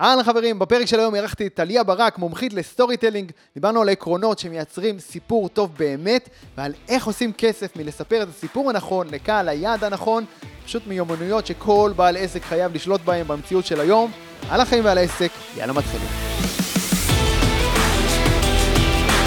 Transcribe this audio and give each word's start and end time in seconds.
אהלן 0.00 0.22
חברים, 0.22 0.58
בפרק 0.58 0.86
של 0.86 1.00
היום 1.00 1.14
אירחתי 1.14 1.46
את 1.46 1.54
טליה 1.54 1.84
ברק, 1.84 2.18
מומחית 2.18 2.52
ל 2.52 2.96
storytelling. 2.96 3.32
דיברנו 3.54 3.82
על 3.82 3.88
העקרונות 3.88 4.38
שמייצרים 4.38 4.98
סיפור 4.98 5.48
טוב 5.48 5.74
באמת, 5.78 6.28
ועל 6.56 6.72
איך 6.88 7.06
עושים 7.06 7.32
כסף 7.32 7.76
מלספר 7.76 8.22
את 8.22 8.28
הסיפור 8.28 8.70
הנכון 8.70 9.06
לקהל 9.10 9.48
היעד 9.48 9.84
הנכון, 9.84 10.24
פשוט 10.64 10.86
מיומנויות 10.86 11.46
שכל 11.46 11.92
בעל 11.96 12.16
עסק 12.16 12.42
חייב 12.42 12.74
לשלוט 12.74 13.00
בהם 13.00 13.28
במציאות 13.28 13.66
של 13.66 13.80
היום. 13.80 14.10
על 14.50 14.60
החיים 14.60 14.84
ועל 14.84 14.98
העסק, 14.98 15.30
יאללה 15.56 15.72
מתחילים. 15.72 16.08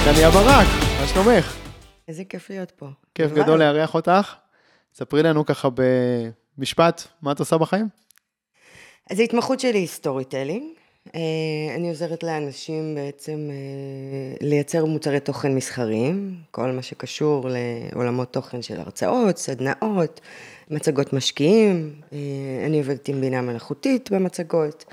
טליה 0.03 0.31
ברק, 0.31 0.67
מה 1.01 1.07
שלומך? 1.07 1.55
איזה 2.07 2.23
כיף 2.23 2.49
להיות 2.49 2.71
פה. 2.71 2.87
כיף. 3.15 3.31
גדול 3.31 3.59
לארח 3.59 3.95
אותך. 3.95 4.33
ספרי 4.95 5.23
לנו 5.23 5.45
ככה 5.45 5.69
במשפט, 6.57 7.03
מה 7.21 7.31
את 7.31 7.39
עושה 7.39 7.57
בחיים? 7.57 7.87
אז 9.09 9.19
ההתמחות 9.19 9.59
שלי 9.59 9.79
היא 9.79 9.87
storytelling. 9.87 10.63
אני 11.75 11.89
עוזרת 11.89 12.23
לאנשים 12.23 12.95
בעצם 12.95 13.49
אה, 13.49 14.47
לייצר 14.47 14.85
מוצרי 14.85 15.19
תוכן 15.19 15.55
מסחריים, 15.55 16.35
כל 16.51 16.71
מה 16.71 16.81
שקשור 16.81 17.49
לעולמות 17.49 18.33
תוכן 18.33 18.61
של 18.61 18.79
הרצאות, 18.79 19.37
סדנאות, 19.37 20.21
מצגות 20.69 21.13
משקיעים. 21.13 21.93
אה, 22.13 22.17
אני 22.65 22.77
עובדת 22.79 23.07
עם 23.07 23.21
בינה 23.21 23.41
מלאכותית 23.41 24.11
במצגות. 24.11 24.85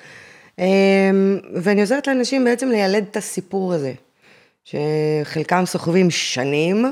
אה, 0.59 1.11
ואני 1.55 1.81
עוזרת 1.81 2.07
לאנשים 2.07 2.45
בעצם 2.45 2.69
לילד 2.69 3.05
את 3.11 3.17
הסיפור 3.17 3.73
הזה, 3.73 3.93
שחלקם 4.65 5.67
סוחבים 5.67 6.11
שנים, 6.11 6.85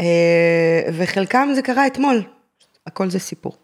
אה, 0.00 0.82
וחלקם 0.92 1.48
זה 1.54 1.62
קרה 1.62 1.86
אתמול. 1.86 2.22
הכל 2.86 3.10
זה 3.10 3.18
סיפור, 3.18 3.56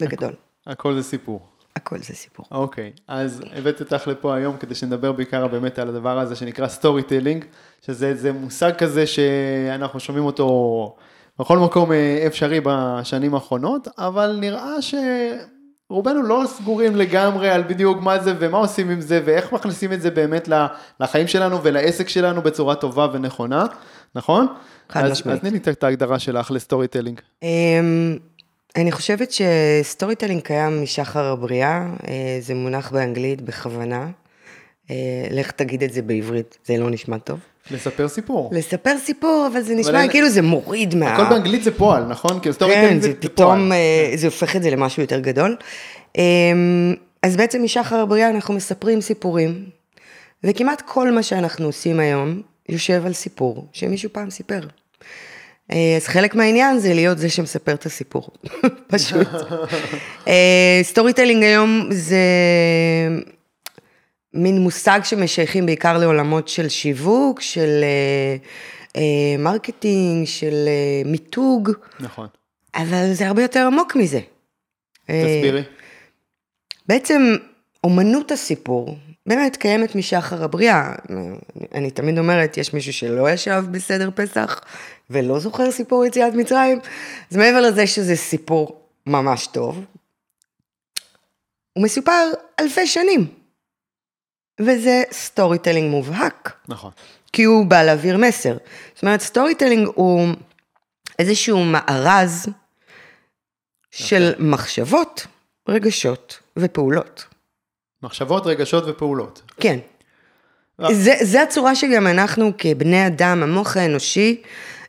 בגדול. 0.00 0.32
הכל 0.66 0.94
זה 0.94 1.02
סיפור. 1.02 1.55
הכל 1.76 1.98
זה 1.98 2.14
סיפור. 2.14 2.46
אוקיי, 2.50 2.92
אז 3.08 3.42
הבאתי 3.56 3.82
אותך 3.82 4.08
לפה 4.08 4.34
היום 4.34 4.56
כדי 4.56 4.74
שנדבר 4.74 5.12
בעיקר 5.12 5.46
באמת 5.46 5.78
על 5.78 5.88
הדבר 5.88 6.18
הזה 6.18 6.36
שנקרא 6.36 6.68
storytelling, 6.68 7.44
שזה 7.86 8.32
מושג 8.32 8.72
כזה 8.78 9.06
שאנחנו 9.06 10.00
שומעים 10.00 10.24
אותו 10.24 10.96
בכל 11.38 11.58
מקום 11.58 11.92
אה, 11.92 12.24
אפשרי 12.26 12.60
בשנים 12.64 13.34
האחרונות, 13.34 13.88
אבל 13.98 14.38
נראה 14.40 14.72
שרובנו 14.80 16.22
לא 16.22 16.42
סגורים 16.46 16.96
לגמרי 16.96 17.50
על 17.50 17.62
בדיוק 17.62 18.02
מה 18.02 18.18
זה 18.18 18.34
ומה 18.38 18.58
עושים 18.58 18.90
עם 18.90 19.00
זה 19.00 19.20
ואיך 19.24 19.52
מכניסים 19.52 19.92
את 19.92 20.02
זה 20.02 20.10
באמת 20.10 20.48
לחיים 21.00 21.26
שלנו 21.26 21.62
ולעסק 21.62 22.08
שלנו 22.08 22.42
בצורה 22.42 22.74
טובה 22.74 23.08
ונכונה, 23.12 23.66
נכון? 24.14 24.46
חד 24.88 25.10
משמעית. 25.10 25.36
אז 25.36 25.40
תני 25.40 25.50
לי 25.50 25.58
את 25.58 25.84
ההגדרה 25.84 26.18
שלך 26.18 26.50
ל 26.50 26.88
storytelling. 26.88 27.20
אני 28.76 28.92
חושבת 28.92 29.32
ש 29.32 30.14
storytelling 30.16 30.40
קיים 30.42 30.82
משחר 30.82 31.24
הבריאה, 31.24 31.86
אה, 32.08 32.38
זה 32.40 32.54
מונח 32.54 32.90
באנגלית 32.92 33.40
בכוונה. 33.42 34.06
אה, 34.90 34.94
לך 35.30 35.50
תגיד 35.50 35.82
את 35.82 35.92
זה 35.92 36.02
בעברית, 36.02 36.58
זה 36.64 36.76
לא 36.76 36.90
נשמע 36.90 37.18
טוב. 37.18 37.38
לספר 37.70 38.08
סיפור. 38.08 38.50
לספר 38.52 38.98
סיפור, 38.98 39.48
אבל 39.52 39.60
זה 39.60 39.74
נשמע 39.74 40.00
אין- 40.02 40.10
כאילו 40.10 40.28
זה 40.28 40.42
מוריד 40.42 40.94
מה... 40.94 41.14
הכל 41.14 41.24
באנגלית 41.34 41.64
זה 41.64 41.70
פועל, 41.78 42.04
נכון? 42.04 42.40
כאילו 42.40 42.54
story 42.54 42.74
כן, 42.74 42.86
telling 42.86 43.02
זה 43.02 43.08
זה 43.08 43.14
פועל. 43.14 43.28
פתאום, 43.32 43.72
אה, 43.72 44.12
זה 44.14 44.26
הופך 44.26 44.56
את 44.56 44.62
זה 44.62 44.70
למשהו 44.70 45.02
יותר 45.02 45.20
גדול. 45.20 45.56
אמ, 46.18 46.94
אז 47.22 47.36
בעצם 47.36 47.62
משחר 47.62 47.96
הבריאה 47.96 48.30
אנחנו 48.30 48.54
מספרים 48.54 49.00
סיפורים, 49.00 49.64
וכמעט 50.44 50.82
כל 50.86 51.10
מה 51.10 51.22
שאנחנו 51.22 51.66
עושים 51.66 52.00
היום 52.00 52.42
יושב 52.68 53.02
על 53.06 53.12
סיפור 53.12 53.66
שמישהו 53.72 54.10
פעם 54.12 54.30
סיפר. 54.30 54.60
אה, 55.72 55.96
אז 55.96 56.06
חלק 56.06 56.34
מהעניין 56.34 56.78
זה 56.78 56.94
להיות 56.94 57.18
זה 57.18 57.30
שמספר 57.30 57.74
את 57.74 57.86
הסיפור, 57.86 58.28
פשוט. 58.92 59.28
אה, 60.28 60.80
storytelling 60.82 61.42
היום 61.42 61.88
זה 61.90 62.18
מין 64.34 64.58
מושג 64.58 65.00
שמשייכים 65.04 65.66
בעיקר 65.66 65.98
לעולמות 65.98 66.48
של 66.48 66.68
שיווק, 66.68 67.40
של 67.40 67.80
אה, 67.82 68.36
אה, 68.96 69.38
marketing, 69.38 70.26
של 70.26 70.54
אה, 70.66 71.02
מיתוג, 71.10 71.70
נכון. 72.00 72.26
אבל 72.74 73.12
זה 73.12 73.26
הרבה 73.26 73.42
יותר 73.42 73.66
עמוק 73.66 73.96
מזה. 73.96 74.20
אה, 75.10 75.22
תסבירי. 75.22 75.62
בעצם 76.88 77.36
אומנות 77.86 78.32
הסיפור 78.32 78.98
באמת 79.26 79.56
קיימת 79.56 79.94
משחר 79.94 80.44
הבריאה. 80.44 80.92
אני 81.74 81.90
תמיד 81.90 82.18
אומרת, 82.18 82.56
יש 82.56 82.74
מישהו 82.74 82.92
שלא 82.92 83.30
ישב 83.30 83.64
בסדר 83.70 84.10
פסח 84.14 84.60
ולא 85.10 85.38
זוכר 85.38 85.70
סיפור 85.70 86.04
יציאת 86.04 86.34
מצרים, 86.34 86.78
אז 87.30 87.36
מעבר 87.36 87.60
לזה 87.60 87.86
שזה 87.86 88.16
סיפור 88.16 88.80
ממש 89.06 89.46
טוב, 89.46 89.84
הוא 91.72 91.84
מסופר 91.84 92.30
אלפי 92.60 92.86
שנים. 92.86 93.26
וזה 94.60 95.02
storytelling 95.12 95.90
מובהק. 95.90 96.52
נכון. 96.68 96.90
כי 97.32 97.44
הוא 97.44 97.66
בא 97.66 97.82
להעביר 97.82 98.16
מסר. 98.18 98.56
זאת 98.94 99.02
אומרת, 99.02 99.20
storytelling 99.20 99.88
הוא 99.94 100.28
איזשהו 101.18 101.64
מארז 101.64 102.46
של 103.90 104.32
מחשבות, 104.38 105.26
רגשות 105.68 106.40
ופעולות. 106.56 107.35
מחשבות, 108.06 108.46
רגשות 108.46 108.84
ופעולות. 108.86 109.42
כן. 109.60 109.78
אה. 110.80 110.94
זה, 110.94 111.14
זה 111.22 111.42
הצורה 111.42 111.74
שגם 111.74 112.06
אנחנו 112.06 112.52
כבני 112.58 113.06
אדם, 113.06 113.42
המוח 113.42 113.76
האנושי, 113.76 114.42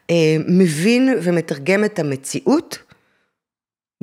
אה, 0.10 0.16
מבין 0.48 1.20
ומתרגם 1.24 1.86
את 1.86 2.00
המציאות 2.00 2.78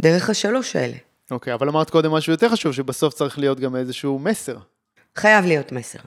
דרך 0.01 0.31
השלוש 0.31 0.77
האלה. 0.77 0.97
אוקיי, 1.31 1.55
אבל 1.55 1.69
אמרת 1.69 1.91
קודם 1.91 2.13
משהו 2.13 2.33
יותר 2.33 2.49
חשוב, 2.49 2.73
שבסוף 2.73 3.15
צריך 3.15 3.39
להיות 3.39 3.61
גם 3.61 3.77
איזשהו 3.77 4.19
מסר. 4.19 4.57
חייב 5.17 5.47
להיות 5.47 5.73
מסר. 5.73 5.99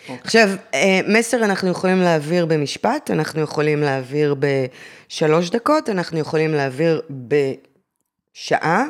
אוקיי. 0.00 0.16
עכשיו, 0.24 0.48
אה, 0.74 1.00
מסר 1.08 1.44
אנחנו 1.44 1.68
יכולים 1.68 2.00
להעביר 2.00 2.46
במשפט, 2.46 3.10
אנחנו 3.10 3.40
יכולים 3.40 3.80
להעביר 3.80 4.34
בשלוש 4.38 5.50
דקות, 5.50 5.88
אנחנו 5.88 6.18
יכולים 6.18 6.54
להעביר 6.54 7.02
בשעה. 7.10 8.84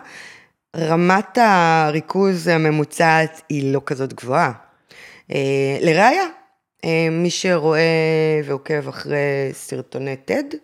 רמת 0.79 1.39
הריכוז 1.41 2.49
הממוצעת 2.49 3.43
היא 3.49 3.73
לא 3.75 3.81
כזאת 3.87 4.13
גבוהה. 4.13 4.53
אה, 5.35 5.79
לראיה, 5.81 6.25
אה, 6.85 7.09
מי 7.11 7.31
שרואה 7.31 7.81
ועוקב 8.45 8.89
אחרי 8.89 9.19
סרטוני 9.53 10.17
TED, 10.31 10.55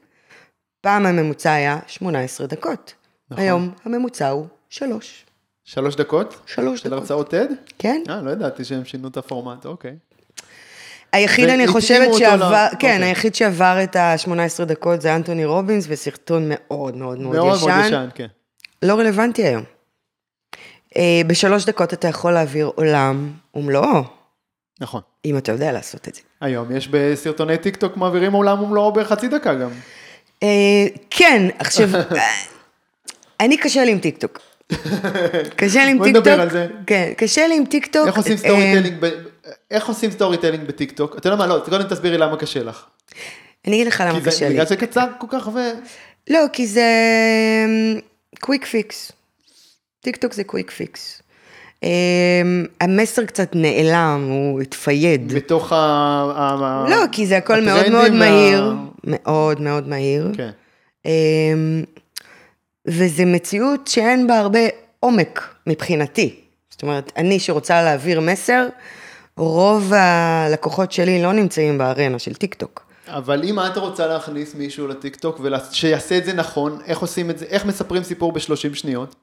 פעם 0.80 1.06
הממוצע 1.06 1.52
היה 1.52 1.78
18 1.86 2.46
דקות. 2.46 2.94
נכון. 3.30 3.44
היום 3.44 3.70
הממוצע 3.84 4.28
הוא 4.28 4.46
שלוש. 4.70 5.24
שלוש 5.64 5.96
דקות? 5.96 6.40
שלוש 6.46 6.80
של 6.80 6.88
דקות. 6.88 6.98
הרצאות 7.00 7.34
TED? 7.34 7.52
כן. 7.78 8.02
אה, 8.10 8.22
לא 8.22 8.30
ידעתי 8.30 8.64
שהם 8.64 8.84
שינו 8.84 9.08
את 9.08 9.16
הפורמט, 9.16 9.66
אוקיי. 9.66 9.96
היחיד, 11.12 11.48
אני 11.48 11.66
חושבת 11.66 12.14
שעבר, 12.14 12.50
ל- 12.52 12.68
כן, 12.68 12.74
אוקיי. 12.74 13.04
היחיד 13.04 13.34
שעבר 13.34 13.78
את 13.82 13.96
ה-18 13.96 14.64
דקות 14.64 15.00
זה 15.00 15.14
אנטוני 15.16 15.44
רובינס, 15.44 15.84
וסרטון 15.88 16.42
מאוד 16.48 16.96
מאוד 16.96 17.18
מאוד 17.18 17.36
מאוד 17.36 17.56
ישן. 17.56 17.66
מאוד 17.68 17.84
ישן, 17.86 18.08
כן. 18.14 18.26
לא 18.82 18.94
רלוונטי 18.94 19.42
היום. 19.46 19.62
אה, 20.96 21.20
בשלוש 21.26 21.64
דקות 21.64 21.92
אתה 21.92 22.08
יכול 22.08 22.32
להעביר 22.32 22.70
עולם 22.74 23.30
ומלואו, 23.54 24.02
נכון. 24.80 25.00
אם 25.24 25.38
אתה 25.38 25.52
יודע 25.52 25.72
לעשות 25.72 26.08
את 26.08 26.14
זה. 26.14 26.20
היום 26.40 26.76
יש 26.76 26.88
בסרטוני 26.88 27.58
טיק 27.58 27.76
טוק 27.76 27.96
מעבירים 27.96 28.32
עולם 28.32 28.62
ומלואו 28.62 28.92
בחצי 28.92 29.28
דקה 29.28 29.54
גם. 29.54 29.70
אה, 30.42 30.48
כן, 31.10 31.48
עכשיו, 31.58 31.88
אה, 31.96 32.00
אני 33.40 33.56
קשה 33.56 33.84
לי 33.84 33.92
עם 33.92 33.98
טיקטוק. 33.98 34.38
קשה 35.56 35.84
לי 35.84 35.90
עם 35.90 35.98
בוא 35.98 36.06
טיקטוק. 36.06 36.26
נדבר 36.26 36.40
על 36.40 36.50
זה. 36.50 36.66
כן, 36.86 37.12
קשה 37.16 37.46
לי 37.46 37.56
עם 37.56 37.64
טיקטוק. 37.64 38.06
איך 38.06 38.16
עושים 38.16 38.36
storytelling 38.36 38.96
ב- 39.00 39.10
איך 39.70 39.88
עושים 39.88 40.10
storytelling 40.10 40.66
בטיק 40.66 40.92
טוק? 40.92 41.16
אתה 41.18 41.28
יודע 41.28 41.36
מה, 41.36 41.46
לא, 41.46 41.62
קודם 41.64 41.82
תסבירי 41.82 42.18
למה 42.18 42.36
קשה 42.36 42.62
לך. 42.62 42.84
אני 43.66 43.76
אגיד 43.76 43.86
לך 43.86 44.02
למה 44.06 44.20
קשה 44.24 44.48
לי. 44.48 44.54
בגלל 44.54 44.66
שקצר 44.66 45.06
כל 45.18 45.26
כך 45.30 45.48
ו... 45.54 45.58
לא, 46.30 46.40
כי 46.52 46.66
זה 46.66 46.86
quick 48.40 48.64
fix. 48.64 49.12
טיק 50.02 50.16
טוק 50.16 50.32
זה 50.32 50.44
quick 50.44 50.70
fix. 50.70 51.22
המסר 52.80 53.24
קצת 53.24 53.50
נעלם, 53.54 54.26
הוא 54.28 54.60
התפייד. 54.60 55.32
בתוך 55.32 55.72
ה... 55.72 56.86
לא, 56.90 56.96
כי 57.12 57.26
זה 57.26 57.36
הכל 57.36 57.60
מאוד 57.60 57.88
מאוד 57.88 58.12
מהיר. 58.12 58.72
מאוד 59.04 59.60
מאוד 59.60 59.88
מהיר. 59.88 60.30
כן. 60.36 60.50
אמ, 61.04 61.82
וזה 62.86 63.24
מציאות 63.24 63.88
שאין 63.88 64.26
בה 64.26 64.38
הרבה 64.38 64.60
עומק 65.00 65.54
מבחינתי. 65.66 66.34
זאת 66.70 66.82
אומרת, 66.82 67.12
אני 67.16 67.40
שרוצה 67.40 67.82
להעביר 67.82 68.20
מסר, 68.20 68.66
רוב 69.36 69.92
הלקוחות 69.92 70.92
שלי 70.92 71.22
לא 71.22 71.32
נמצאים 71.32 71.78
בארנה 71.78 72.18
של 72.18 72.34
טיק 72.34 72.54
טוק. 72.54 72.84
אבל 73.08 73.42
אם 73.44 73.58
את 73.60 73.76
רוצה 73.76 74.06
להכניס 74.06 74.54
מישהו 74.54 74.86
לטיק 74.88 75.16
טוק 75.16 75.40
ושיעשה 75.42 76.18
את 76.18 76.24
זה 76.24 76.32
נכון, 76.32 76.78
איך 76.86 76.98
עושים 76.98 77.30
את 77.30 77.38
זה, 77.38 77.44
איך 77.44 77.64
מספרים 77.64 78.02
סיפור 78.02 78.32
ב-30 78.32 78.74
שניות? 78.74 79.14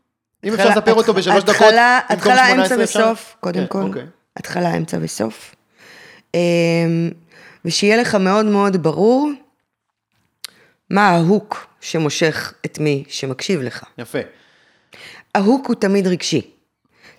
אם 0.44 0.54
אפשר 0.54 0.70
לספר 0.70 0.94
אותו 0.94 1.14
בשלוש 1.14 1.44
דקות, 1.44 1.56
התחלה, 1.56 2.00
במקום 2.10 2.32
התחלה, 2.32 2.48
18 2.48 2.78
אמצע? 2.78 2.84
וסוף, 2.84 3.36
קודם 3.40 3.62
כן, 3.62 3.68
כל. 3.68 3.82
אוקיי. 3.82 4.06
התחלה, 4.38 4.78
אמצע 4.78 4.98
וסוף. 5.02 5.56
אמ, 6.34 7.10
ושיהיה 7.66 7.98
לך 7.98 8.16
מאוד 8.16 8.46
מאוד 8.46 8.84
ברור 8.84 9.30
מה 10.90 11.10
ההוק 11.10 11.68
שמושך 11.82 12.54
את 12.66 12.80
מי 12.80 13.04
שמקשיב 13.08 13.62
לך. 13.62 13.84
יפה. 13.98 14.20
ההוק 15.36 15.68
הוא 15.68 15.76
תמיד 15.76 16.08
רגשי. 16.08 16.42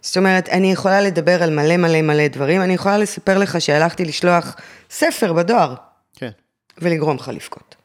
זאת 0.00 0.16
אומרת, 0.16 0.48
אני 0.48 0.72
יכולה 0.72 1.00
לדבר 1.00 1.42
על 1.42 1.50
מלא 1.50 1.76
מלא 1.76 2.02
מלא 2.02 2.28
דברים, 2.28 2.62
אני 2.62 2.74
יכולה 2.74 2.98
לספר 2.98 3.38
לך 3.38 3.60
שהלכתי 3.60 4.04
לשלוח 4.04 4.56
ספר 4.90 5.32
בדואר, 5.32 5.74
כן. 6.16 6.30
ולגרום 6.78 7.16
לך 7.16 7.28
לבכות. 7.28 7.76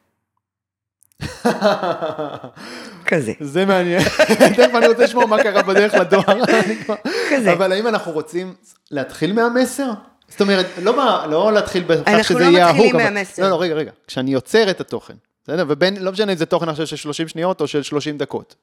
כזה. 3.06 3.32
זה 3.40 3.66
מעניין. 3.66 4.02
תכף 4.56 4.70
אני 4.76 4.88
רוצה 4.88 5.04
לשמוע 5.04 5.26
מה 5.26 5.44
קרה 5.44 5.62
בדרך 5.64 5.94
לדואר. 5.94 6.40
כזה. 7.32 7.54
אבל 7.54 7.72
האם 7.72 7.88
אנחנו 7.88 8.12
רוצים 8.12 8.54
להתחיל 8.92 9.34
מהמסר? 9.34 9.92
זאת 10.30 10.42
אומרת, 10.42 10.66
לא, 10.84 10.98
מה- 10.98 11.26
לא 11.30 11.54
להתחיל 11.54 11.84
בכך 11.84 12.08
אנחנו 12.08 12.24
שזה 12.24 12.40
לא 12.40 12.44
יהיה 12.46 12.66
מתחילים 12.68 12.96
ההוק. 12.96 13.02
אבל- 13.02 13.14
מהמסר. 13.14 13.42
לא, 13.44 13.50
לא, 13.50 13.62
רגע, 13.62 13.74
רגע. 13.74 13.92
כשאני 14.08 14.32
יוצר 14.34 14.70
את 14.70 14.82
התוכן, 14.82 15.14
בסדר? 15.44 15.66
ובין, 15.68 15.98
לא 16.04 16.12
משנה 16.12 16.32
אם 16.32 16.38
זה 16.38 16.46
תוכן 16.46 16.70
עכשיו 16.70 16.88
של 16.88 16.96
30 16.96 17.28
שניות 17.28 17.62
או 17.62 17.68
של 17.68 17.84
30 17.84 18.18
דקות. 18.18 18.56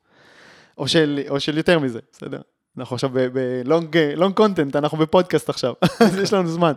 או 0.78 0.88
של, 0.88 1.20
או 1.28 1.40
של 1.40 1.56
יותר 1.56 1.78
מזה, 1.78 1.98
בסדר? 2.12 2.38
אנחנו 2.78 2.94
עכשיו 2.94 3.10
בלונג 3.32 4.34
קונטנט, 4.34 4.76
אנחנו 4.76 4.98
בפודקאסט 4.98 5.48
עכשיו, 5.48 5.72
אז 6.00 6.18
יש 6.18 6.32
לנו 6.32 6.48
זמן. 6.48 6.72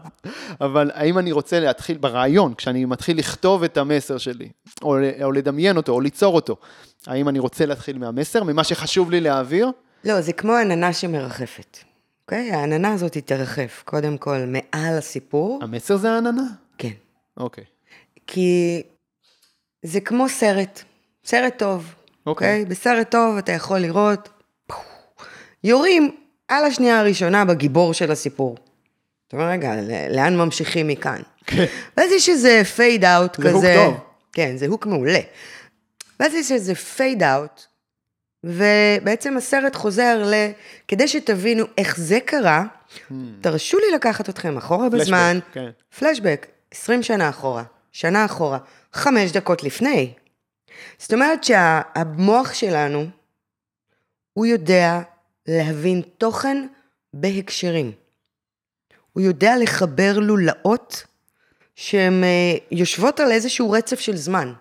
אבל 0.61 0.91
האם 0.93 1.17
אני 1.17 1.31
רוצה 1.31 1.59
להתחיל 1.59 1.97
ברעיון, 1.97 2.53
כשאני 2.53 2.85
מתחיל 2.85 3.17
לכתוב 3.17 3.63
את 3.63 3.77
המסר 3.77 4.17
שלי, 4.17 4.49
או, 4.81 4.97
או 5.23 5.31
לדמיין 5.31 5.77
אותו, 5.77 5.91
או 5.91 6.01
ליצור 6.01 6.35
אותו, 6.35 6.55
האם 7.07 7.29
אני 7.29 7.39
רוצה 7.39 7.65
להתחיל 7.65 7.97
מהמסר, 7.97 8.43
ממה 8.43 8.63
שחשוב 8.63 9.11
לי 9.11 9.21
להעביר? 9.21 9.71
לא, 10.03 10.21
זה 10.21 10.33
כמו 10.33 10.53
עננה 10.53 10.93
שמרחפת. 10.93 11.77
אוקיי? 12.25 12.51
העננה 12.51 12.93
הזאת 12.93 13.17
תרחף, 13.17 13.83
קודם 13.85 14.17
כל, 14.17 14.37
מעל 14.47 14.97
הסיפור. 14.97 15.59
המסר 15.61 15.97
זה 15.97 16.11
העננה? 16.11 16.45
כן. 16.77 16.91
אוקיי. 17.37 17.63
כי 18.27 18.83
זה 19.83 19.99
כמו 20.01 20.29
סרט, 20.29 20.83
סרט 21.25 21.53
טוב, 21.57 21.95
אוקיי. 22.25 22.47
אוקיי? 22.47 22.65
בסרט 22.65 23.11
טוב 23.11 23.37
אתה 23.37 23.51
יכול 23.51 23.79
לראות, 23.79 24.29
יורים 25.65 26.15
על 26.47 26.65
השנייה 26.65 26.99
הראשונה 26.99 27.45
בגיבור 27.45 27.93
של 27.93 28.11
הסיפור. 28.11 28.57
אתה 29.27 29.37
אומר, 29.37 29.49
רגע, 29.49 29.73
לאן 30.09 30.37
ממשיכים 30.37 30.87
מכאן? 30.87 31.21
כן. 31.45 31.65
ואז 31.97 32.11
יש 32.11 32.29
איזה 32.29 32.61
פייד 32.75 33.05
אאוט 33.05 33.37
זה 33.37 33.43
כזה. 33.43 33.83
הוק 33.83 33.95
טוב. 33.95 34.03
כן, 34.33 34.57
זה 34.57 34.67
הוק 34.67 34.85
מעולה. 34.85 35.19
ואז 36.19 36.33
יש 36.33 36.51
איזה 36.51 36.75
פייד 36.75 37.23
אאוט, 37.23 37.61
ובעצם 38.43 39.37
הסרט 39.37 39.75
חוזר 39.75 40.23
ל... 40.25 40.33
כדי 40.87 41.07
שתבינו 41.07 41.65
איך 41.77 41.97
זה 41.97 42.19
קרה, 42.25 42.63
תרשו 43.41 43.77
לי 43.79 43.95
לקחת 43.95 44.29
אתכם 44.29 44.57
אחורה 44.57 44.89
בזמן. 44.89 45.39
פלשבק, 45.41 45.53
כן. 45.53 45.69
פלשבק, 45.99 46.47
20 46.71 47.03
שנה 47.03 47.29
אחורה, 47.29 47.63
שנה 47.91 48.25
אחורה, 48.25 48.57
חמש 48.93 49.31
דקות 49.31 49.63
לפני. 49.63 50.13
זאת 50.97 51.13
אומרת 51.13 51.43
שהמוח 51.43 52.53
שלנו, 52.53 53.05
הוא 54.33 54.45
יודע 54.45 55.01
להבין 55.47 56.01
תוכן 56.17 56.67
בהקשרים. 57.13 57.91
הוא 59.13 59.23
יודע 59.23 59.57
לחבר 59.61 60.19
לולאות 60.19 61.03
שהן 61.75 62.23
אה, 62.23 62.57
יושבות 62.71 63.19
על 63.19 63.31
איזשהו 63.31 63.71
רצף 63.71 63.99
של 63.99 64.15
זמן. 64.15 64.53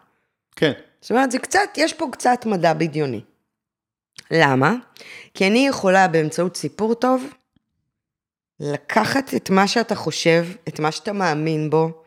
כן. 0.57 0.73
זאת 1.01 1.11
אומרת, 1.11 1.31
זה 1.31 1.39
קצת, 1.39 1.69
יש 1.77 1.93
פה 1.93 2.07
קצת 2.13 2.47
מדע 2.47 2.73
בדיוני. 2.73 3.21
למה? 4.31 4.75
כי 5.35 5.47
אני 5.47 5.67
יכולה 5.69 6.09
באמצעות 6.09 6.57
סיפור 6.57 6.95
טוב, 6.95 7.35
לקחת 8.61 9.35
את 9.37 9.51
מה 9.51 9.69
שאתה 9.69 9.95
חושב, 9.95 10.47
את 10.69 10.81
מה 10.81 10.93
שאתה 10.93 11.13
מאמין 11.13 11.71
בו, 11.71 12.05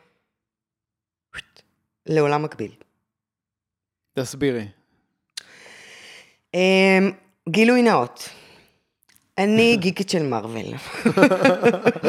לעולם 2.06 2.44
מקביל. 2.44 2.72
תסבירי. 4.20 4.68
אמ, 6.54 7.12
גילוי 7.50 7.82
נאות. 7.82 8.30
אני 9.38 9.78
גיקית 9.78 10.10
של 10.10 10.24
מארוול. 10.24 10.74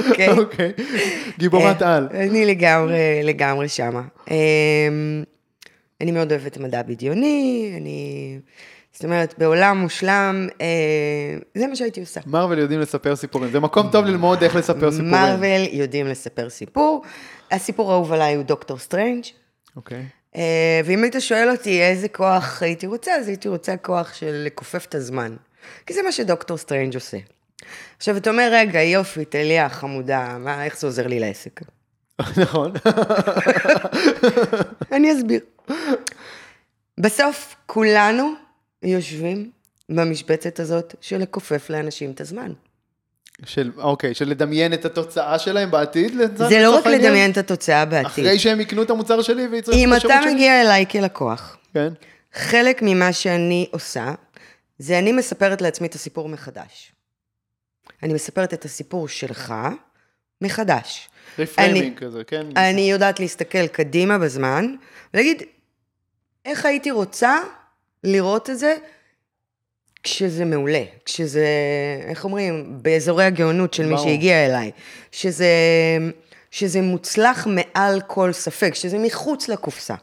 אוקיי? 0.08 0.28
אוקיי. 0.28 0.72
גיבורת 1.38 1.82
אה, 1.82 1.96
על. 1.96 2.08
אני 2.14 2.46
לגמרי, 2.46 3.20
לגמרי 3.22 3.68
שמה. 3.68 4.02
אמ, 4.30 5.24
אני 6.00 6.10
מאוד 6.12 6.32
אוהבת 6.32 6.58
מדע 6.58 6.82
בדיוני, 6.82 7.72
אני... 7.80 8.38
זאת 8.92 9.04
אומרת, 9.04 9.34
בעולם 9.38 9.78
מושלם, 9.78 10.48
אה, 10.60 10.66
זה 11.54 11.66
מה 11.66 11.76
שהייתי 11.76 12.00
עושה. 12.00 12.20
מרוויל 12.26 12.58
יודעים 12.58 12.80
לספר 12.80 13.16
סיפורים. 13.16 13.50
זה 13.50 13.60
מקום 13.60 13.88
טוב 13.92 14.04
ללמוד 14.04 14.42
איך 14.42 14.56
לספר 14.56 14.90
סיפורים. 14.90 15.10
מארוול 15.10 15.68
יודעים 15.72 16.06
לספר 16.06 16.50
סיפור. 16.50 17.02
הסיפור 17.50 17.92
האהוב 17.92 18.12
עליי 18.12 18.34
הוא 18.34 18.44
דוקטור 18.44 18.78
סטרנג'. 18.78 19.24
אוקיי. 19.76 20.04
אה, 20.36 20.80
ואם 20.84 21.02
היית 21.02 21.14
שואל 21.18 21.50
אותי 21.50 21.82
איזה 21.82 22.08
כוח 22.08 22.62
הייתי 22.62 22.86
רוצה, 22.86 23.14
אז 23.14 23.28
הייתי 23.28 23.48
רוצה 23.48 23.76
כוח 23.76 24.14
של 24.14 24.42
לכופף 24.46 24.86
את 24.86 24.94
הזמן. 24.94 25.36
כי 25.86 25.94
זה 25.94 26.02
מה 26.02 26.12
שדוקטור 26.12 26.56
סטרנג' 26.56 26.94
עושה. 26.94 27.18
עכשיו, 27.96 28.16
אתה 28.16 28.30
אומר, 28.30 28.48
רגע, 28.52 28.82
יופי, 28.82 29.24
טליה, 29.24 29.68
חמודה, 29.68 30.36
מה, 30.38 30.64
איך 30.64 30.78
זה 30.78 30.86
עוזר 30.86 31.06
לי 31.06 31.20
לעסק? 31.20 31.60
נכון. 32.42 32.72
אני 34.92 35.12
אסביר. 35.12 35.40
בסוף, 36.98 37.54
כולנו 37.66 38.32
יושבים 38.82 39.50
במשבצת 39.88 40.60
הזאת 40.60 40.94
של 41.00 41.18
לכופף 41.18 41.70
לאנשים 41.70 42.10
את 42.10 42.20
הזמן. 42.20 42.52
של, 43.44 43.70
אוקיי, 43.76 44.14
של 44.14 44.28
לדמיין 44.28 44.72
את 44.72 44.84
התוצאה 44.84 45.38
שלהם 45.38 45.70
בעתיד? 45.70 46.12
זה 46.34 46.60
לא 46.62 46.76
רק 46.76 46.86
לדמיין 46.86 47.30
את 47.30 47.36
התוצאה 47.36 47.84
בעתיד. 47.84 48.26
אחרי 48.26 48.38
שהם 48.38 48.60
יקנו 48.60 48.82
את 48.82 48.90
המוצר 48.90 49.22
שלי 49.22 49.46
ויצרכו 49.46 49.78
אם 49.78 49.92
את 49.92 49.96
השירות 49.96 50.16
אתה 50.16 50.22
שלי? 50.22 50.34
מגיע 50.34 50.62
אליי 50.62 50.86
כלקוח, 50.86 51.56
כן. 51.74 51.88
חלק 52.34 52.78
ממה 52.82 53.12
שאני 53.12 53.66
עושה, 53.70 54.14
זה 54.78 54.98
אני 54.98 55.12
מספרת 55.12 55.62
לעצמי 55.62 55.86
את 55.86 55.94
הסיפור 55.94 56.28
מחדש. 56.28 56.92
אני 58.02 58.14
מספרת 58.14 58.54
את 58.54 58.64
הסיפור 58.64 59.08
שלך 59.08 59.54
מחדש. 60.40 61.08
reframing 61.38 61.98
כזה, 61.98 62.24
כן? 62.24 62.46
אני 62.56 62.90
יודעת 62.90 63.20
להסתכל 63.20 63.66
קדימה 63.66 64.18
בזמן, 64.18 64.74
ולהגיד, 65.14 65.42
איך 66.44 66.66
הייתי 66.66 66.90
רוצה 66.90 67.38
לראות 68.04 68.50
את 68.50 68.58
זה 68.58 68.76
כשזה 70.02 70.44
מעולה, 70.44 70.84
כשזה, 71.04 71.46
איך 72.04 72.24
אומרים, 72.24 72.78
באזורי 72.82 73.24
הגאונות 73.24 73.74
של 73.74 73.86
מי 73.86 73.94
ברור. 73.94 74.08
שהגיע 74.08 74.46
אליי, 74.46 74.70
שזה, 75.12 75.48
שזה 76.50 76.80
מוצלח 76.82 77.46
מעל 77.46 78.00
כל 78.00 78.32
ספק, 78.32 78.74
שזה 78.74 78.98
מחוץ 78.98 79.48
לקופסה. 79.48 79.94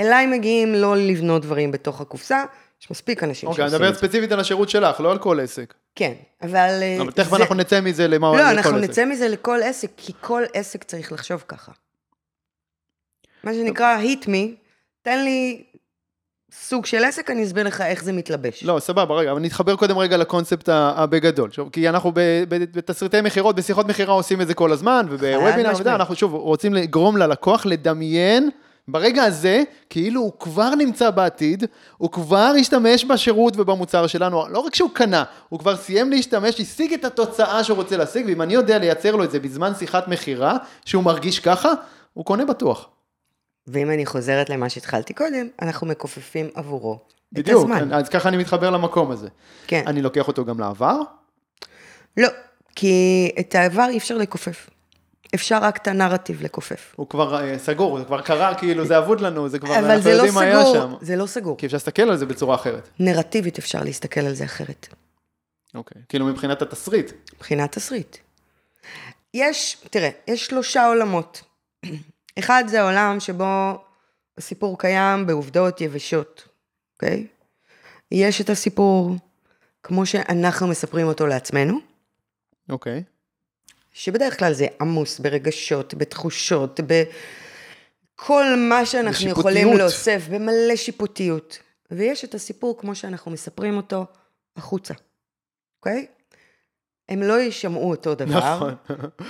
אליי 0.00 0.26
מגיעים 0.26 0.74
לא 0.74 0.96
לבנות 0.96 1.42
דברים 1.42 1.70
בתוך 1.70 2.00
הקופסה, 2.00 2.44
יש 2.82 2.90
מספיק 2.90 3.22
אנשים 3.24 3.48
אוקיי, 3.48 3.64
אני 3.64 3.70
שעושים 3.70 3.84
מדבר 3.84 3.88
את 3.88 4.00
זה. 4.00 4.06
ספציפית 4.06 4.32
על 4.32 4.40
השירות 4.40 4.68
שלך, 4.68 5.00
לא 5.00 5.12
על 5.12 5.18
כל 5.18 5.40
עסק. 5.40 5.74
כן, 5.94 6.12
אבל... 6.42 6.78
אה, 6.82 6.98
אבל 7.00 7.10
תכף 7.10 7.34
אנחנו 7.34 7.54
נצא 7.54 7.80
מזה 7.80 8.08
למה 8.08 8.36
לא, 8.36 8.50
אנחנו. 8.50 8.78
נצא 8.78 9.04
מזה 9.04 9.28
לכל 9.28 9.58
עסק, 9.64 9.90
כי 9.96 10.12
כל 10.20 10.42
עסק 10.54 10.84
צריך 10.84 11.12
לחשוב 11.12 11.44
ככה. 11.48 11.72
מה 13.44 13.54
שנקרא, 13.54 13.96
hit 14.02 14.26
me, 14.26 14.48
תן 15.02 15.24
לי 15.24 15.62
סוג 16.52 16.86
של 16.86 17.04
עסק, 17.04 17.30
אני 17.30 17.44
אסביר 17.44 17.66
לך 17.66 17.80
איך 17.80 18.04
זה 18.04 18.12
מתלבש. 18.12 18.64
לא, 18.64 18.78
סבבה, 18.78 19.14
רגע, 19.14 19.32
אבל 19.32 19.40
נתחבר 19.40 19.76
קודם 19.76 19.98
רגע 19.98 20.16
לקונספט 20.16 20.68
הבגדול. 20.72 21.50
שוב, 21.50 21.70
כי 21.72 21.88
אנחנו 21.88 22.12
בתסריטי 22.48 23.20
מכירות, 23.20 23.56
בשיחות 23.56 23.86
מכירה 23.86 24.14
עושים 24.14 24.40
את 24.40 24.46
זה 24.46 24.54
כל 24.54 24.72
הזמן, 24.72 25.06
ובוובינר, 25.10 25.94
אנחנו 25.94 26.14
שוב 26.14 26.34
רוצים 26.34 26.74
לגרום 26.74 27.16
ללקוח 27.16 27.66
לדמיין 27.66 28.50
ברגע 28.88 29.24
הזה, 29.24 29.62
כאילו 29.90 30.20
הוא 30.20 30.32
כבר 30.38 30.74
נמצא 30.74 31.10
בעתיד, 31.10 31.64
הוא 31.96 32.10
כבר 32.10 32.52
השתמש 32.60 33.04
בשירות 33.04 33.54
ובמוצר 33.56 34.06
שלנו, 34.06 34.48
לא 34.48 34.58
רק 34.58 34.74
שהוא 34.74 34.90
קנה, 34.92 35.24
הוא 35.48 35.60
כבר 35.60 35.76
סיים 35.76 36.10
להשתמש, 36.10 36.60
השיג 36.60 36.92
את 36.92 37.04
התוצאה 37.04 37.64
שהוא 37.64 37.76
רוצה 37.76 37.96
להשיג, 37.96 38.26
ואם 38.26 38.42
אני 38.42 38.54
יודע 38.54 38.78
לייצר 38.78 39.16
לו 39.16 39.24
את 39.24 39.30
זה 39.30 39.40
בזמן 39.40 39.72
שיחת 39.74 40.08
מכירה, 40.08 40.56
שהוא 40.84 41.04
מרגיש 41.04 41.40
ככה, 41.40 41.72
הוא 42.14 42.24
קונה 42.24 42.44
בטוח. 42.44 42.88
ואם 43.66 43.90
אני 43.90 44.06
חוזרת 44.06 44.50
למה 44.50 44.68
שהתחלתי 44.68 45.14
קודם, 45.14 45.48
אנחנו 45.62 45.86
מכופפים 45.86 46.48
עבורו 46.54 46.94
את 46.94 46.98
בדיוק, 47.32 47.60
הזמן. 47.60 47.92
אז 47.92 48.08
ככה 48.08 48.28
אני 48.28 48.36
מתחבר 48.36 48.70
למקום 48.70 49.10
הזה. 49.10 49.28
כן. 49.66 49.82
אני 49.86 50.02
לוקח 50.02 50.28
אותו 50.28 50.44
גם 50.44 50.60
לעבר, 50.60 51.00
לא, 52.16 52.28
כי 52.76 53.30
את 53.40 53.54
העבר 53.54 53.86
אי 53.88 53.98
אפשר 53.98 54.16
לכופף. 54.16 54.70
אפשר 55.34 55.58
רק 55.62 55.76
את 55.76 55.88
הנרטיב 55.88 56.42
לכופף. 56.42 56.94
הוא 56.96 57.08
כבר 57.08 57.44
אה, 57.44 57.58
סגור, 57.58 57.98
זה 57.98 58.04
כבר 58.04 58.20
קרה, 58.20 58.54
כאילו 58.54 58.86
זה 58.86 58.98
אבוד 58.98 59.20
לנו, 59.20 59.48
זה 59.48 59.58
כבר, 59.58 59.78
אבל 59.78 59.84
אנחנו 59.84 60.02
זה 60.02 60.10
לא 60.10 60.14
יודעים 60.14 60.34
מה 60.34 60.40
היה 60.40 60.64
שם. 60.64 60.70
סגור, 60.72 60.98
זה 61.00 61.16
לא 61.16 61.26
סגור. 61.26 61.56
כי 61.56 61.66
אפשר 61.66 61.76
להסתכל 61.76 62.02
על 62.02 62.16
זה 62.16 62.26
בצורה 62.26 62.54
אחרת. 62.54 62.88
נרטיבית 62.98 63.58
אפשר 63.58 63.82
להסתכל 63.84 64.20
על 64.20 64.34
זה 64.34 64.44
אחרת. 64.44 64.88
אוקיי. 65.74 66.02
כאילו 66.08 66.26
מבחינת 66.26 66.62
התסריט. 66.62 67.12
מבחינת 67.34 67.72
תסריט. 67.72 68.16
יש, 69.34 69.76
תראה, 69.90 70.10
יש 70.28 70.46
שלושה 70.46 70.86
עולמות. 70.86 71.42
אחד 72.38 72.64
זה 72.66 72.82
העולם 72.82 73.20
שבו 73.20 73.78
הסיפור 74.38 74.78
קיים 74.78 75.26
בעובדות 75.26 75.80
יבשות, 75.80 76.48
אוקיי? 76.94 77.26
יש 78.10 78.40
את 78.40 78.50
הסיפור 78.50 79.16
כמו 79.82 80.06
שאנחנו 80.06 80.68
מספרים 80.68 81.06
אותו 81.06 81.26
לעצמנו, 81.26 81.78
אוקיי. 82.68 83.02
שבדרך 83.92 84.38
כלל 84.38 84.52
זה 84.52 84.66
עמוס 84.80 85.18
ברגשות, 85.18 85.94
בתחושות, 85.94 86.80
בכל 86.86 88.44
מה 88.56 88.86
שאנחנו. 88.86 89.28
יכולים 89.28 89.76
להוסיף, 89.76 90.28
במלא 90.30 90.76
שיפוטיות. 90.76 91.58
ויש 91.90 92.24
את 92.24 92.34
הסיפור 92.34 92.78
כמו 92.78 92.94
שאנחנו 92.94 93.30
מספרים 93.30 93.76
אותו 93.76 94.06
החוצה, 94.56 94.94
אוקיי? 95.80 96.06
הם 97.08 97.22
לא 97.22 97.40
יישמעו 97.40 97.90
אותו 97.90 98.14
דבר, 98.14 98.54
נכון. 98.54 98.74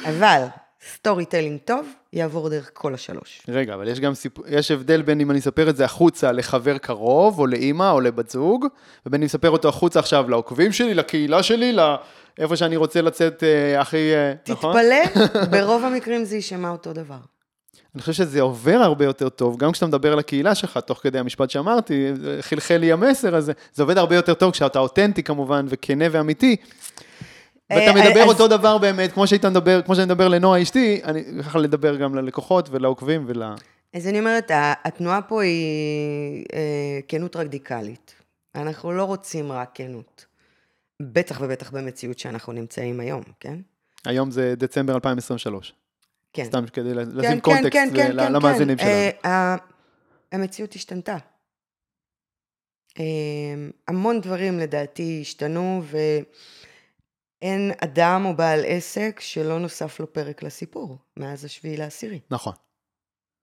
אבל 0.05 0.45
storytelling 0.95 1.61
טוב 1.65 1.89
יעבור 2.13 2.49
דרך 2.49 2.71
כל 2.73 2.95
השלוש. 2.95 3.43
רגע, 3.49 3.75
אבל 3.75 3.89
יש 3.89 4.01
גם 4.01 4.15
סיפור, 4.15 4.45
יש 4.49 4.71
הבדל 4.71 5.03
בין 5.03 5.21
אם 5.21 5.31
אני 5.31 5.39
אספר 5.39 5.71
את 5.71 5.77
זה 5.77 5.85
החוצה 5.85 6.33
לחבר 6.33 6.79
קרוב, 6.79 7.39
או 7.39 7.47
לאימא, 7.47 7.91
או 7.91 8.01
לבת 8.01 8.31
זוג, 8.31 8.67
ובין 9.07 9.23
אם 9.23 9.27
אספר 9.27 9.51
אותו 9.51 9.69
החוצה 9.69 9.99
עכשיו 9.99 10.31
לעוקבים 10.31 10.73
שלי, 10.73 10.95
לקהילה 10.95 11.43
שלי, 11.43 11.77
לאיפה 12.39 12.57
שאני 12.57 12.77
רוצה 12.77 13.03
לצאת 13.03 13.43
אה, 13.45 13.81
הכי... 13.81 14.15
אה, 14.15 14.33
נכון? 14.49 14.73
תתפלא, 14.73 15.25
ברוב 15.53 15.85
המקרים 15.85 16.25
זה 16.25 16.37
יישמע 16.37 16.71
אותו 16.71 16.93
דבר. 16.93 17.19
אני 17.95 18.01
חושב 18.01 18.13
שזה 18.13 18.41
עובר 18.41 18.77
הרבה 18.83 19.05
יותר 19.05 19.29
טוב, 19.29 19.57
גם 19.57 19.73
כשאתה 19.73 19.87
מדבר 19.87 20.15
לקהילה 20.15 20.55
שלך, 20.55 20.79
תוך 20.79 20.99
כדי 21.03 21.19
המשפט 21.19 21.51
שאמרתי, 21.51 22.13
חלחל 22.41 22.77
לי 22.77 22.93
המסר 22.93 23.37
הזה, 23.37 23.53
זה 23.73 23.83
עובד 23.83 23.99
הרבה 23.99 24.17
יותר 24.17 24.35
טוב 24.35 24.51
כשאתה 24.51 24.79
אותנטי 24.79 25.23
כמובן, 25.23 25.67
וכנה 25.69 26.05
ואמיתי. 26.11 26.57
ואתה 27.71 27.91
אה, 27.91 27.93
מדבר 28.09 28.23
אז- 28.23 28.29
אותו 28.29 28.49
דבר 28.49 28.79
באמת, 28.79 29.13
כמו 29.13 29.27
שהיית 29.27 29.45
מדבר, 29.45 29.83
כמו 29.83 29.95
שאני 29.95 30.05
מדבר 30.05 30.29
לנועה 30.29 30.63
אשתי, 30.63 31.01
אני 31.05 31.25
ככה 31.43 31.59
לדבר 31.59 31.97
גם 31.97 32.15
ללקוחות 32.15 32.69
ולעוקבים 32.71 33.25
ול... 33.27 33.43
אז 33.95 34.07
אני 34.07 34.19
אומרת, 34.19 34.51
התנועה 34.85 35.23
פה 35.23 35.43
היא 35.43 36.45
אה, 36.55 37.01
כנות 37.09 37.37
רדיקלית. 37.37 38.15
אנחנו 38.55 38.93
לא 38.93 39.05
רוצים 39.05 39.53
רק 39.53 39.71
כנות. 39.75 40.32
בטח 41.13 41.41
ובטח 41.41 41.71
במציאות 41.71 42.19
שאנחנו 42.19 42.53
נמצאים 42.53 43.01
היום, 43.01 43.23
כן? 43.41 43.59
היום 44.05 44.31
זה 44.31 44.55
דצמבר 44.57 44.95
2023. 44.95 45.73
כן. 46.33 46.45
סתם 46.45 46.65
כדי 46.67 46.95
לשים 46.95 47.21
כן, 47.23 47.31
כן, 47.35 47.41
קונטקסט 47.41 47.73
כן, 47.73 47.91
כן, 47.97 48.17
ל- 48.17 48.21
כן, 48.27 48.33
למאזינים 48.33 48.77
כן. 48.77 48.85
שלנו. 48.85 48.95
אה, 49.25 49.31
ה- 49.33 49.57
המציאות 50.33 50.75
השתנתה. 50.75 51.17
אה, 52.99 53.05
המון 53.89 54.21
דברים 54.21 54.59
לדעתי 54.59 55.19
השתנו, 55.23 55.83
ואין 57.43 57.73
אדם 57.85 58.25
או 58.25 58.37
בעל 58.37 58.61
עסק 58.67 59.21
שלא 59.21 59.59
נוסף 59.59 60.01
לו 60.01 60.13
פרק 60.13 60.43
לסיפור, 60.43 60.99
מאז 61.17 61.45
השביעי 61.45 61.77
לעשירי. 61.77 62.21
נכון. 62.31 62.53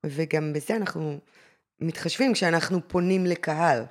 וגם 0.05 0.53
בזה 0.53 0.75
אנחנו 0.75 1.17
מתחשבים 1.81 2.33
כשאנחנו 2.33 2.87
פונים 2.87 3.25
לקהל. 3.25 3.83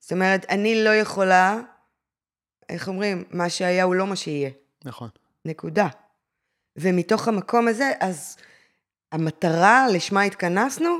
זאת 0.00 0.12
אומרת, 0.12 0.46
אני 0.48 0.84
לא 0.84 0.90
יכולה, 0.90 1.60
איך 2.68 2.88
אומרים, 2.88 3.24
מה 3.30 3.50
שהיה 3.50 3.84
הוא 3.84 3.94
לא 3.94 4.06
מה 4.06 4.16
שיהיה. 4.16 4.50
נכון. 4.84 5.08
נקודה. 5.44 5.88
ומתוך 6.76 7.28
המקום 7.28 7.68
הזה, 7.68 7.92
אז 8.00 8.36
המטרה 9.12 9.86
לשמה 9.92 10.22
התכנסנו, 10.22 10.98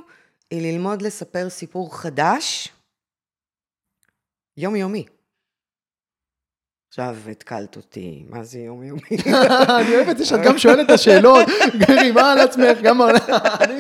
היא 0.51 0.73
ללמוד 0.73 1.03
לספר 1.03 1.51
סיפור 1.51 1.97
חדש, 1.99 2.69
יומיומי. 4.57 5.07
עכשיו 6.97 7.17
התקלת 7.31 7.77
אותי, 7.77 8.25
מה 8.31 8.45
זה 8.45 8.59
יומיומי? 8.59 9.01
אני 9.81 9.97
אוהב 9.97 10.09
את 10.09 10.19
זה 10.19 10.25
שאת 10.25 10.41
גם 10.43 10.59
שואלת 10.59 10.87
את 10.87 10.91
השאלות, 10.91 11.47
מרימה 11.89 12.33
על 12.33 12.39
עצמך, 12.39 12.79
גם... 12.83 13.03
אני- 13.03 13.79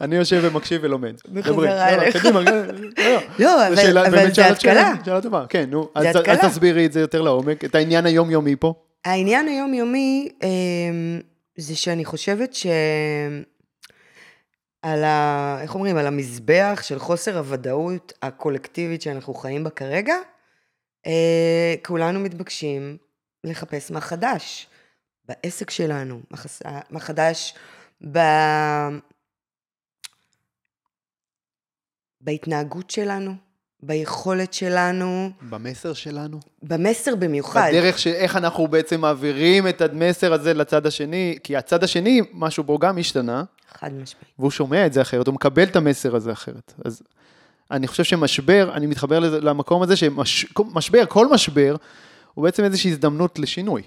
אני 0.00 0.16
יושב 0.16 0.40
ומקשיב 0.42 0.80
ולומד. 0.84 1.14
בחזרה 1.32 1.88
אליך. 1.88 2.24
לא, 2.34 2.40
לא. 2.44 2.50
לא, 3.38 3.66
אבל, 4.06 4.32
זה 4.34 4.46
התקלה. 4.46 4.92
שאלה 5.04 5.20
טובה, 5.20 5.44
כן, 5.48 5.66
נו. 5.70 5.88
אז- 5.94 6.16
תסבירי 6.42 6.86
את 6.86 6.92
זה 6.92 7.00
יותר 7.00 7.22
לעומק, 7.22 7.64
את 7.64 7.74
העניין 7.74 8.06
היומיומי 8.06 8.56
פה. 8.56 8.74
העניין 9.04 9.48
היומיומי 9.48 10.28
אמ, 10.42 11.20
זה 11.56 11.76
שאני 11.76 12.04
חושבת 12.04 12.54
ש... 12.54 12.66
על 14.82 15.04
ה... 15.04 15.58
איך 15.62 15.74
אומרים? 15.74 15.96
על 15.96 16.06
המזבח 16.06 16.80
של 16.82 16.98
חוסר 16.98 17.38
הוודאות 17.38 18.12
הקולקטיבית 18.22 19.02
שאנחנו 19.02 19.34
חיים 19.34 19.64
בה 19.64 19.70
כרגע, 19.70 20.14
כולנו 21.84 22.20
מתבקשים 22.20 22.96
לחפש 23.44 23.90
מה 23.90 24.00
חדש 24.00 24.66
בעסק 25.24 25.70
שלנו. 25.70 26.20
מה 26.90 27.00
חדש 27.00 27.54
ב... 28.12 28.18
בהתנהגות 32.20 32.90
שלנו, 32.90 33.34
ביכולת 33.82 34.52
שלנו, 34.52 35.30
במסר 35.42 35.92
שלנו. 35.92 36.40
במסר 36.62 37.16
במיוחד. 37.16 37.68
בדרך 37.72 37.98
שאיך 37.98 38.36
אנחנו 38.36 38.68
בעצם 38.68 39.00
מעבירים 39.00 39.68
את 39.68 39.80
המסר 39.80 40.32
הזה 40.32 40.54
לצד 40.54 40.86
השני, 40.86 41.38
כי 41.42 41.56
הצד 41.56 41.84
השני, 41.84 42.20
משהו 42.32 42.64
בו 42.64 42.78
גם 42.78 42.98
השתנה, 42.98 43.44
חד 43.68 43.92
משמעית. 43.92 44.28
והוא 44.38 44.50
שומע 44.50 44.86
את 44.86 44.92
זה 44.92 45.02
אחרת, 45.02 45.26
הוא 45.26 45.34
מקבל 45.34 45.62
את 45.64 45.76
המסר 45.76 46.16
הזה 46.16 46.32
אחרת. 46.32 46.72
אז 46.84 47.02
אני 47.70 47.86
חושב 47.86 48.04
שמשבר, 48.04 48.70
אני 48.74 48.86
מתחבר 48.86 49.18
למקום 49.18 49.82
הזה 49.82 49.96
שמשבר, 49.96 51.06
כל 51.06 51.26
משבר, 51.32 51.76
הוא 52.34 52.44
בעצם 52.44 52.64
איזושהי 52.64 52.90
הזדמנות 52.90 53.38
לשינוי. 53.38 53.82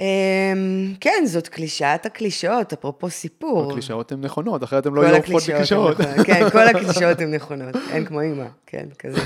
אמ, 0.00 0.94
כן, 1.00 1.22
זאת 1.26 1.48
קלישאת 1.48 2.06
הקלישאות, 2.06 2.72
אפרופו 2.72 3.10
סיפור. 3.10 3.70
הקלישאות 3.70 4.12
הן 4.12 4.20
נכונות, 4.20 4.64
אחרת 4.64 4.86
הן 4.86 4.94
לא 4.94 5.02
יהיו 5.02 5.16
הופכות 5.16 5.48
לקלישאות. 5.48 5.96
כן, 6.24 6.48
כל 6.52 6.68
הקלישאות 6.68 7.20
הן 7.20 7.34
נכונות. 7.34 7.74
אין 7.90 8.04
כמו 8.04 8.20
אימא, 8.20 8.44
כן, 8.66 8.86
כזה. 8.98 9.20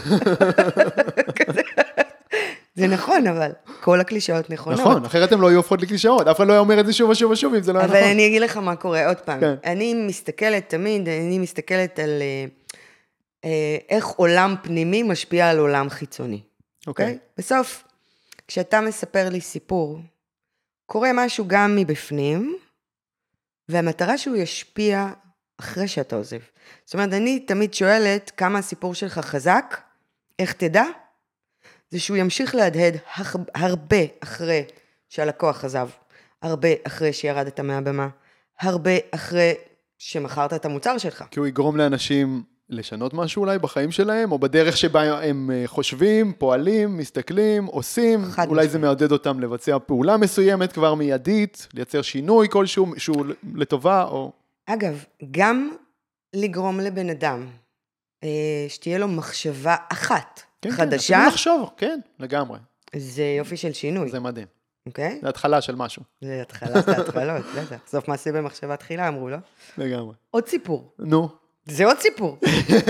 זה 2.74 2.86
נכון, 2.86 3.26
אבל 3.26 3.50
כל 3.80 4.00
הקלישאות 4.00 4.50
נכונות. 4.50 4.80
נכון, 4.80 5.04
אחרת 5.04 5.32
הן 5.32 5.40
לא 5.40 5.46
יהיו 5.46 5.56
הופכות 5.56 5.82
לקלישאות, 5.82 6.26
אף 6.28 6.36
אחד 6.36 6.46
לא 6.46 6.52
היה 6.52 6.60
אומר 6.60 6.80
את 6.80 6.86
זה 6.86 6.92
שוב 6.92 7.10
ושוב 7.10 7.30
ושוב 7.30 7.54
אם 7.54 7.62
זה 7.62 7.72
לא 7.72 7.78
היה 7.78 7.88
אבל 7.88 7.96
נכון. 7.96 8.10
אני 8.10 8.26
אגיד 8.26 8.42
לך 8.42 8.56
מה 8.56 8.76
קורה, 8.76 9.08
עוד 9.08 9.16
פעם. 9.16 9.40
כן. 9.40 9.54
אני 9.64 9.94
מסתכלת 9.94 10.68
תמיד, 10.68 11.08
אני 11.08 11.38
מסתכלת 11.38 11.98
על 11.98 12.10
אה, 12.20 12.44
איך 13.88 14.06
עולם 14.06 14.54
פנימי 14.62 15.02
משפיע 15.02 15.50
על 15.50 15.58
עולם 15.58 15.90
חיצוני. 15.90 16.42
אוקיי. 16.86 17.06
אוקיי? 17.06 17.18
בסוף, 17.38 17.84
כשאתה 18.48 18.80
מספר 18.80 19.28
לי 19.28 19.40
סיפור, 19.40 20.00
קורה 20.86 21.10
משהו 21.14 21.44
גם 21.48 21.76
מבפנים, 21.76 22.58
והמטרה 23.68 24.18
שהוא 24.18 24.36
ישפיע 24.36 25.12
אחרי 25.60 25.88
שאתה 25.88 26.16
עוזב. 26.16 26.38
זאת 26.84 26.94
אומרת, 26.94 27.12
אני 27.12 27.40
תמיד 27.40 27.74
שואלת 27.74 28.32
כמה 28.36 28.58
הסיפור 28.58 28.94
שלך 28.94 29.18
חזק, 29.18 29.80
איך 30.38 30.52
תדע? 30.52 30.84
זה 31.90 32.00
שהוא 32.00 32.16
ימשיך 32.16 32.54
להדהד 32.54 32.94
הרבה 33.54 33.96
אחרי 34.20 34.64
שהלקוח 35.08 35.64
עזב, 35.64 35.88
הרבה 36.42 36.68
אחרי 36.86 37.12
שירדת 37.12 37.60
מהבמה, 37.60 38.08
הרבה 38.60 38.90
אחרי 39.10 39.54
שמכרת 39.98 40.52
את 40.52 40.64
המוצר 40.64 40.98
שלך. 40.98 41.24
כי 41.30 41.38
הוא 41.38 41.46
יגרום 41.46 41.76
לאנשים 41.76 42.42
לשנות 42.70 43.14
משהו 43.14 43.40
אולי 43.40 43.58
בחיים 43.58 43.90
שלהם, 43.90 44.32
או 44.32 44.38
בדרך 44.38 44.76
שבה 44.76 45.22
הם 45.22 45.50
אה, 45.50 45.62
חושבים, 45.66 46.32
פועלים, 46.38 46.96
מסתכלים, 46.96 47.64
עושים. 47.64 48.20
אולי 48.24 48.46
משמעית. 48.46 48.70
זה 48.70 48.78
מעודד 48.78 49.12
אותם 49.12 49.40
לבצע 49.40 49.78
פעולה 49.86 50.16
מסוימת 50.16 50.72
כבר 50.72 50.94
מיידית, 50.94 51.68
לייצר 51.74 52.02
שינוי 52.02 52.48
כלשהו 52.50 52.92
שהוא 52.96 53.26
לטובה, 53.54 54.04
או... 54.04 54.32
אגב, 54.66 55.04
גם 55.30 55.70
לגרום 56.36 56.80
לבן 56.80 57.10
אדם 57.10 57.46
אה, 58.24 58.66
שתהיה 58.68 58.98
לו 58.98 59.08
מחשבה 59.08 59.76
אחת 59.92 60.42
כן, 60.62 60.70
חדשה, 60.70 61.14
כן, 61.14 61.20
אפילו 61.20 61.32
לחשוב, 61.32 61.70
כן, 61.76 62.00
לגמרי. 62.18 62.58
זה 62.96 63.24
יופי 63.38 63.56
של 63.56 63.72
שינוי, 63.72 64.08
זה 64.08 64.20
מדהים. 64.20 64.46
אוקיי? 64.86 65.18
זה 65.22 65.28
התחלה 65.28 65.60
של 65.60 65.74
משהו, 65.74 66.02
זה 66.20 66.42
התחלת 66.42 66.88
ההתחלות, 66.88 67.44
בטח. 67.56 67.76
סוף 67.86 68.08
מעשה 68.08 68.32
במחשבה 68.32 68.76
תחילה, 68.76 69.08
אמרו, 69.08 69.28
לא? 69.28 69.36
לגמרי. 69.78 70.14
עוד 70.30 70.48
סיפור. 70.48 70.92
נו, 70.98 71.28
זה 71.70 71.84
עוד 71.84 71.98
סיפור. 71.98 72.38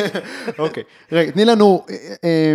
אוקיי. 0.58 0.82
רגע, 1.12 1.30
תני 1.30 1.44
לנו 1.44 1.86
אה, 1.90 2.14
אה, 2.24 2.54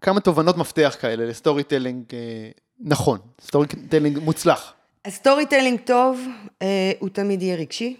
כמה 0.00 0.20
תובנות 0.20 0.56
מפתח 0.56 0.96
כאלה 1.00 1.26
ל 1.26 1.64
storytelling 1.64 2.04
אה, 2.12 2.50
נכון, 2.80 3.18
storytelling 3.40 4.18
מוצלח. 4.18 4.74
ה 5.04 5.46
storytelling 5.46 5.80
טוב, 5.80 6.20
הוא 6.98 7.08
תמיד 7.08 7.42
יהיה 7.42 7.56
רגשי, 7.56 7.96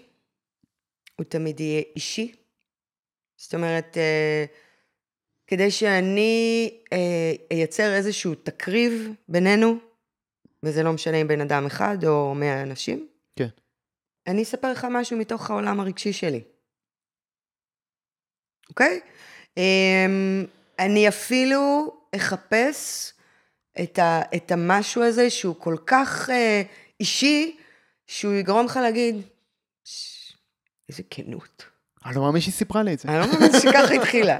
הוא 1.15 1.25
תמיד 1.25 1.59
יהיה 1.59 1.81
אישי. 1.95 2.35
זאת 3.37 3.53
אומרת, 3.53 3.97
כדי 5.47 5.71
שאני 5.71 6.71
אייצר 7.51 7.93
איזשהו 7.93 8.35
תקריב 8.35 9.13
בינינו, 9.29 9.75
וזה 10.63 10.83
לא 10.83 10.93
משנה 10.93 11.17
אם 11.17 11.27
בן 11.27 11.41
אדם 11.41 11.65
אחד 11.65 11.97
או 12.05 12.35
מאה 12.35 12.61
אנשים, 12.61 13.07
כן. 13.35 13.47
אני 14.27 14.43
אספר 14.43 14.71
לך 14.71 14.87
משהו 14.91 15.17
מתוך 15.17 15.49
העולם 15.49 15.79
הרגשי 15.79 16.13
שלי. 16.13 16.41
אוקיי? 18.69 18.99
אמ, 19.57 20.45
אני 20.79 21.07
אפילו 21.07 21.93
אחפש 22.15 23.13
את, 23.83 23.99
ה, 23.99 24.21
את 24.35 24.51
המשהו 24.51 25.03
הזה 25.03 25.29
שהוא 25.29 25.55
כל 25.59 25.75
כך 25.85 26.29
אה, 26.29 26.61
אישי, 26.99 27.57
שהוא 28.07 28.33
יגרום 28.33 28.65
לך 28.65 28.77
להגיד, 28.77 29.15
"ש- 29.83 30.33
איזה 30.89 31.03
כנות. 31.09 31.65
אני 32.05 32.15
לא 32.15 32.21
מאמין 32.21 32.41
שהיא 32.41 32.53
סיפרה 32.53 32.83
לי 32.83 32.93
את 32.93 32.99
זה. 32.99 33.09
אני 33.09 33.19
לא 33.19 33.25
מאמין 33.33 33.51
שככה 33.59 33.93
התחילה. 33.93 34.37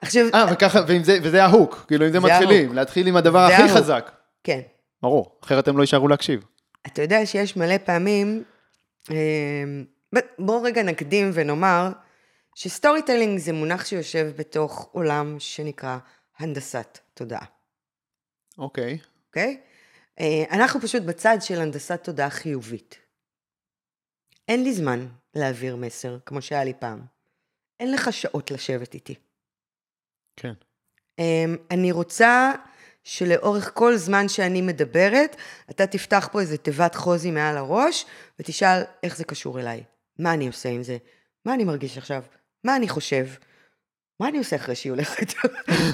עכשיו, 0.00 0.26
אה, 0.34 0.46
וככה, 0.52 0.80
ועם 0.88 1.04
זה, 1.04 1.18
וזה 1.22 1.44
ה 1.44 1.51
hook, 1.51 1.84
כאילו 1.88 2.06
אם 2.06 2.12
זה 2.12 2.20
זה 2.20 2.26
מתחילים, 2.26 2.64
ה 2.64 2.66
hook. 2.66 2.74
להתחיל 2.76 3.06
עם 3.06 3.16
הדבר 3.16 3.38
הכי 3.38 3.62
ה 3.62 3.63
hook. 3.63 3.70
חזק. 3.76 4.10
כן. 4.44 4.60
ברור, 5.02 5.38
אחרת 5.44 5.68
הם 5.68 5.76
לא 5.76 5.82
יישארו 5.82 6.08
להקשיב. 6.08 6.44
אתה 6.86 7.02
יודע 7.02 7.26
שיש 7.26 7.56
מלא 7.56 7.78
פעמים, 7.78 8.42
אמ, 9.10 9.14
ב- 10.14 10.18
בוא 10.38 10.66
רגע 10.66 10.82
נקדים 10.82 11.30
ונאמר, 11.34 11.90
ש 12.54 13.02
storytelling 13.02 13.38
זה 13.38 13.52
מונח 13.52 13.84
שיושב 13.84 14.32
בתוך 14.36 14.88
עולם 14.92 15.36
שנקרא 15.38 15.98
הנדסת 16.38 16.98
תודעה. 17.14 17.44
אוקיי. 18.58 18.98
אוקיי? 19.26 19.60
אה, 20.20 20.44
אנחנו 20.50 20.80
פשוט 20.80 21.02
בצד 21.02 21.36
של 21.40 21.60
הנדסת 21.60 22.04
תודעה 22.04 22.30
חיובית. 22.30 22.98
אין 24.48 24.62
לי 24.62 24.74
זמן 24.74 25.06
להעביר 25.34 25.76
מסר, 25.76 26.18
כמו 26.26 26.42
שהיה 26.42 26.64
לי 26.64 26.72
פעם. 26.78 27.00
אין 27.80 27.92
לך 27.92 28.12
שעות 28.12 28.50
לשבת 28.50 28.94
איתי. 28.94 29.14
כן. 30.36 30.52
אמ, 31.18 31.56
אני 31.70 31.92
רוצה 31.92 32.52
שלאורך 33.04 33.70
כל 33.74 33.96
זמן 33.96 34.28
שאני 34.28 34.62
מדברת, 34.62 35.36
אתה 35.70 35.86
תפתח 35.86 36.28
פה 36.32 36.40
איזה 36.40 36.58
תיבת 36.58 36.94
חוזי 36.94 37.30
מעל 37.30 37.56
הראש, 37.56 38.06
ותשאל 38.38 38.82
איך 39.02 39.16
זה 39.16 39.24
קשור 39.24 39.60
אליי. 39.60 39.84
מה 40.18 40.34
אני 40.34 40.46
עושה 40.46 40.68
עם 40.68 40.82
זה? 40.82 40.96
מה 41.44 41.54
אני 41.54 41.64
מרגיש 41.64 41.98
עכשיו? 41.98 42.22
מה 42.64 42.76
אני 42.76 42.88
חושב? 42.88 43.26
מה 44.20 44.28
אני 44.28 44.38
עושה 44.38 44.56
אחרי 44.56 44.74
שהיא 44.74 44.90
הולכת? 44.92 45.32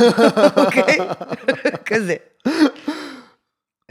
אוקיי? 0.67 0.99
כזה. 1.87 2.15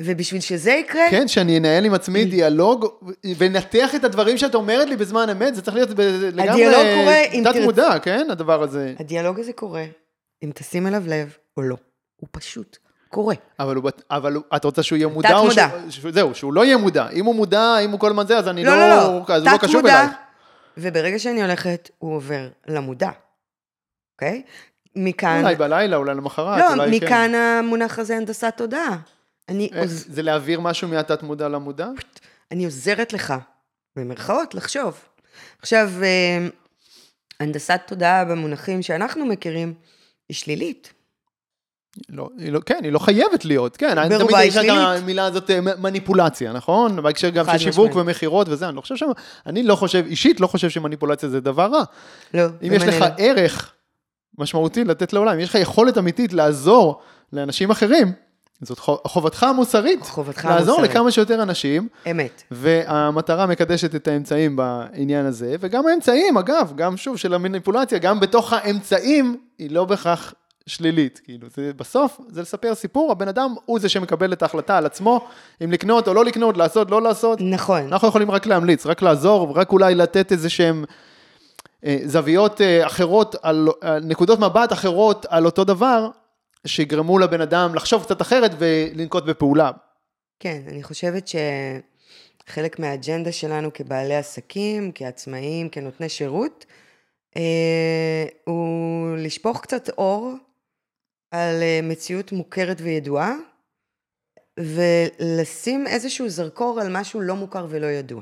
ובשביל 0.01 0.41
שזה 0.41 0.72
יקרה, 0.72 1.01
כן, 1.12 1.27
שאני 1.27 1.58
אנהל 1.58 1.86
עם 1.86 1.94
עצמי 1.94 2.25
דיאלוג 2.25 2.86
ונתח 3.38 3.96
את 3.96 4.03
הדברים 4.03 4.38
שאת 4.38 4.55
אומרת 4.55 4.88
לי 4.89 4.96
בזמן 4.98 5.29
אמת, 5.29 5.55
זה 5.55 5.62
צריך 5.62 5.75
להיות 5.77 5.89
לגמרי 5.89 6.50
הדיאלוג 6.65 7.01
קורה 7.01 7.22
אם 7.34 7.44
תת 7.51 7.60
מודע, 7.63 8.00
כן, 8.00 8.27
הדבר 8.32 8.63
הזה. 8.63 8.94
הדיאלוג 9.00 9.39
הזה 9.39 9.53
קורה, 9.53 9.84
אם 10.44 10.51
תשים 10.55 10.88
אליו 10.88 11.03
לב 11.08 11.38
או 11.58 11.62
לא. 11.62 11.75
הוא 12.15 12.29
פשוט 12.32 12.77
קורה. 13.10 13.36
אבל, 13.60 13.75
הוא, 13.75 13.89
אבל 14.12 14.38
את 14.55 14.63
רוצה 14.63 14.84
שהוא 14.84 14.98
יהיה 14.98 15.08
מודע? 15.08 15.29
תת-מודע. 15.29 15.67
שהוא- 15.70 15.89
שהוא- 15.91 16.12
זהו, 16.12 16.36
שהוא 16.36 16.53
לא 16.53 16.65
יהיה 16.65 16.77
מודע. 16.77 17.10
אם 17.10 17.25
הוא 17.25 17.36
מודע, 17.36 17.77
אם 17.79 17.91
הוא 17.91 18.00
כל 18.00 18.10
הזמן 18.10 18.27
זה, 18.27 18.38
אז 18.38 18.48
אני 18.48 18.63
לא, 18.63 18.72
לא, 18.75 18.89
לא, 18.89 18.96
לא. 18.96 19.34
אז 19.36 19.44
הוא 19.44 19.51
לא 19.51 19.58
קשור 19.58 19.82
אלייך. 19.82 20.12
וברגע 20.77 21.20
שאני 21.20 21.41
הולכת, 21.41 21.89
הוא 21.98 22.15
עובר 22.15 22.50
למודע, 22.67 23.10
אוקיי? 24.15 24.44
מכאן, 24.96 25.41
אולי 25.44 25.55
בלילה, 25.55 25.96
אולי 25.98 26.15
למחרת, 26.15 26.60
לא, 26.60 26.74
אולי 26.74 27.00
כן. 27.00 27.05
מכאן 27.05 27.36
המונח 27.36 28.00
הזה 28.00 28.17
הנדסת 28.17 28.53
תודעה. 28.58 28.98
אני, 29.50 29.70
איך- 29.74 29.82
עוז, 29.82 30.05
זה 30.10 30.22
להעביר 30.22 30.60
משהו 30.60 30.88
מהתת 30.88 31.24
מודע 31.24 31.48
למודע? 31.50 31.88
אני 32.51 32.65
עוזרת 32.65 33.13
לך, 33.13 33.34
במרכאות, 33.96 34.53
לחשוב. 34.55 35.00
עכשיו, 35.62 35.89
אה, 36.03 36.48
הנדסת 37.39 37.82
תודעה 37.88 38.25
במונחים 38.25 38.82
שאנחנו 38.82 39.25
מכירים, 39.25 39.74
היא 40.29 40.36
שלילית. 40.36 40.94
לא, 42.10 42.30
היא 42.38 42.52
לא, 42.52 42.60
כן, 42.66 42.80
היא 42.84 42.92
לא 42.92 43.00
חייבת 43.00 43.46
להיות, 43.46 43.78
כן. 43.78 43.98
אני 43.98 44.18
תמיד 44.18 44.36
יש 44.44 44.58
את. 44.58 44.64
המילה 44.70 45.25
הזאת 45.25 45.52
אה, 45.52 45.60
מניפולציה, 45.80 46.54
נכון? 46.54 47.04
בהקשר 47.04 47.30
גם 47.30 47.46
של 47.46 47.58
שיווק. 47.58 47.96
ומכירות 47.96 48.50
וזה, 48.50 48.68
אני 48.68 48.75
לא 48.75 48.82
חושב 48.82 48.96
ש... 48.96 49.04
אני 49.46 49.64
לא 49.64 49.75
חושב, 49.75 50.04
אישית 50.06 50.40
לא 50.40 50.48
חושב 50.48 50.70
שמניפולציה 50.70 51.30
זה 51.30 51.40
דבר 51.40 51.66
רע. 51.72 51.84
לא, 52.34 52.44
אם 52.68 52.74
יש 52.74 52.84
לך. 52.84 53.06
ערך 53.18 53.72
משמעותי 54.38 54.84
לתת 54.84 55.14
לעולם, 55.14 55.34
אם 55.34 55.40
יש 55.40 55.50
לך 55.50 55.56
יכולת 55.56 55.98
אמיתית 55.98 56.34
לעזור 56.34 57.02
לאנשים 57.34 57.72
אחרים, 57.72 58.12
זאת 58.62 58.80
חו- 58.80 58.98
חובתך 59.08 59.44
המוסרית. 59.44 60.00
חובתך 60.04 60.46
לעזור 60.46 60.75
המוסרית. 60.75 60.92
לכמה 60.92 61.12
שיותר 61.12 61.42
אנשים, 61.44 61.88
אמת. 62.12 62.44
והמטרה 62.52 63.46
מקדשת 63.46 63.96
את 63.96 64.08
האמצעים 64.08 64.56
בעניין 64.56 65.25
הזה, 65.25 65.56
וגם 65.60 65.88
האמצעים, 65.88 66.38
אגב, 66.38 66.74
גם 66.75 66.98
שוב 66.98 67.18
של 67.18 67.34
המניפולציה, 67.34 67.98
גם 68.00 68.20
בתוך 68.20 68.54
האמצעים, 68.54 69.38
היא 69.58 69.72
לא 69.72 69.86
בהכרח 69.86 70.34
שלילית. 70.67 71.22
כאילו, 71.24 71.48
זה, 71.55 71.72
בסוף 71.74 72.19
זה 72.27 72.41
לספר 72.41 72.75
סיפור, 72.75 73.12
הבן 73.12 73.27
אדם 73.27 73.55
הוא 73.65 73.79
זה 73.79 73.89
שמקבל 73.89 74.34
את 74.34 74.41
ההחלטה 74.41 74.77
על 74.77 74.86
עצמו, 74.86 75.27
אם 75.63 75.72
לקנות 75.72 76.07
או 76.07 76.13
לא 76.13 76.25
לקנות, 76.25 76.57
לעשות, 76.57 76.91
לא 76.91 77.01
לעשות. 77.01 77.39
נכון. 77.41 77.81
אנחנו 77.81 78.07
יכולים 78.07 78.31
רק 78.31 78.45
להמליץ, 78.45 78.86
רק 78.86 79.01
לעזור, 79.01 79.60
רק 79.60 79.72
אולי 79.72 79.95
לתת 79.95 80.31
איזה 80.31 80.50
שהם 80.50 80.86
אה, 81.86 81.98
זוויות 82.05 82.62
אה, 82.62 82.86
אחרות, 82.86 83.36
על, 83.41 83.67
על 83.81 84.03
נקודות 84.03 84.39
מבט 84.39 84.74
אחרות 84.74 85.25
על 85.29 85.45
אותו 85.45 85.63
דבר, 85.63 86.10
שיגרמו 86.67 87.19
לבן 87.19 87.41
אדם 87.41 87.75
לחשוב 87.75 88.03
קצת 88.03 88.22
אחרת 88.22 88.51
ולנקוט 88.57 89.24
בפעולה. 89.24 89.72
כן, 90.39 90.62
אני 90.67 90.84
חושבת 90.84 91.29
שחלק 92.48 92.79
מהאג'נדה 92.79 93.31
שלנו 93.31 93.74
כבעלי 93.74 94.15
עסקים, 94.15 94.91
כעצמאים, 94.95 95.69
כנותני 95.69 96.10
שירות, 96.10 96.65
אה, 97.38 98.25
הוא 98.43 99.17
לשפוך 99.17 99.62
קצת 99.62 99.89
אור 99.89 100.34
על 101.36 101.62
אה, 101.62 101.80
מציאות 101.84 102.32
מוכרת 102.32 102.78
וידועה, 102.82 103.34
ולשים 104.60 105.88
איזשהו 105.88 106.30
זרקור 106.30 106.80
על 106.82 106.88
משהו 106.98 107.21
לא 107.21 107.36
מוכר 107.36 107.67
ולא 107.69 107.86
ידוע. 107.86 108.21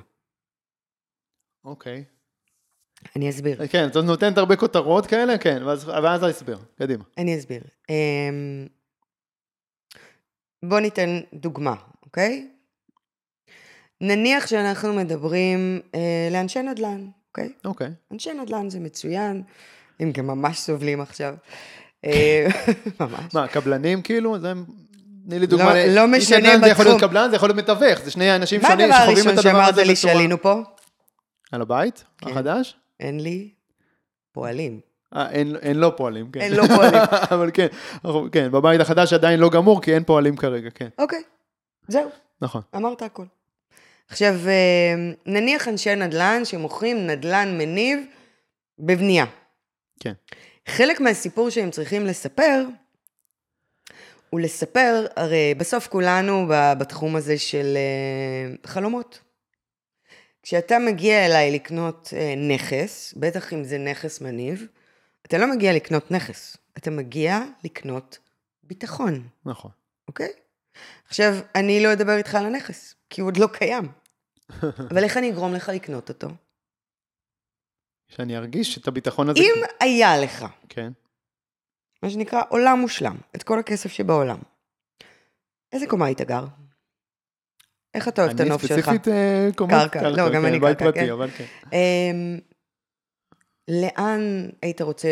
אוקיי. 1.66 2.04
אני 3.16 3.30
אסביר. 3.30 3.68
כן, 3.68 3.88
את 3.88 3.96
נותנת 3.96 4.38
הרבה 4.38 4.56
כותרות 4.56 5.06
כאלה, 5.06 5.38
כן, 5.38 5.64
ואז, 5.64 5.88
ואז 5.88 6.24
ההסבר, 6.24 6.58
קדימה. 6.76 7.04
אני 7.18 7.38
אסביר. 7.38 7.64
אמ, 7.90 8.68
בוא 10.64 10.80
ניתן 10.80 11.20
דוגמה, 11.34 11.76
אוקיי? 12.06 12.50
נניח 14.02 14.48
שאנחנו 14.48 14.94
מדברים 14.94 15.82
אה, 15.96 16.30
לאנשי 16.32 16.62
נדל"ן, 16.62 17.08
אוקיי? 17.28 17.54
אוקיי. 17.66 17.92
אנשי 18.12 18.34
נדל"ן 18.34 18.70
זה 18.70 18.80
מצוין, 18.80 19.44
הם 20.00 20.12
גם 20.12 20.28
ממש 20.28 20.60
סובלים 20.60 21.02
עכשיו. 21.02 21.36
אה, 22.06 22.48
ממש. 23.00 23.34
מה, 23.34 23.48
קבלנים 23.48 24.02
כאילו? 24.02 24.40
זה... 24.40 24.54
תני 25.30 25.40
לי 25.40 25.46
דוגמה. 25.48 25.74
לא- 25.74 25.86
לא 25.86 26.08
משנה 26.08 26.38
נדל"ן 26.40 26.62
זה 26.62 26.68
יכול 26.68 26.86
להיות 26.86 26.96
בתחום. 26.98 27.10
קבלן, 27.10 27.30
זה 27.30 27.36
יכול 27.36 27.50
להיות 27.50 27.58
מתווך, 27.58 28.00
זה 28.04 28.12
שני 28.12 28.36
אנשים 28.36 28.62
מה 28.62 28.68
שונים 28.70 28.86
הדבר 28.86 28.98
שחווים 28.98 29.14
את 29.14 29.18
הראשון 29.18 29.32
הדבר 29.38 29.42
שאמרת 29.42 29.74
הזה 29.74 29.84
לי 29.84 29.94
בצורה... 29.94 30.14
שעלינו 30.14 30.42
פה? 30.42 30.62
על 31.52 31.62
הבית? 31.62 32.04
כן. 32.18 32.32
החדש? 32.32 32.76
אין 33.00 33.20
לי 33.20 33.50
פועלים. 34.32 34.80
אה, 35.16 35.32
אין, 35.32 35.56
אין 35.62 35.78
לא 35.78 35.94
פועלים, 35.98 36.32
כן. 36.32 36.42
אין 36.42 36.54
לא 36.54 36.64
פועלים. 36.76 37.02
אבל 37.34 37.50
כן, 37.54 37.68
אנחנו, 38.06 38.28
כן, 38.32 38.52
בבית 38.52 38.82
החדש 38.82 39.14
עדיין 39.14 39.40
לא 39.40 39.50
גמור, 39.50 39.82
כי 39.82 39.94
אין 39.94 40.04
פועלים 40.04 40.36
כרגע, 40.38 40.70
כן, 40.70 40.88
אוקיי, 40.98 41.22
זהו. 41.88 42.10
נכון. 42.42 42.62
אמרת 42.76 43.02
הכל. 43.02 43.26
עכשיו, 44.10 44.34
אה, 44.48 44.94
נניח 45.26 45.68
אנשי 45.68 45.96
נדל"ן 45.96 46.42
שמוכרים 46.46 47.08
נדל"ן 47.08 47.58
מניב 47.58 48.00
בבנייה. 48.80 49.26
כן. 50.00 50.14
חלק 50.68 51.00
מהסיפור 51.00 51.50
שהם 51.50 51.72
צריכים 51.72 52.06
לספר, 52.06 52.64
הוא 54.30 54.40
לספר, 54.40 55.06
הרי 55.16 55.54
בסוף 55.58 55.88
כולנו 55.88 56.48
בתחום 56.80 57.16
הזה 57.16 57.38
של 57.38 57.78
אה, 57.78 58.56
חלומות. 58.66 59.20
כשאתה 60.44 60.80
מגיע 60.80 61.26
אליי 61.26 61.52
לקנות 61.52 62.10
אה, 62.16 62.34
נכס, 62.36 63.14
בטח 63.18 63.54
אם 63.54 63.64
זה 63.64 63.78
נכס 63.78 64.22
מניב, 64.22 64.68
אתה 65.26 65.38
לא 65.38 65.52
מגיע 65.52 65.74
לקנות 65.74 66.12
נכס, 66.12 66.58
אתה 66.78 66.92
מגיע 66.92 67.40
לקנות 67.64 68.18
ביטחון. 68.64 69.28
נכון. 69.46 69.72
אוקיי? 70.08 70.32
עכשיו, 71.08 71.36
אני 71.56 71.84
לא 71.84 71.94
אדבר 71.94 72.18
איתך 72.18 72.36
על 72.36 72.46
הנכס, 72.46 72.96
כי 73.10 73.22
הוא 73.22 73.28
עוד 73.28 73.38
לא 73.38 73.48
קיים. 73.54 73.88
אבל 74.92 75.04
איך 75.04 75.18
אני 75.18 75.30
אגרום 75.30 75.54
לך 75.54 75.70
לקנות 75.70 76.10
אותו? 76.10 76.28
שאני 78.16 78.38
ארגיש 78.38 78.78
את 78.78 78.88
הביטחון 78.88 79.30
הזה. 79.30 79.40
אם 79.40 79.64
היה 79.80 80.18
לך, 80.18 80.46
כן. 80.70 80.92
מה 82.04 82.10
שנקרא 82.10 82.42
עולם 82.50 82.80
מושלם, 82.80 83.16
את 83.36 83.44
כל 83.44 83.60
הכסף 83.60 83.92
שבעולם, 83.92 84.38
איזה 85.72 85.88
קומה 85.88 86.06
היית 86.06 86.22
גר? 86.22 86.46
איך 87.94 88.08
אתה 88.08 88.22
אוהב 88.22 88.34
את 88.34 88.42
אני 88.42 88.50
הנוף 88.50 88.66
שלך? 88.66 88.86
ספציפית 88.86 89.08
אה, 89.08 89.50
קומות 89.56 89.74
קרקע, 89.74 90.10
לא, 90.10 90.30
גם 90.30 90.42
כן, 90.42 90.46
אני 90.46 90.60
קרקע, 90.60 90.92
כן. 90.92 91.12
אבל 91.12 91.30
כן. 91.30 91.46
אמ, 91.74 92.40
לאן 93.68 94.50
היית 94.62 94.82
רוצה 94.82 95.10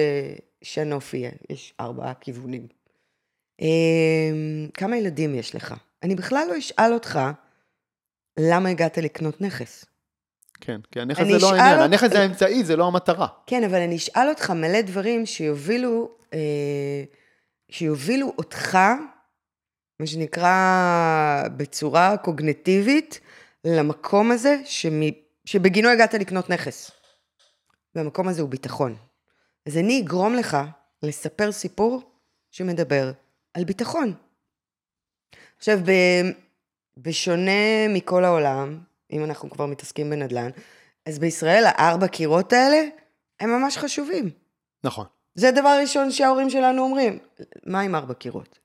שהנוף 0.64 1.14
יהיה? 1.14 1.32
יש 1.50 1.74
ארבעה 1.80 2.14
כיוונים. 2.14 2.68
אמ, 3.62 4.68
כמה 4.74 4.98
ילדים 4.98 5.36
יש 5.36 5.56
לך? 5.56 5.76
אני 6.04 6.16
בכלל 6.16 6.48
לא 6.50 6.58
אשאל 6.58 6.94
אותך 6.94 7.20
למה 8.40 8.70
הגעת 8.70 8.98
לקנות 8.98 9.42
נכס. 9.42 9.86
כן, 10.62 10.82
כי 10.92 11.00
הנכס 11.02 11.24
זה 11.24 11.38
לא 11.42 11.50
העניין, 11.50 11.74
אותך- 11.74 11.84
הנכס 11.84 12.10
זה 12.10 12.20
האמצעי, 12.22 12.64
זה 12.64 12.76
לא 12.76 12.88
המטרה. 12.88 13.28
כן, 13.48 13.64
אבל 13.64 13.82
אני 13.82 13.96
אשאל 13.96 14.30
אותך 14.30 14.50
מלא 14.50 14.82
דברים 14.82 15.26
שיובילו, 15.26 16.12
אה, 16.34 17.04
שיובילו 17.72 18.34
אותך, 18.38 18.78
מה 20.00 20.08
שנקרא, 20.08 20.54
בצורה 21.58 22.18
קוגנטיבית, 22.18 23.20
למקום 23.66 24.32
הזה 24.32 24.58
שמ, 24.66 25.02
שבגינו 25.46 25.90
הגעת 25.90 26.14
לקנות 26.14 26.50
נכס. 26.50 26.92
והמקום 27.96 28.28
הזה 28.28 28.42
הוא 28.42 28.50
ביטחון. 28.50 28.96
אז 29.68 29.78
אני 29.78 30.02
אגרום 30.02 30.36
לך 30.36 30.58
לספר 31.04 31.52
סיפור 31.52 32.02
שמדבר 32.52 33.12
על 33.54 33.64
ביטחון. 33.64 34.14
עכשיו, 35.58 35.80
ב, 35.86 35.92
בשונה 36.98 37.52
מכל 37.90 38.26
העולם, 38.26 38.80
אם 39.12 39.24
אנחנו 39.24 39.50
כבר 39.50 39.66
מתעסקים 39.66 40.10
בנדל"ן, 40.10 40.50
אז 41.06 41.20
בישראל 41.20 41.64
הארבע 41.66 42.08
קירות 42.08 42.54
האלה 42.54 42.82
הם 43.40 43.50
ממש 43.50 43.78
חשובים. 43.78 44.30
נכון. 44.84 45.06
זה 45.36 45.50
הדבר 45.50 45.68
הראשון 45.68 46.12
שההורים 46.12 46.50
שלנו 46.50 46.82
אומרים. 46.82 47.20
מה 47.66 47.82
עם 47.82 47.96
ארבע 47.96 48.14
קירות? 48.14 48.60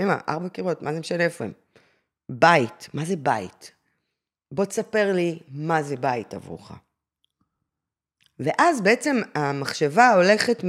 אמא, 0.00 0.16
ארבע 0.28 0.48
קירות, 0.48 0.82
מה 0.82 0.92
זה 0.92 1.00
משנה 1.00 1.24
איפה 1.24 1.44
הם? 1.44 1.52
בית, 2.28 2.88
מה 2.94 3.04
זה 3.04 3.16
בית? 3.16 3.72
בוא 4.52 4.64
תספר 4.64 5.12
לי 5.12 5.38
מה 5.48 5.82
זה 5.82 5.96
בית 5.96 6.34
עבורך. 6.34 6.72
ואז 8.38 8.80
בעצם 8.80 9.16
המחשבה 9.34 10.10
הולכת 10.10 10.64
מ... 10.64 10.68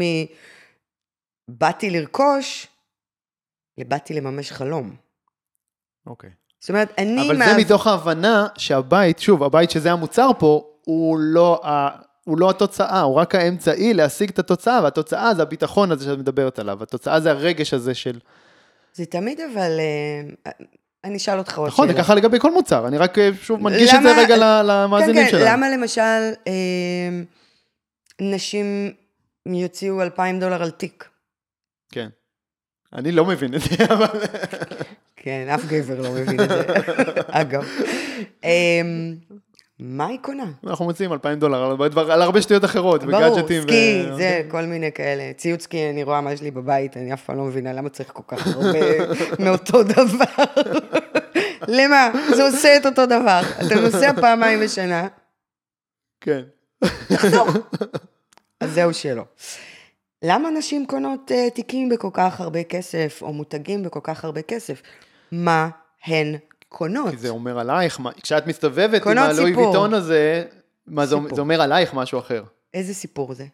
באתי 1.48 1.90
לרכוש 1.90 2.68
לבאתי 3.78 4.14
לממש 4.14 4.52
חלום. 4.52 4.96
אוקיי. 6.06 6.32
זאת 6.60 6.70
אומרת, 6.70 6.94
אני... 6.98 7.28
אבל 7.28 7.38
מה- 7.38 7.46
זה 7.46 7.58
מתוך 7.58 7.88
ההבנה 7.88 8.48
שהבית, 8.58 9.20
שוב, 9.20 9.44
הבית 9.44 9.72
שזה 9.72 9.92
המוצר 9.92 10.30
פה, 10.40 10.66
הוא 10.86 11.18
לא, 11.20 11.62
ה... 11.66 11.88
הוא 12.24 12.38
לא 12.38 12.50
התוצאה, 12.50 13.02
הוא 13.02 13.16
רק 13.16 13.36
האמצעי 13.36 13.94
להשיג 13.94 14.30
את 14.30 14.40
התוצאה, 14.40 14.80
והתוצאה 14.84 15.34
זה 15.36 15.42
הביטחון 15.42 15.92
הזה 15.92 16.06
שאת 16.06 16.18
מדברת 16.18 16.60
עליו, 16.60 16.84
התוצאה 16.84 17.20
זה 17.20 17.32
הרגש 17.32 17.74
הזה 17.74 17.94
של... 17.94 18.20
זה 18.94 19.06
תמיד 19.06 19.40
אבל... 19.42 19.72
אה, 20.48 20.52
אני 21.04 21.18
אשאל 21.18 21.38
אותך 21.40 21.58
עוד 21.58 21.68
נכון, 21.68 21.88
זה 21.88 21.94
שאלה. 21.94 22.04
ככה 22.04 22.16
לגבי 22.16 22.40
כל 22.40 22.54
מוצר, 22.54 22.88
אני 22.88 22.98
רק 22.98 23.18
אה, 23.20 23.30
שוב 23.42 23.64
מדגיש 23.64 23.94
את 23.94 24.02
זה 24.04 24.10
למה- 24.10 24.22
רגע 24.22 24.64
למאזינים 24.64 25.24
כן, 25.26 25.30
שלנו. 25.32 25.46
כן, 25.46 25.52
למה 25.54 25.70
למשל 25.70 26.02
אה, 26.48 26.54
נשים 28.22 28.92
יוציאו 29.46 30.02
2,000 30.02 30.40
דולר 30.40 30.64
על 30.64 30.72
תיק? 30.72 31.10
כן. 31.92 32.10
אני 32.94 33.12
לא 33.12 33.26
מבין 33.26 33.54
את 33.56 33.62
זה, 33.62 33.70
אבל... 33.94 34.08
כן, 35.28 35.48
אף 35.50 35.66
גבר 35.66 36.02
לא 36.02 36.12
מבין 36.12 36.40
את 36.40 36.50
זה, 36.50 36.64
אגב. 37.42 37.66
אה, 38.44 38.82
מה 39.80 40.08
היא 40.08 40.20
קונה? 40.22 40.46
אנחנו 40.68 40.86
מוציאים 40.86 41.14
2,000 41.14 41.40
דולר 41.40 41.64
על, 42.12 42.22
הרבה 42.22 42.42
שטויות 42.42 42.66
אחרות, 42.66 43.04
ברור, 43.04 43.16
וגאדג'טים. 43.16 43.62
סקי, 43.62 44.04
זה, 44.18 44.42
כל 44.48 44.62
מיני 44.62 44.92
כאלה. 44.92 45.34
ציוד 45.34 45.62
סקי, 45.62 45.90
אני 45.90 46.04
רואה 46.04 46.22
מה 46.22 46.34
יש 46.34 46.42
לי 46.42 46.52
בבית, 46.52 46.98
אני 46.98 47.14
אף 47.14 47.24
פעם 47.24 47.38
לא 47.38 47.44
מבינה 47.44 47.74
למה 47.74 47.90
צריך 47.90 48.10
כל 48.14 48.24
כך 48.28 48.48
הרבה 48.48 48.80
מאותו 49.46 49.84
דבר. 49.84 50.44
למה? 51.78 52.12
זה 52.36 52.44
עושה 52.44 52.78
את 52.78 52.86
אותו 52.86 53.06
דבר. 53.06 53.42
אתה 53.68 53.76
נוסע 53.76 54.22
פעמיים 54.22 54.60
בשנה, 54.60 55.08
כן. 56.22 56.42
אז 58.60 58.74
זהו 58.74 58.94
שלא. 58.94 59.24
למה 60.24 60.50
נשים 60.50 60.86
קונות 60.88 61.32
uh, 61.32 61.54
תיקים 61.54 61.90
בכל 61.90 62.10
כך 62.14 62.42
הרבה 62.42 62.64
כסף, 62.64 63.20
או 63.22 63.34
מותגים 63.34 63.84
בכל 63.84 64.00
כך 64.04 64.26
הרבה 64.26 64.42
כסף? 64.42 64.82
מה 65.32 65.70
הן 66.06 66.36
קונות? 66.70 67.10
כי 67.10 67.18
זה 67.18 67.30
אומר 67.30 67.60
עלייך, 67.60 68.00
מה- 68.00 68.12
כשאת 68.24 68.48
מסתובבת 68.48 69.08
עם 69.08 69.18
הלואי. 69.18 69.56
ויטון 69.56 69.94
הזה, 69.94 70.44
מה 70.88 71.06
זה. 71.06 71.16
זה 71.36 71.42
אומר 71.42 71.62
עלייך 71.62 71.94
משהו 71.94 72.20
אחר. 72.20 72.44
איזה 72.74 72.94
סיפור 72.94 73.34
זה? 73.34 73.46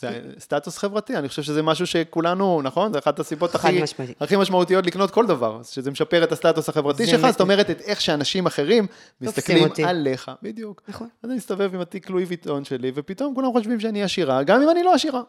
זה 0.00 0.20
סטטוס 0.38 0.78
חברתי, 0.78 1.16
אני 1.16 1.28
חושב 1.28 1.42
שזה 1.42 1.62
משהו 1.62 1.86
שכולנו, 1.86 2.62
נכון? 2.62 2.92
זה 2.92 2.98
אחת 2.98 3.18
הסיבות 3.18 3.54
הכי. 3.54 3.80
הכי 4.20 4.36
משמעותיות 4.36 4.86
לקנות 4.86 5.10
כל 5.10 5.26
דבר, 5.26 5.60
שזה 5.62 5.90
משפר 5.90 6.24
את 6.24 6.32
הסטטוס 6.32 6.68
החברתי 6.68 7.06
שלך, 7.06 7.30
זאת 7.30 7.40
אומרת 7.40 7.70
את 7.70 7.80
איך 7.80 8.00
שאנשים 8.00 8.46
אחרים 8.46 8.86
מסתכלים 9.20 9.64
אותי. 9.64 9.84
עליך, 9.84 10.30
בדיוק. 10.42 10.82
נכון. 10.88 11.08
אז 11.22 11.30
אני 11.30 11.36
מסתובב 11.36 11.74
עם 11.74 11.80
התיק 11.80 12.10
לואי 12.10 12.24
ויטון 12.24 12.64
שלי, 12.64 12.92
ופתאום 12.94 13.34
כולם 13.34 13.52
חושבים 13.52 13.80
שאני 13.80 14.02
עשירה, 14.02 14.42
גם 14.42 14.62
אם 14.62 14.70
אני 14.70 14.82
לא 14.82 14.94
עשירה. 14.94 15.22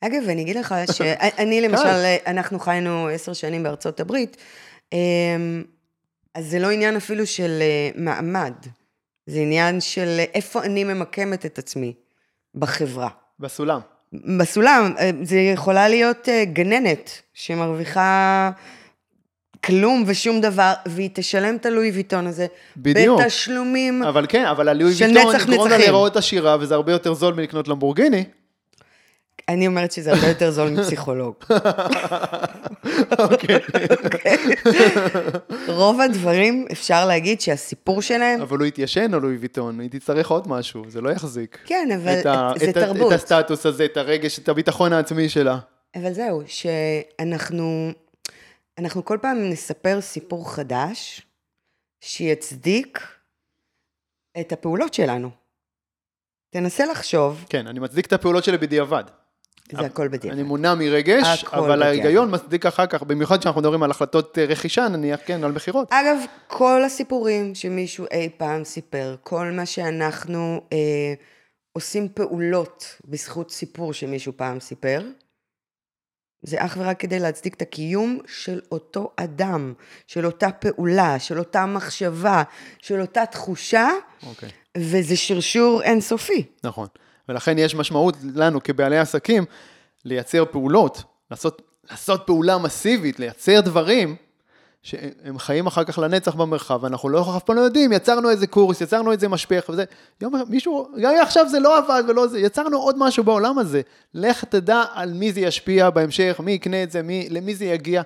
אגב, 0.00 0.28
אני 0.28 0.42
אגיד 0.42 0.56
לך 0.56 0.74
שאני 0.96 1.60
למשל, 1.60 2.16
אנחנו 2.26 2.58
חיינו 2.58 3.08
עשר 3.08 3.32
שנים 3.32 3.62
בארצות 3.62 4.00
הברית, 4.00 4.36
אמ, 4.92 5.64
אז 6.34 6.46
זה 6.50 6.58
לא 6.58 6.70
עניין 6.70 6.96
אפילו 6.96 7.26
של 7.26 7.58
אה, 7.60 7.90
מעמד, 7.94 8.54
זה 9.26 9.38
עניין 9.38 9.80
של 9.80 10.20
איפה 10.34 10.62
אני 10.62 10.84
ממקמת 10.84 11.46
את 11.46 11.58
עצמי 11.58 11.92
בחברה. 12.54 13.08
בסולם. 13.40 13.80
בסולם, 14.38 14.94
אה, 14.98 15.10
זה 15.22 15.36
יכולה 15.36 15.88
להיות 15.88 16.28
אה, 16.28 16.44
גננת 16.44 17.22
שמרוויחה 17.34 18.50
כלום 19.64 20.04
ושום 20.06 20.40
דבר, 20.40 20.72
והיא 20.86 21.10
תשלם 21.12 21.56
את 21.56 21.66
הלואי 21.66 21.90
ויטון 21.90 22.26
הזה. 22.26 22.46
בדיוק. 22.76 23.20
בתשלומים. 23.20 24.02
אבל 24.02 24.26
כן, 24.28 24.44
אבל 24.44 24.68
הלואי 24.68 24.94
של 24.94 25.04
ויטון 25.04 25.34
נצח 25.34 25.42
יגרום 25.42 25.58
לה 25.58 25.64
נצחים. 25.64 25.80
להיראות 25.80 26.16
עשירה, 26.16 26.56
וזה 26.60 26.74
הרבה 26.74 26.92
יותר 26.92 27.14
זול 27.14 27.34
מלקנות 27.34 27.68
למבורגיני. 27.68 28.24
אני 29.48 29.66
אומרת 29.66 29.92
שזה 29.92 30.12
הרבה 30.12 30.28
יותר 30.28 30.50
זול 30.50 30.70
מפסיכולוג. 30.70 31.34
אוקיי. 33.18 33.60
רוב 35.68 36.00
הדברים, 36.00 36.66
אפשר 36.72 37.06
להגיד 37.06 37.40
שהסיפור 37.40 38.02
שלהם, 38.02 38.40
אבל 38.40 38.58
הוא 38.58 38.66
יתיישן, 38.66 39.14
הלואי 39.14 39.36
ויטון, 39.36 39.80
היא 39.80 39.90
תצטרך 39.90 40.30
עוד 40.30 40.48
משהו, 40.48 40.84
זה 40.88 41.00
לא 41.00 41.10
יחזיק. 41.10 41.58
כן, 41.64 41.88
אבל 41.96 42.22
זה 42.58 42.72
תרבות. 42.72 43.12
את 43.12 43.18
הסטטוס 43.18 43.66
הזה, 43.66 43.84
את 43.84 43.96
הרגש, 43.96 44.38
את 44.38 44.48
הביטחון 44.48 44.92
העצמי 44.92 45.28
שלה. 45.28 45.58
אבל 45.96 46.12
זהו, 46.12 46.42
שאנחנו 46.46 47.92
אנחנו 48.78 49.04
כל 49.04 49.18
פעם 49.22 49.50
נספר 49.50 50.00
סיפור 50.00 50.54
חדש 50.54 51.22
שיצדיק 52.00 53.00
את 54.40 54.52
הפעולות 54.52 54.94
שלנו. 54.94 55.30
תנסה 56.50 56.86
לחשוב, 56.86 57.44
כן, 57.48 57.66
אני 57.66 57.80
מצדיק 57.80 58.06
את 58.06 58.12
הפעולות 58.12 58.44
שלי 58.44 58.58
בדיעבד. 58.58 59.04
זה 59.72 59.86
הכל 59.86 60.08
בדיוק. 60.08 60.34
אני 60.34 60.42
מונע 60.42 60.74
מרגש, 60.74 61.44
אבל 61.44 61.62
בדיעבד. 61.62 61.82
ההיגיון 61.82 62.34
מצדיק 62.34 62.66
אחר 62.66 62.86
כך, 62.86 63.02
במיוחד 63.02 63.40
כשאנחנו 63.40 63.60
מדברים 63.60 63.82
על 63.82 63.90
החלטות 63.90 64.38
אה, 64.38 64.44
רכישה, 64.44 64.88
נניח, 64.88 65.20
כן, 65.26 65.44
על 65.44 65.52
מכירות. 65.52 65.88
אגב, 65.92 66.16
כל 66.46 66.84
הסיפורים 66.84 67.54
שמישהו 67.54 68.06
אי 68.10 68.28
פעם 68.36 68.64
סיפר, 68.64 69.16
כל 69.22 69.50
מה 69.50 69.66
שאנחנו 69.66 70.60
אה, 70.72 71.14
עושים 71.72 72.08
פעולות 72.08 72.96
בזכות 73.04 73.50
סיפור 73.50 73.92
שמישהו 73.92 74.32
פעם 74.36 74.60
סיפר, 74.60 75.02
זה 76.42 76.64
אך 76.64 76.76
ורק 76.80 77.00
כדי 77.00 77.18
להצדיק 77.18 77.54
את 77.54 77.62
הקיום 77.62 78.18
של 78.26 78.60
אותו 78.72 79.12
אדם, 79.16 79.74
של 80.06 80.26
אותה 80.26 80.50
פעולה, 80.50 81.18
של 81.18 81.38
אותה 81.38 81.66
מחשבה, 81.66 82.42
של 82.78 83.00
אותה 83.00 83.26
תחושה, 83.26 83.88
אוקיי. 84.26 84.48
וזה 84.78 85.16
שרשור 85.16 85.82
אינסופי. 85.82 86.44
נכון. 86.64 86.86
ולכן 87.28 87.58
יש 87.58 87.74
משמעות 87.74 88.16
לנו 88.34 88.62
כבעלי 88.62 88.98
עסקים 88.98 89.44
לייצר 90.04 90.44
פעולות, 90.44 91.02
לעשות, 91.30 91.62
לעשות 91.90 92.22
פעולה 92.26 92.58
מסיבית, 92.58 93.20
לייצר 93.20 93.60
דברים 93.60 94.16
שהם 94.82 95.38
חיים 95.38 95.66
אחר 95.66 95.84
כך 95.84 95.98
לנצח 95.98 96.34
במרחב, 96.34 96.78
ואנחנו 96.82 97.08
לא, 97.08 97.36
אף 97.36 97.42
פעם 97.42 97.56
לא 97.56 97.60
יודעים, 97.60 97.92
יצרנו 97.92 98.30
איזה 98.30 98.46
קורס, 98.46 98.80
יצרנו 98.80 99.12
איזה 99.12 99.28
משפך 99.28 99.64
וזה, 99.68 99.84
יום 100.20 100.34
אחד 100.34 100.50
מישהו, 100.50 100.88
גם 101.02 101.14
עכשיו 101.22 101.48
זה 101.48 101.58
לא 101.58 101.78
עבד 101.78 102.02
ולא 102.08 102.26
זה, 102.26 102.40
יצרנו 102.40 102.76
עוד 102.76 102.96
משהו 102.98 103.24
בעולם 103.24 103.58
הזה, 103.58 103.80
לך 104.14 104.44
תדע 104.44 104.82
על 104.92 105.12
מי 105.12 105.32
זה 105.32 105.40
ישפיע 105.40 105.90
בהמשך, 105.90 106.40
מי 106.44 106.52
יקנה 106.52 106.82
את 106.82 106.90
זה, 106.90 107.02
מי, 107.02 107.28
למי 107.30 107.54
זה 107.54 107.64
יגיע. 107.64 108.02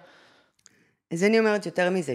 אז 1.12 1.24
אני 1.24 1.38
אומרת 1.38 1.66
יותר 1.66 1.90
מזה, 1.90 2.14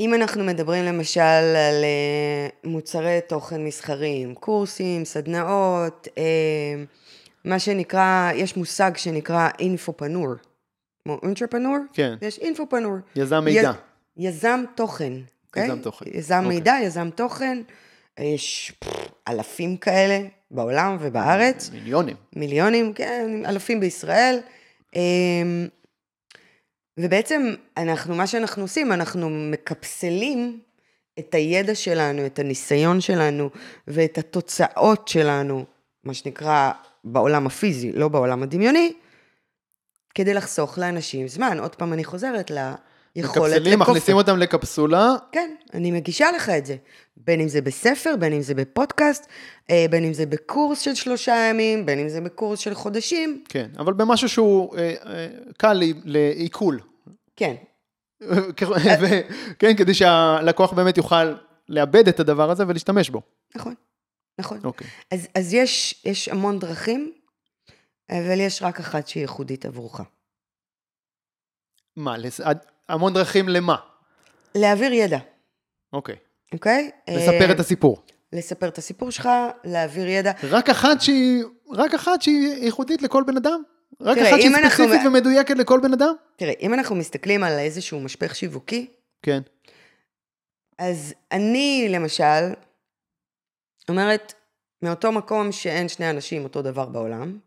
שאם 0.00 0.14
אנחנו 0.14 0.44
מדברים 0.44 0.84
למשל 0.84 1.20
על 1.20 1.84
אה, 1.84 2.48
מוצרי 2.64 3.18
תוכן 3.28 3.64
מסחריים, 3.64 4.34
קורסים, 4.34 5.04
סדנאות, 5.04 6.08
אה, 6.18 6.22
מה 7.44 7.58
שנקרא, 7.58 8.30
יש 8.34 8.56
מושג 8.56 8.90
שנקרא 8.96 9.48
אינפופנור, 9.58 10.28
כמו 11.04 11.18
אינטרפנור, 11.22 11.76
כן. 11.92 12.14
יש 12.22 12.38
אינפופנור. 12.38 12.92
יזם 13.16 13.44
מידע. 13.44 13.72
י- 14.16 14.28
יזם 14.28 14.64
תוכן, 14.74 15.12
אוקיי? 15.46 15.64
יזם 15.66 15.78
תוכן, 15.78 16.06
יזם 16.12 16.34
אוקיי. 16.36 16.48
מידע, 16.48 16.74
יזם 16.82 17.10
תוכן, 17.14 17.58
יש 18.20 18.72
אלפים 19.28 19.76
כאלה 19.76 20.20
בעולם 20.50 20.96
ובארץ. 21.00 21.70
מיליונים. 21.72 22.16
מיליונים, 22.36 22.92
כן, 22.92 23.42
אלפים 23.46 23.80
בישראל. 23.80 24.38
ובעצם 26.98 27.54
אנחנו, 27.76 28.14
מה 28.14 28.26
שאנחנו 28.26 28.62
עושים, 28.62 28.92
אנחנו 28.92 29.30
מקפסלים 29.30 30.60
את 31.18 31.34
הידע 31.34 31.74
שלנו, 31.74 32.26
את 32.26 32.38
הניסיון 32.38 33.00
שלנו 33.00 33.50
ואת 33.88 34.18
התוצאות 34.18 35.08
שלנו, 35.08 35.64
מה 36.04 36.14
שנקרא 36.14 36.70
בעולם 37.04 37.46
הפיזי, 37.46 37.92
לא 37.92 38.08
בעולם 38.08 38.42
הדמיוני, 38.42 38.92
כדי 40.14 40.34
לחסוך 40.34 40.78
לאנשים 40.78 41.28
זמן. 41.28 41.58
עוד 41.60 41.74
פעם 41.74 41.92
אני 41.92 42.04
חוזרת 42.04 42.50
ליכולת 43.16 43.52
מקפסלים, 43.52 43.78
מכניסים 43.78 44.16
אותם 44.16 44.38
לקפסולה, 44.38 45.14
כן, 45.32 45.54
אני 45.74 45.90
מגישה 45.90 46.26
לך 46.36 46.48
את 46.50 46.66
זה. 46.66 46.76
בין 47.16 47.40
אם 47.40 47.48
זה 47.48 47.60
בספר, 47.60 48.14
בין 48.18 48.32
אם 48.32 48.40
זה 48.42 48.54
בפודקאסט, 48.54 49.26
אה, 49.70 49.86
בין 49.90 50.04
אם 50.04 50.12
זה 50.12 50.26
בקורס 50.26 50.80
של 50.80 50.94
שלושה 50.94 51.36
ימים, 51.50 51.86
בין 51.86 51.98
אם 51.98 52.08
זה 52.08 52.20
בקורס 52.20 52.58
של 52.58 52.74
חודשים. 52.74 53.42
כן, 53.48 53.68
אבל 53.78 53.92
במשהו 53.92 54.28
שהוא 54.28 54.76
אה, 54.76 54.94
אה, 55.06 55.26
קל 55.56 55.72
לעי- 55.72 55.92
לעיכול. 56.04 56.80
כן, 57.38 57.54
כן, 59.58 59.76
כדי 59.76 59.94
שהלקוח 59.94 60.72
באמת 60.72 60.96
יוכל 60.96 61.34
לאבד 61.68 62.08
את 62.08 62.20
הדבר 62.20 62.50
הזה 62.50 62.64
ולהשתמש 62.68 63.10
בו. 63.10 63.22
נכון, 63.56 63.74
נכון. 64.38 64.58
אוקיי. 64.64 64.86
אז, 65.10 65.28
אז 65.34 65.54
יש, 65.54 66.02
יש 66.04 66.28
המון 66.28 66.58
דרכים, 66.58 67.12
אבל 68.10 68.40
יש 68.40 68.62
רק 68.62 68.80
אחת 68.80 69.08
שהיא 69.08 69.20
ייחודית 69.20 69.66
עבורך. 69.66 70.00
מה, 71.96 72.18
לס- 72.18 72.40
המון 72.88 73.12
דרכים 73.14 73.48
למה? 73.48 73.76
להעביר 74.54 74.92
ידע, 74.92 75.18
אוקיי. 75.92 76.16
אוקיי? 76.52 76.90
לספר 77.10 77.46
אה, 77.48 77.52
את 77.52 77.60
הסיפור. 77.60 78.02
לספר 78.32 78.68
את 78.68 78.78
הסיפור 78.78 79.10
שלך, 79.10 79.28
להעביר 79.64 80.08
ידע. 80.08 80.32
רק 80.50 80.70
אחת 80.70 81.00
שהיא, 81.00 81.44
רק 81.72 81.94
אחת 81.94 82.22
שהיא 82.22 82.48
ייחודית 82.64 83.02
לכל 83.02 83.22
בן 83.26 83.36
אדם? 83.36 83.62
רק 84.00 84.18
תראה, 84.18 84.30
אחת 84.30 84.40
שהיא 84.40 84.56
אנחנו- 84.56 84.84
ספציפית 84.84 85.06
ומדויקת 85.06 85.56
לכל 85.56 85.80
בן 85.82 85.92
אדם? 85.92 86.14
תראה, 86.36 86.52
אם 86.60 86.74
אנחנו 86.74 86.96
מסתכלים 86.96 87.44
על 87.44 87.52
איזשהו 87.58 88.00
משפך 88.00 88.34
שיווקי, 88.34 88.86
כן. 89.22 89.40
אז 90.78 91.14
אני, 91.32 91.86
למשל, 91.90 92.52
אומרת, 93.88 94.34
מאותו 94.82 95.12
מקום 95.12 95.52
שאין 95.52 95.88
שני 95.88 96.10
אנשים 96.10 96.44
אותו 96.44 96.62
דבר 96.62 96.86
בעולם, 96.86 97.38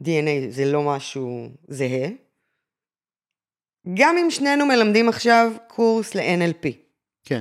DNA 0.00 0.50
זה 0.50 0.64
לא 0.64 0.82
משהו 0.82 1.48
זהה, 1.68 2.08
גם 3.94 4.18
אם 4.18 4.30
שנינו 4.30 4.66
מלמדים 4.66 5.08
עכשיו 5.08 5.52
קורס 5.68 6.14
ל-NLP, 6.14 6.68
כן, 7.24 7.40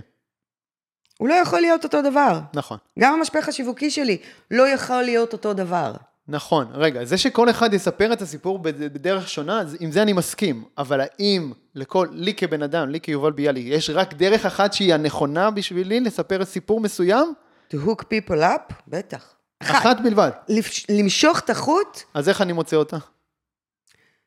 הוא 1.18 1.30
לא 1.30 1.34
יכול 1.34 1.60
להיות 1.60 1.84
אותו 1.84 2.02
דבר. 2.02 2.40
נכון. 2.54 2.78
גם 3.00 3.14
המשפך 3.14 3.50
השיווקי 3.50 3.92
שלי 3.92 4.18
לא 4.52 4.68
יכול 4.68 5.02
להיות 5.02 5.34
אותו 5.34 5.54
דבר. 5.54 5.94
נכון, 6.28 6.68
רגע, 6.74 7.06
זה 7.06 7.18
שכל 7.18 7.50
אחד 7.50 7.74
יספר 7.74 8.14
את 8.14 8.22
הסיפור 8.22 8.60
בד- 8.60 8.94
בדרך 8.94 9.30
שונה, 9.30 9.64
עם 9.80 9.92
זה 9.92 10.02
אני 10.02 10.14
מסכים, 10.14 10.64
אבל 10.78 11.02
האם 11.02 11.52
לכל, 11.76 12.08
לי 12.12 12.34
כבן 12.34 12.64
אדם, 12.64 12.90
לי 12.90 13.00
כיובל 13.02 13.32
ביאלי, 13.32 13.60
יש 13.60 13.90
רק 13.90 14.14
דרך 14.14 14.46
אחת 14.46 14.74
שהיא 14.74 14.94
הנכונה 14.94 15.52
בשבילי 15.52 16.00
לספר 16.00 16.46
סיפור 16.46 16.80
מסוים? 16.82 17.34
To 17.74 17.78
hook 17.88 18.02
people 18.02 18.40
up? 18.42 18.74
בטח. 18.88 19.34
אחת. 19.60 19.76
אחת 19.76 19.98
בלבד. 20.04 20.30
למשוך 20.90 21.40
את 21.40 21.50
החוט, 21.50 22.00
אז 22.14 22.30
איך 22.30 22.42
אני 22.42 22.54
מוצא 22.54 22.76
אותה? 22.76 22.98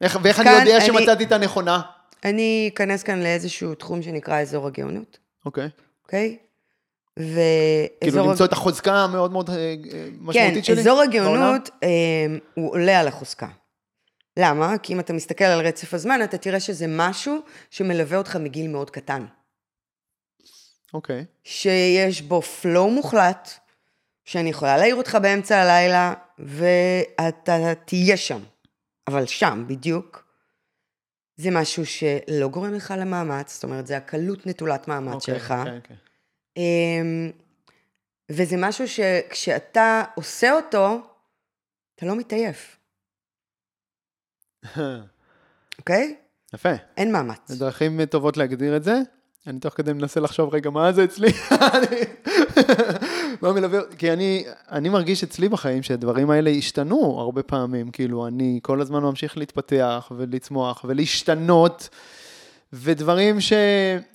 איך, 0.00 0.18
ואיך 0.22 0.40
אני 0.40 0.50
יודע 0.50 0.76
אני- 0.76 0.87
שמצאתי 0.87 1.24
את 1.24 1.32
הנכונה? 1.32 1.80
אני 2.24 2.70
אכנס 2.74 3.02
כאן 3.02 3.22
לאיזשהו 3.22 3.74
תחום 3.74 4.02
שנקרא 4.02 4.40
אזור 4.40 4.66
הגאונות, 4.66 5.18
אוקיי. 5.46 5.68
אוקיי? 6.04 6.26
ואזור... 6.28 6.47
כאילו 8.00 8.28
למצוא 8.28 8.46
את 8.46 8.52
החוזקה 8.52 8.94
המאוד 8.94 9.33
מאוד 9.33 9.50
אה, 9.50 9.57
אה, 9.57 9.74
כן, 9.90 10.09
משמעותית 10.20 10.64
שלי? 10.64 10.81
אזור 10.81 10.94
בעולם? 10.94 11.11
הגאונות 11.11 11.70
אה, 11.83 11.88
הוא 12.54 12.72
עולה 12.72 13.00
על 13.00 13.09
החוזקה. 13.09 13.48
למה? 14.37 14.78
כי 14.78 14.92
אם 14.92 15.00
אתה 15.00 15.12
מסתכל 15.12 15.44
על 15.44 15.66
רצף 15.66 15.94
הזמן, 15.94 16.20
אתה 16.24 16.38
תראה 16.38 16.61
שזה 16.61 16.87
משהו 16.88 17.38
שמלווה 17.70 18.18
אותך 18.18 18.37
מגיל 18.37 18.68
מאוד 18.68 18.90
קטן. 18.90 19.24
אוקיי. 20.94 21.24
שיש 21.44 22.22
בו 22.22 22.40
flow 22.62 22.90
מוחלט, 22.90 23.50
שאני 24.24 24.50
יכולה 24.50 24.76
להעיר 24.76 24.94
אותך 24.94 25.18
באמצע 25.22 25.59
הלילה, 25.59 26.14
ואתה 26.38 27.74
תהיה 27.85 28.16
שם. 28.16 28.40
אבל 29.07 29.26
שם, 29.26 29.64
בדיוק. 29.66 30.24
זה 31.37 31.50
משהו 31.50 31.87
שלא 31.87 32.48
גורם 32.48 32.74
לך 32.74 32.94
למאמץ, 32.98 33.54
זאת 33.54 33.64
אומרת, 33.64 33.87
זה 33.87 33.96
הקלות 33.96 34.46
נטולת 34.46 34.88
מאמץ 34.88 35.14
אוקיי, 35.14 35.35
שלך. 35.35 35.54
כן, 35.64 35.78
כן. 35.85 35.94
אמ, 36.58 37.30
וזה 38.30 38.56
משהו 38.58 38.88
שכשאתה 38.88 40.02
עושה 40.14 40.52
אותו, 40.52 41.00
אתה 41.94 42.06
לא 42.06 42.16
מתעייף, 42.16 42.76
אוקיי? 45.78 46.16
יפה. 46.54 46.72
אין 46.96 47.12
מאמץ. 47.12 47.38
זה 47.46 47.58
דרכים 47.58 48.04
טובות 48.04 48.36
להגדיר 48.36 48.76
את 48.76 48.84
זה. 48.84 49.00
אני 49.46 49.60
תוך 49.60 49.74
כדי 49.74 49.92
מנסה 49.92 50.20
לחשוב 50.20 50.54
רגע 50.54 50.70
מה 50.70 50.92
זה 50.92 51.04
אצלי. 51.04 51.28
מה 53.42 53.52
מלווה, 53.52 53.80
כי 53.98 54.12
אני, 54.12 54.44
אני 54.70 54.88
מרגיש 54.88 55.24
אצלי 55.24 55.48
בחיים 55.48 55.82
שהדברים 55.82 56.30
האלה 56.30 56.50
השתנו 56.50 57.20
הרבה 57.20 57.42
פעמים, 57.42 57.90
כאילו 57.90 58.26
אני 58.26 58.60
כל 58.62 58.80
הזמן 58.80 59.02
ממשיך 59.02 59.38
להתפתח 59.38 60.12
ולצמוח 60.16 60.84
ולהשתנות, 60.88 61.88
ודברים 62.72 63.40
ש... 63.40 63.52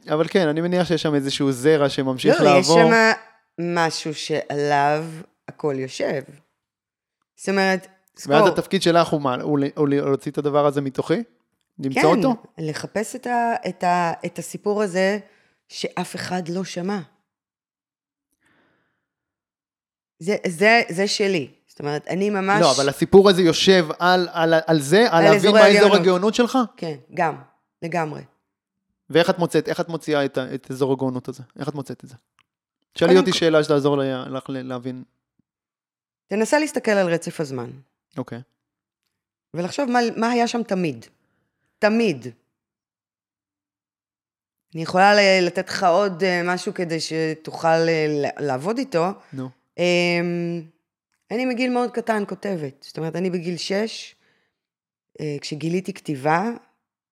אבל 0.09 0.27
כן, 0.27 0.47
אני 0.47 0.61
מניח 0.61 0.87
שיש 0.87 1.01
שם 1.01 1.15
איזשהו 1.15 1.51
זרע 1.51 1.89
שממשיך 1.89 2.41
לא, 2.41 2.49
יש 2.49 2.69
לעבור. 2.69 2.77
שם 2.77 3.11
משהו 3.59 4.13
שעליו 4.13 5.05
הכל 5.47 5.75
יושב. 5.77 6.21
זאת 7.35 7.49
אומרת, 7.49 7.87
ואז 8.27 8.43
זכור, 8.43 8.47
התפקיד 8.47 8.81
שלך 8.81 9.07
הוא 9.07 9.21
מה? 9.21 9.35
הוא, 9.75 9.87
להוציא 9.87 10.31
את 10.31 10.37
הדבר 10.37 10.65
הזה 10.65 10.81
מתוכי? 10.81 11.23
למצוא 11.79 12.01
כן, 12.01 12.07
אותו? 12.07 12.35
לחפש 12.57 13.15
את, 13.15 13.27
ה, 13.27 13.53
את, 13.69 13.83
ה, 13.83 14.13
את 14.25 14.39
הסיפור 14.39 14.83
הזה 14.83 15.19
שאף 15.67 16.15
אחד 16.15 16.47
לא 16.49 16.63
שמע. 16.63 16.99
זה, 20.19 20.35
זה, 20.47 20.81
זה 20.89 21.07
שלי. 21.07 21.51
זאת 21.67 21.79
אומרת, 21.79 22.07
אני 22.07 22.29
ממש... 22.29 22.61
לא, 22.61 22.71
אבל 22.71 22.89
הסיפור 22.89 23.29
הזה 23.29 23.41
יושב 23.41 23.87
על, 23.99 24.27
על, 24.31 24.53
על 24.67 24.81
זה, 24.81 25.05
על 25.09 25.25
על 25.25 25.33
להבין 25.33 25.51
מה 25.51 25.67
אזור. 25.67 25.95
הגאונות 25.95 26.35
שלך? 26.35 26.57
כן, 26.77 26.95
גם, 27.13 27.35
לגמרי. 27.81 28.21
ואיך 29.13 29.29
את 29.29 29.39
מוצאת, 29.39 29.69
איך 29.69 29.79
את 29.79 29.89
מוציאה 29.89 30.25
את, 30.25 30.37
את 30.37 30.71
אזור 30.71 30.93
הגאונות 30.93 31.27
הזה? 31.27 31.43
איך 31.59 31.69
את 31.69 31.73
מוצאת 31.73 32.03
את 32.03 32.09
זה? 32.09 32.15
שאלי 32.97 33.17
אותי 33.17 33.31
כל- 33.31 33.37
שאלה 33.37 33.63
שתעזור 33.63 33.97
לך 34.27 34.43
להבין. 34.49 35.03
תנסה 36.27 36.59
להסתכל 36.59 36.91
על 36.91 37.13
רצף 37.13 37.39
הזמן, 37.39 37.69
אוקיי. 38.17 38.41
ולחשוב 39.53 39.89
מה, 39.89 39.99
מה 40.17 40.29
היה 40.29 40.47
שם 40.47 40.63
תמיד. 40.63 41.05
תמיד. 41.79 42.27
אני 44.75 44.81
יכולה 44.83 45.11
לתת 45.41 45.69
לך 45.69 45.83
עוד 45.83 46.23
אה, 46.23 46.41
משהו 46.45 46.73
כדי 46.73 46.97
שתוכל 46.99 47.67
אה, 47.67 48.05
לעבוד 48.39 48.77
איתו. 48.77 49.05
נו. 49.33 49.49
אמ, 49.77 50.61
אני 51.31 51.45
מגיל 51.45 51.69
מאוד 51.73 51.91
קטן 51.91 52.23
כותבת. 52.27 52.83
זאת 52.87 52.97
אומרת, 52.97 53.15
אני 53.15 53.29
בגיל 53.29 53.57
שש, 53.57 54.15
אה, 55.19 55.35
כשגיליתי 55.41 55.93
כתיבה, 55.93 56.49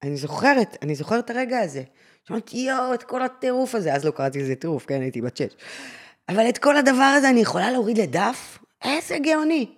אני 0.04 0.18
זוכרת, 0.18 0.78
אני 0.82 0.96
זוכרת 0.96 1.26
את 1.26 1.30
הרגע 1.30 1.60
הזה. 1.60 1.84
שאמרתי, 2.28 2.58
יואו, 2.58 2.94
את 2.94 3.04
כל 3.04 3.22
הטירוף 3.22 3.76
הזה. 3.76 3.94
אז 3.94 4.06
לא 4.06 4.12
קראתי 4.12 4.42
לזה 4.42 4.56
טירוף, 4.56 4.86
כן, 4.86 5.02
הייתי 5.02 5.22
בת 5.22 5.38
שש. 5.38 5.56
אבל 6.30 6.50
את 6.50 6.58
כל 6.58 6.78
הדבר 6.78 7.14
הזה 7.18 7.30
אני 7.30 7.40
יכולה 7.40 7.72
להוריד 7.72 7.98
לדף? 7.98 8.60
איזה 8.84 9.18
גאוני. 9.24 9.76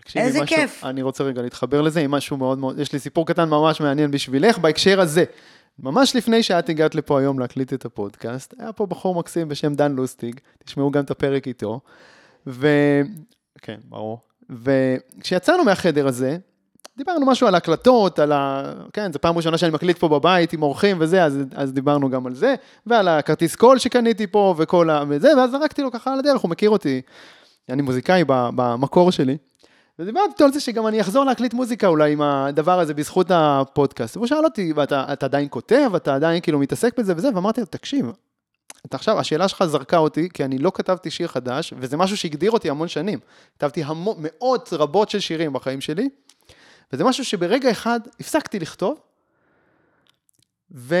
תקשיבי, 0.00 0.24
איזה 0.24 0.42
משהו, 0.42 0.56
כיף. 0.56 0.84
אני 0.84 1.02
רוצה 1.02 1.24
רגע 1.24 1.42
להתחבר 1.42 1.82
לזה 1.82 2.00
עם 2.00 2.10
משהו 2.10 2.36
מאוד 2.36 2.58
מאוד, 2.58 2.78
יש 2.78 2.92
לי 2.92 2.98
סיפור 2.98 3.26
קטן 3.26 3.48
ממש 3.48 3.80
מעניין 3.80 4.10
בשבילך 4.10 4.58
בהקשר 4.58 5.00
הזה. 5.00 5.24
ממש 5.78 6.16
לפני 6.16 6.42
שאת 6.42 6.68
הגעת 6.68 6.94
לפה 6.94 7.20
היום 7.20 7.38
להקליט 7.38 7.72
את 7.72 7.84
הפודקאסט, 7.84 8.54
היה 8.58 8.72
פה 8.72 8.86
בחור 8.86 9.14
מקסים 9.14 9.48
בשם 9.48 9.74
דן 9.74 9.92
לוסטיג, 9.92 10.40
תשמעו 10.64 10.90
גם 10.90 11.04
את 11.04 11.10
הפרק 11.10 11.48
איתו. 11.48 11.80
ו... 12.46 12.68
כן, 13.62 13.80
ברור. 13.84 14.18
וכשיצאנו 14.50 15.64
מהחדר 15.64 16.06
הזה, 16.06 16.38
דיברנו 17.00 17.26
משהו 17.26 17.46
על 17.46 17.54
הקלטות, 17.54 18.18
על 18.18 18.32
ה... 18.32 18.72
כן, 18.92 19.12
זו 19.12 19.18
פעם 19.20 19.36
ראשונה 19.36 19.58
שאני 19.58 19.72
מקליט 19.72 19.98
פה 19.98 20.08
בבית 20.08 20.52
עם 20.52 20.62
אורחים 20.62 20.96
וזה, 21.00 21.24
אז, 21.24 21.38
אז 21.54 21.72
דיברנו 21.72 22.10
גם 22.10 22.26
על 22.26 22.34
זה, 22.34 22.54
ועל 22.86 23.08
הכרטיס 23.08 23.56
קול 23.56 23.78
שקניתי 23.78 24.26
פה 24.26 24.54
וכל 24.58 24.90
ה... 24.90 25.04
וזה, 25.08 25.36
ואז 25.36 25.50
זרקתי 25.50 25.82
לו 25.82 25.92
ככה 25.92 26.12
על 26.12 26.18
הדרך, 26.18 26.40
הוא 26.40 26.50
מכיר 26.50 26.70
אותי, 26.70 27.00
אני 27.68 27.82
מוזיקאי 27.82 28.24
במקור 28.28 29.12
שלי. 29.12 29.36
ודיברתי 29.98 30.28
איתו 30.28 30.44
על 30.44 30.52
זה 30.52 30.60
שגם 30.60 30.86
אני 30.86 31.00
אחזור 31.00 31.24
להקליט 31.24 31.54
מוזיקה 31.54 31.86
אולי 31.86 32.12
עם 32.12 32.22
הדבר 32.22 32.80
הזה 32.80 32.94
בזכות 32.94 33.26
הפודקאסט. 33.30 34.16
והוא 34.16 34.26
שאל 34.26 34.44
אותי, 34.44 34.72
ואתה 34.76 35.04
אתה 35.12 35.26
עדיין 35.26 35.46
כותב, 35.50 35.90
אתה 35.96 36.14
עדיין 36.14 36.40
כאילו 36.40 36.58
מתעסק 36.58 36.98
בזה 36.98 37.12
וזה, 37.16 37.28
ואמרתי 37.34 37.60
לו, 37.60 37.66
תקשיב, 37.66 38.12
אתה 38.86 38.96
עכשיו, 38.96 39.18
השאלה 39.18 39.48
שלך 39.48 39.64
זרקה 39.64 39.98
אותי, 39.98 40.28
כי 40.34 40.44
אני 40.44 40.58
לא 40.58 40.72
כתבתי 40.74 41.10
שיר 41.10 41.28
חדש, 41.28 41.74
וזה 41.76 41.96
משהו 41.96 42.16
שהגדיר 42.16 42.50
אותי 42.50 42.70
המון 42.70 42.88
שנים. 42.88 43.18
כתבתי 43.58 43.82
המון, 43.84 44.16
מאות 44.18 44.72
רבות 44.72 45.10
של 45.10 45.20
שירים 45.20 45.52
בחיים 45.52 45.80
שלי, 45.80 46.08
וזה 46.92 47.04
משהו 47.04 47.24
שברגע 47.24 47.70
אחד 47.70 48.00
הפסקתי 48.20 48.58
לכתוב, 48.58 49.00
ו... 50.72 50.96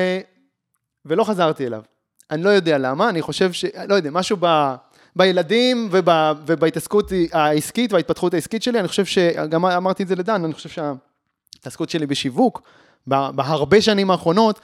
ולא 1.04 1.24
חזרתי 1.24 1.66
אליו. 1.66 1.82
אני 2.30 2.42
לא 2.42 2.48
יודע 2.48 2.78
למה, 2.78 3.08
אני 3.08 3.22
חושב 3.22 3.52
ש... 3.52 3.64
לא 3.88 3.94
יודע, 3.94 4.10
משהו 4.10 4.36
ב... 4.40 4.74
בילדים 5.16 5.88
וב... 5.90 6.08
ובהתעסקות 6.46 7.12
העסקית 7.32 7.92
וההתפתחות 7.92 8.34
העסקית 8.34 8.62
שלי, 8.62 8.80
אני 8.80 8.88
חושב 8.88 9.04
שגם 9.04 9.66
אמרתי 9.66 10.02
את 10.02 10.08
זה 10.08 10.16
לדן, 10.16 10.44
אני 10.44 10.54
חושב 10.54 10.68
שההתעסקות 10.68 11.90
שלי 11.90 12.06
בשיווק. 12.06 12.62
בהרבה 13.06 13.80
שנים 13.80 14.10
האחרונות, 14.10 14.60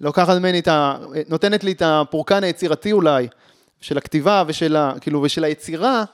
לוקחת 0.00 0.36
ממני 0.38 0.58
את 0.58 0.68
ה... 0.68 0.96
נותנת 1.28 1.64
לי 1.64 1.72
את 1.72 1.82
הפורקן 1.84 2.44
היצירתי 2.44 2.92
אולי, 2.92 3.28
של 3.80 3.98
הכתיבה 3.98 4.44
ושל, 4.46 4.76
ה... 4.76 4.92
כאילו, 5.00 5.22
ושל 5.22 5.44
היצירה, 5.44 6.04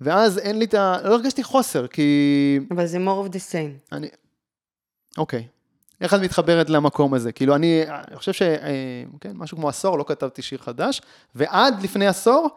ואז 0.00 0.38
אין 0.38 0.58
לי 0.58 0.64
את 0.64 0.74
ה... 0.74 0.96
לא 1.04 1.14
הרגשתי 1.14 1.42
חוסר, 1.42 1.86
כי... 1.86 2.60
אבל 2.70 2.86
זה 2.86 2.98
more 2.98 3.28
of 3.28 3.30
the 3.30 3.52
same. 3.52 3.92
אני... 3.92 4.08
אוקיי. 5.18 5.46
איך 6.00 6.14
את 6.14 6.20
מתחברת 6.20 6.70
למקום 6.70 7.14
הזה? 7.14 7.32
כאילו, 7.32 7.54
אני, 7.54 7.82
אני 8.08 8.16
חושב 8.16 8.32
ש... 8.32 8.42
אה, 8.42 9.04
כן, 9.20 9.32
משהו 9.34 9.56
כמו 9.56 9.68
עשור 9.68 9.98
לא 9.98 10.04
כתבתי 10.08 10.42
שיר 10.42 10.58
חדש, 10.58 11.02
ועד 11.34 11.82
לפני 11.82 12.06
עשור, 12.06 12.48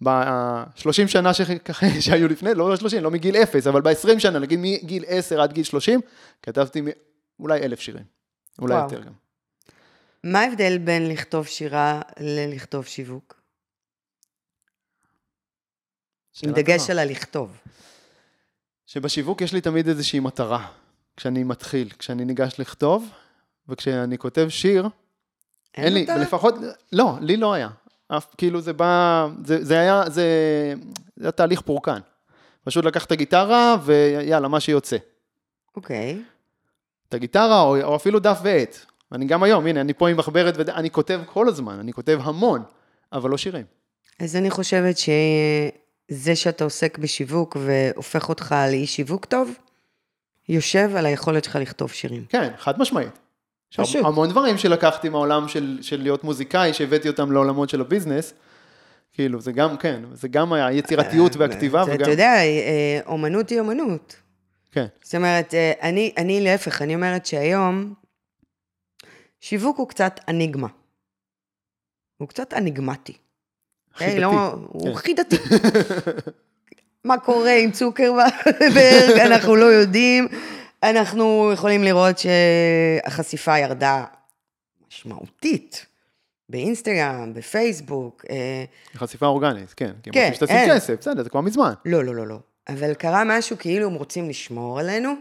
ב-30 0.00 1.06
שנה 1.06 1.34
ש... 1.34 1.40
שהיו 2.00 2.28
לפני, 2.28 2.54
לא 2.54 2.76
30, 2.76 3.02
לא 3.02 3.10
מגיל 3.10 3.36
אפס, 3.36 3.66
אבל 3.66 3.80
ב-20 3.80 4.18
שנה, 4.18 4.38
נגיד 4.38 4.58
מגיל 4.62 5.04
10 5.06 5.40
עד 5.42 5.52
גיל 5.52 5.64
30, 5.64 6.00
כתבתי 6.42 6.80
מ- 6.80 6.88
אולי 7.40 7.62
אלף 7.62 7.80
שירים. 7.80 8.04
אולי 8.58 8.74
וואו. 8.74 8.84
יותר 8.84 9.00
גם. 9.00 9.12
מה 10.24 10.40
ההבדל 10.40 10.78
בין 10.78 11.08
לכתוב 11.08 11.46
שירה 11.46 12.00
ללכתוב 12.20 12.86
שיווק? 12.86 13.37
עם 16.42 16.52
דגש. 16.52 16.90
על 16.90 16.98
הלכתוב. 16.98 17.56
שבשיווק 18.86 19.40
יש 19.40 19.52
לי 19.52 19.60
תמיד 19.60 19.88
איזושהי 19.88 20.20
מטרה, 20.20 20.66
כשאני 21.16 21.44
מתחיל, 21.44 21.90
כשאני 21.98 22.24
ניגש 22.24 22.54
לכתוב, 22.58 23.10
וכשאני 23.68 24.18
כותב 24.18 24.46
שיר, 24.48 24.88
אין 25.76 25.94
לי, 25.94 26.00
אותה? 26.00 26.16
לפחות, 26.16 26.54
לא, 26.92 27.12
לי 27.20 27.36
לא 27.36 27.52
היה. 27.52 27.68
אף, 28.08 28.34
כאילו 28.38 28.60
זה 28.60 28.72
בא, 28.72 29.26
זה, 29.44 29.64
זה 29.64 29.80
היה, 29.80 30.02
זה, 30.06 30.24
זה 31.16 31.24
היה 31.24 31.32
תהליך 31.32 31.60
פורקן. 31.60 31.98
פשוט 32.64 32.84
לקח 32.84 33.04
את 33.04 33.12
הגיטרה 33.12 33.76
ויאללה, 33.84 34.48
מה 34.48 34.60
שיוצא. 34.60 34.96
אוקיי. 35.76 36.22
את 37.08 37.14
הגיטרה 37.14 37.60
או, 37.60 37.82
או 37.82 37.96
אפילו 37.96 38.18
דף 38.18 38.38
ועט. 38.42 38.78
אני 39.12 39.26
גם 39.26 39.42
היום, 39.42 39.66
הנה, 39.66 39.80
אני 39.80 39.94
פה 39.94 40.08
עם 40.08 40.16
מחברת 40.16 40.54
ואני 40.56 40.90
כותב 40.90 41.20
כל 41.26 41.48
הזמן, 41.48 41.78
אני 41.78 41.92
כותב 41.92 42.18
המון, 42.22 42.62
אבל 43.12 43.30
לא 43.30 43.36
שירים. 43.36 43.64
אז 44.20 44.36
אני 44.36 44.50
חושבת 44.50 44.98
שזה 46.10 46.36
שאתה 46.36 46.64
עוסק 46.64 46.98
בשיווק 46.98 47.56
והופך 47.60 48.28
אותך 48.28 48.54
לאיש 48.70 48.96
שיווק 48.96 49.24
טוב, 49.24 49.50
יושב 50.48 50.90
על 50.96 51.06
היכולת 51.06 51.44
שלך 51.44 51.56
לכתוב 51.56 51.92
שירים. 51.92 52.24
כן, 52.28 52.52
חד 52.58 52.78
משמעית. 52.78 53.18
פשוט. 53.76 54.04
המון 54.04 54.28
דברים 54.28 54.58
שלקחתי 54.58 55.08
מהעולם 55.08 55.48
של, 55.48 55.78
של 55.82 56.02
להיות 56.02 56.24
מוזיקאי, 56.24 56.74
שהבאתי 56.74 57.08
אותם 57.08 57.32
לעולמות 57.32 57.68
של 57.68 57.80
הביזנס. 57.80 58.34
כאילו, 59.12 59.40
זה 59.40 59.52
גם, 59.52 59.76
כן, 59.76 60.02
זה 60.12 60.28
גם 60.28 60.52
היצירתיות 60.52 61.36
והכתיבה 61.36 61.82
אתה- 61.82 61.90
וגם... 61.90 62.02
אתה 62.02 62.10
יודע, 62.10 62.32
אה, 62.36 63.00
אומנות 63.06 63.48
היא 63.50 63.60
אומנות. 63.60 64.16
כן, 64.72 64.86
זאת 65.02 65.14
אומרת, 65.14 65.54
אה, 65.54 65.72
אני, 65.82 66.12
אני 66.16 66.40
להפך, 66.40 66.82
אני 66.82 66.94
אומרת 66.94 67.26
שהיום 67.26 67.94
שיווק 69.40 69.78
הוא 69.78 69.88
קצת 69.88 70.20
אניגמה. 70.28 70.68
הוא 72.16 72.28
קצת 72.28 72.54
אניגמטי. 72.54 73.12
חידתי. 73.98 74.20
לא, 74.20 74.30
כן. 74.30 74.60
הוא 74.68 74.94
חידתי. 74.94 75.36
מה 77.04 77.18
קורה 77.18 77.54
עם 77.54 77.70
צוקרברג, 77.70 78.30
אנחנו 79.26 79.56
לא 79.56 79.64
יודעים. 79.64 80.28
אנחנו 80.82 81.50
יכולים 81.52 81.82
לראות 81.84 82.16
שהחשיפה 82.18 83.58
ירדה 83.58 84.04
משמעותית. 84.88 85.86
באינסטגרם, 86.48 87.34
בפייסבוק. 87.34 88.24
אה, 88.30 88.64
חשיפה 88.96 89.26
אורגנית, 89.26 89.74
כן. 89.76 89.92
כי 90.02 90.10
הם 90.10 90.14
כן, 90.14 90.20
רוצים 90.20 90.34
שתשים 90.34 90.56
אין. 90.56 90.74
כסף, 90.74 90.94
בסדר, 91.00 91.22
זה 91.22 91.30
כבר 91.30 91.40
מזמן. 91.40 91.72
לא, 91.84 92.04
לא, 92.04 92.14
לא, 92.14 92.26
לא. 92.26 92.38
אבל 92.68 92.94
קרה 92.94 93.22
משהו 93.26 93.58
כאילו 93.58 93.86
הם 93.86 93.94
רוצים 93.94 94.28
לשמור 94.28 94.80
עלינו. 94.80 95.14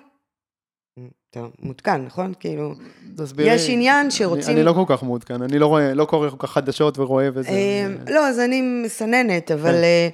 אתה 1.29 1.45
מעודכן, 1.59 2.05
נכון? 2.05 2.33
כאילו... 2.39 2.73
תסבירי. 3.17 3.53
יש 3.53 3.69
עניין 3.69 3.99
אני- 4.05 4.11
שרוצים... 4.11 4.55
אני 4.55 4.63
לא 4.63 4.73
כל 4.73 4.83
כך 4.87 5.03
מעודכן, 5.03 5.41
אני 5.41 5.59
לא 5.59 5.67
רואה, 5.67 5.93
לא 5.93 6.05
קורא 6.05 6.29
כל 6.29 6.35
כך 6.39 6.51
חדשות 6.53 6.99
ורואה 6.99 7.29
וזה. 7.33 7.49
אה, 7.49 7.87
לא, 8.09 8.27
אז 8.27 8.39
אני 8.39 8.61
מסננת, 8.61 9.51
אבל 9.51 9.71
כן. 9.71 9.83
אה, 9.83 10.09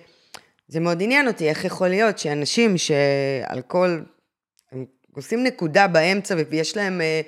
זה 0.67 0.79
מאוד 0.79 1.01
עניין 1.03 1.27
אותי, 1.27 1.49
איך 1.49 1.65
יכול 1.65 1.87
להיות 1.87 2.19
שאנשים 2.19 2.77
שעל 2.77 3.61
כל... 3.67 3.99
הם 4.71 4.85
עושים 5.15 5.43
נקודה 5.43 5.87
באמצע 5.87 6.35
ויש 6.49 6.77
להם 6.77 7.01
אה, 7.01 7.21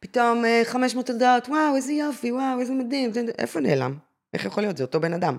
פתאום 0.00 0.44
אה, 0.44 0.62
500 0.64 1.10
הודעות, 1.10 1.48
וואו, 1.48 1.76
איזה 1.76 1.92
יופי, 1.92 2.32
וואו, 2.32 2.60
איזה 2.60 2.72
מדהים, 2.72 3.10
איפה 3.38 3.60
נעלם? 3.60 3.94
איך 4.34 4.44
יכול 4.44 4.62
להיות? 4.62 4.76
זה 4.76 4.84
אותו 4.84 5.00
בן 5.00 5.12
אדם. 5.12 5.36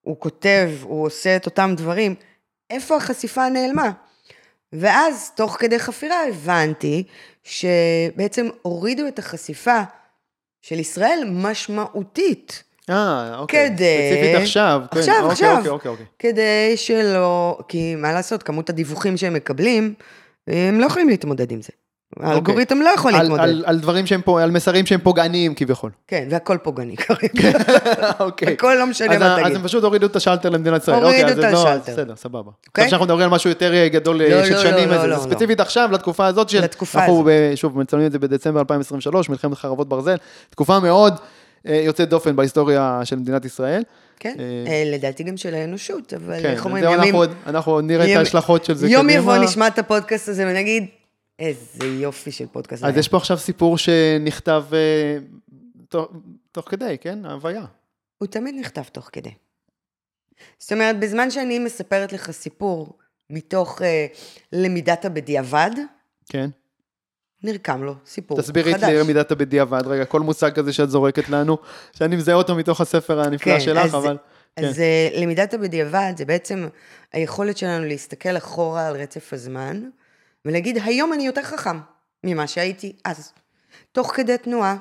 הוא 0.00 0.16
כותב, 0.20 0.70
הוא 0.82 1.06
עושה 1.06 1.36
את 1.36 1.46
אותם 1.46 1.74
דברים, 1.76 2.14
איפה 2.70 2.96
החשיפה 2.96 3.48
נעלמה? 3.48 3.90
ואז, 4.80 5.30
תוך 5.36 5.56
כדי 5.60 5.78
חפירה, 5.78 6.16
הבנתי 6.28 7.02
שבעצם 7.42 8.48
הורידו 8.62 9.08
את 9.08 9.18
החשיפה 9.18 9.80
של 10.62 10.78
ישראל 10.80 11.28
משמעותית. 11.32 12.62
אה, 12.90 13.38
אוקיי. 13.38 13.70
כדי- 13.70 14.10
ספציפית 14.10 14.42
עכשיו. 14.42 14.80
כן, 14.92 14.98
עכשיו, 14.98 15.14
אוקיי, 15.14 15.32
עכשיו. 15.32 15.56
אוקיי, 15.56 15.70
אוקיי, 15.70 15.90
אוקיי. 15.90 16.06
כדי 16.18 16.72
שלא, 16.76 17.58
כי 17.68 17.94
מה 17.94 18.12
לעשות, 18.12 18.42
כמות 18.42 18.70
הדיווחים 18.70 19.16
שהם 19.16 19.34
מקבלים, 19.34 19.94
הם 20.46 20.80
לא 20.80 20.86
יכולים 20.86 21.08
להתמודד 21.08 21.50
עם 21.52 21.62
זה. 21.62 21.68
האלגוריתם 22.20 22.78
לא 22.82 22.88
יכול 22.88 23.12
אוקיי. 23.14 23.28
להתמודד. 23.28 23.62
על- 23.64 23.78
דברים 23.78 24.06
שהם 24.06 24.20
פה, 24.22 24.42
על 24.42 24.50
מסרים 24.50 24.86
שהם 24.86 25.00
פוגעניים 25.00 25.54
כביכול. 25.54 25.90
כן, 26.08 26.26
והכל 26.30 26.56
פוגעני 26.62 26.96
כרגע. 26.96 27.58
אוקיי. 28.20 28.52
הכל 28.52 28.76
לא 28.78 28.86
משנה 28.86 29.18
מה 29.18 29.26
ה- 29.26 29.36
אז 29.38 29.42
תגיד. 29.44 29.56
הם 29.56 29.62
פשוט 29.62 29.84
הורידו 29.84 30.06
את 30.06 30.16
השלטר 30.16 30.48
למדינת 30.48 30.82
ישראל. 30.82 30.96
הורידו 31.02 31.28
אוקיי, 31.28 31.48
את 31.48 31.52
לא- 31.52 31.68
השלטר. 31.68 31.92
בסדר, 31.92 32.16
סבבה. 32.16 32.38
אוקיי? 32.38 32.50
עכשיו 32.84 32.88
שאנחנו 32.88 33.04
מדברים 33.06 33.24
על 33.24 33.30
משהו 33.30 33.50
יותר 33.50 33.74
אה, 33.74 33.88
גדול 33.88 34.22
אה, 34.22 34.28
לא, 34.28 34.44
של 34.44 34.54
לא, 34.54 34.62
שנים, 34.62 34.88
זה. 34.88 35.16
ספציפית 35.18 35.60
עכשיו, 35.60 35.88
לתקופה 35.92 36.26
הזאת 36.26 36.48
של... 36.48 36.60
לתקופה 36.64 36.98
אנחנו, 37.00 37.14
הזאת. 37.14 37.26
ב- 37.26 37.54
שוב, 37.54 37.78
מצלמים 37.78 38.06
את 38.06 38.12
זה 38.12 38.18
בדצמבר 38.18 38.60
2023, 38.60 39.28
מלחמת 39.28 39.58
חרבות 39.58 39.88
ברזל. 39.88 40.16
תקופה 40.50 40.80
מאוד 40.80 41.14
אה, 41.68 41.80
יוצאת 41.84 42.08
דופן 42.08 42.36
בהיסטוריה 42.36 43.00
של 43.04 43.16
מדינת 43.16 43.44
ישראל. 43.44 43.82
כן, 44.20 44.34
לדעתי 44.92 45.22
גם 45.22 45.36
של 45.36 45.54
האנושות, 45.54 46.14
אבל 46.14 46.42
כן, 46.42 46.50
איך 46.50 46.64
אומרים, 46.64 46.84
ימים... 46.84 46.98
אנחנו 47.00 47.18
עוד- 47.18 47.32
אנחנו 47.46 47.80
נראה 47.80 48.04
את 48.04 48.08
יום- 48.10 48.18
ההשלכות 48.18 48.64
של 48.64 48.74
זה 48.74 48.88
יום 48.88 49.06
קדימה. 49.06 49.18
יבוא 49.20 49.36
נשמע 49.36 49.66
את 49.66 49.78
הפודקאסט 49.78 50.28
הזה 50.28 50.44
ונגיד, 50.48 50.86
איזה 51.38 51.86
יופי 51.86 52.32
של 52.32 52.46
פודקאסט. 52.46 52.84
אז 52.84 52.90
היה." 52.90 52.98
יש 53.00 53.08
פה 53.08 53.16
עכשיו 53.16 53.38
סיפור 53.38 53.78
שנכתב 53.78 54.64
אה, 54.72 55.18
תוך- 55.88 56.12
תוך 56.52 56.70
כדי, 56.70 56.96
כן? 57.00 57.24
ההוויה. 57.26 57.64
הוא 58.18 58.28
תמיד 58.28 58.54
נכתב 58.58 58.82
תוך 58.82 59.08
כדי. 59.12 59.30
זאת 60.58 60.72
אומרת, 60.72 61.00
בזמן 61.00 61.30
שאני 61.30 61.58
מספרת 61.58 62.12
לך 62.12 62.30
סיפור 62.30 62.98
מתוך 63.30 63.82
אה, 63.82 64.06
למידת 64.52 65.04
הבדיעבד, 65.04 65.70
כן. 66.28 66.50
נרקם 67.42 67.82
לו 67.82 67.94
סיפור 68.06 68.38
תסבירי 68.40 68.74
חדש. 68.74 68.82
לי 68.84 68.98
למידת 69.00 69.30
הבדיעבד, 69.30 69.86
רגע, 69.86 70.04
כל 70.04 70.20
מושג 70.20 70.52
כזה 70.54 70.72
שאת 70.72 70.90
זורקת 70.90 71.28
לנו, 71.28 71.58
שאני 71.92 72.16
מזהה 72.16 72.34
אותו 72.34 72.54
מתוך 72.54 72.80
הספר 72.80 73.20
הנפלא 73.20 73.52
כן, 73.54 73.60
שלך, 73.60 73.84
אז- 73.84 73.94
אבל... 73.94 74.16
כן. 74.56 74.64
אז 74.64 74.80
אה, 74.80 75.08
למידת 75.14 75.54
הבדיעבד 75.54 76.12
זה 76.16 76.24
בעצם 76.24 76.68
היכולת 77.12 77.56
שלנו 77.56 77.84
להסתכל 77.84 78.36
אחורה 78.36 78.86
על 78.88 78.96
רצף 78.96 79.32
הזמן, 79.32 79.82
ולהגיד, 80.44 80.78
היום 80.84 81.12
אני 81.12 81.26
יותר 81.26 81.42
חכם 81.42 81.80
ממה 82.24 82.46
שהייתי 82.46 82.96
אז. 83.04 83.32
תוך 83.92 84.12
כדי 84.16 84.38
תנועה, 84.38 84.76